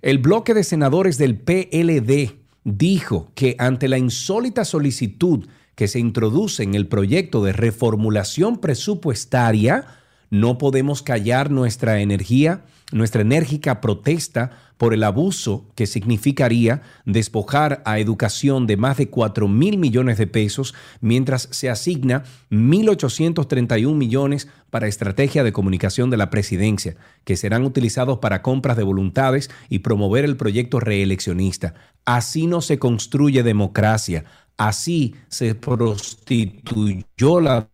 [0.00, 6.64] El bloque de senadores del PLD dijo que ante la insólita solicitud que se introduce
[6.64, 9.86] en el proyecto de reformulación presupuestaria,
[10.30, 17.98] no podemos callar nuestra energía, nuestra enérgica protesta por el abuso que significaría despojar a
[17.98, 24.86] educación de más de 4 mil millones de pesos mientras se asigna 1.831 millones para
[24.86, 30.24] estrategia de comunicación de la presidencia, que serán utilizados para compras de voluntades y promover
[30.24, 31.74] el proyecto reeleccionista.
[32.04, 34.24] Así no se construye democracia,
[34.56, 37.68] así se prostituyó la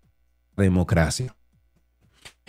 [0.57, 1.35] democracia.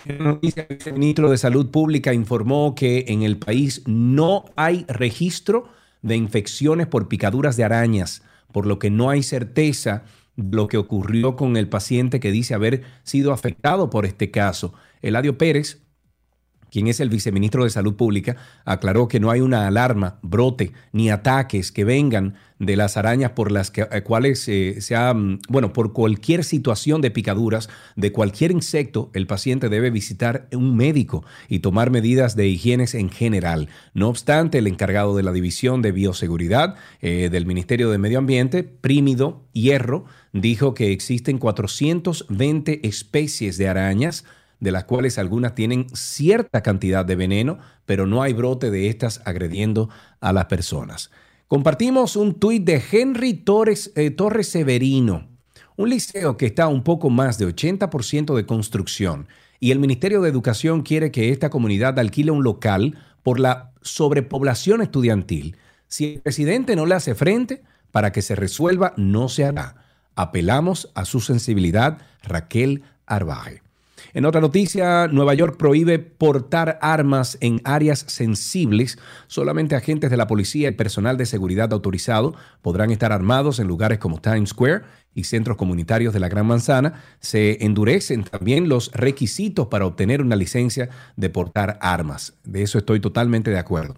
[0.05, 5.69] El ministro de Salud Pública informó que en el país no hay registro
[6.01, 10.03] de infecciones por picaduras de arañas, por lo que no hay certeza
[10.35, 14.73] de lo que ocurrió con el paciente que dice haber sido afectado por este caso.
[15.01, 15.82] Eladio Pérez,
[16.73, 18.35] quien es el viceministro de Salud Pública,
[18.65, 23.51] aclaró que no hay una alarma, brote ni ataques que vengan de las arañas por
[23.51, 28.49] las eh, cuales eh, se ha, mm, bueno, por cualquier situación de picaduras de cualquier
[28.49, 33.69] insecto, el paciente debe visitar un médico y tomar medidas de higiene en general.
[33.93, 38.63] No obstante, el encargado de la División de Bioseguridad eh, del Ministerio de Medio Ambiente,
[38.63, 44.25] Prímido Hierro, dijo que existen 420 especies de arañas
[44.63, 49.21] de las cuales algunas tienen cierta cantidad de veneno, pero no hay brote de estas
[49.25, 49.89] agrediendo
[50.21, 51.11] a las personas.
[51.49, 55.27] Compartimos un tuit de Henry Torres, eh, Torres Severino,
[55.75, 59.27] un liceo que está a un poco más de 80% de construcción
[59.59, 64.81] y el Ministerio de Educación quiere que esta comunidad alquile un local por la sobrepoblación
[64.81, 65.57] estudiantil.
[65.87, 69.75] Si el presidente no le hace frente, para que se resuelva no se hará.
[70.15, 73.62] Apelamos a su sensibilidad, Raquel Arbaje.
[74.13, 78.99] En otra noticia, Nueva York prohíbe portar armas en áreas sensibles.
[79.27, 83.97] Solamente agentes de la policía y personal de seguridad autorizado podrán estar armados en lugares
[83.97, 84.83] como Times Square
[85.15, 87.01] y centros comunitarios de la Gran Manzana.
[87.19, 92.33] Se endurecen también los requisitos para obtener una licencia de portar armas.
[92.43, 93.95] De eso estoy totalmente de acuerdo.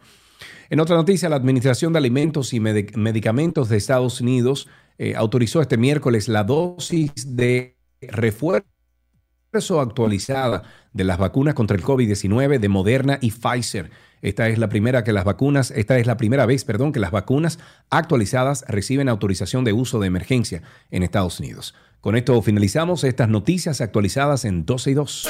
[0.70, 4.68] En otra noticia, la Administración de Alimentos y Medi- Medicamentos de Estados Unidos
[4.98, 8.68] eh, autorizó este miércoles la dosis de refuerzo
[9.56, 10.64] actualizada
[10.94, 13.90] de las vacunas contra el COVID-19 de Moderna y Pfizer.
[14.22, 17.12] Esta es la primera que las vacunas, esta es la primera vez, perdón, que las
[17.12, 17.60] vacunas
[17.90, 20.62] actualizadas reciben autorización de uso de emergencia
[20.92, 21.74] en Estados Unidos.
[22.02, 25.30] Con esto finalizamos estas noticias actualizadas en 12 y 2.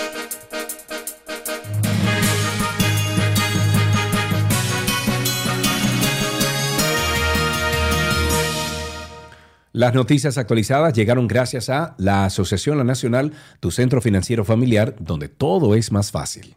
[9.76, 15.28] Las noticias actualizadas llegaron gracias a la Asociación La Nacional, tu centro financiero familiar, donde
[15.28, 16.56] todo es más fácil.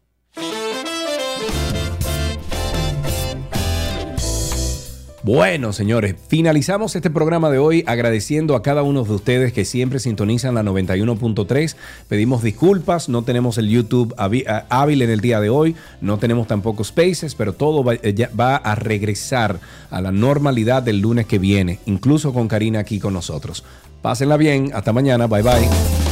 [5.28, 9.98] Bueno, señores, finalizamos este programa de hoy agradeciendo a cada uno de ustedes que siempre
[10.00, 11.76] sintonizan la 91.3.
[12.08, 16.46] Pedimos disculpas, no tenemos el YouTube a- hábil en el día de hoy, no tenemos
[16.46, 19.60] tampoco Spaces, pero todo va, eh, va a regresar
[19.90, 23.64] a la normalidad del lunes que viene, incluso con Karina aquí con nosotros.
[24.00, 26.07] Pásenla bien, hasta mañana, bye bye.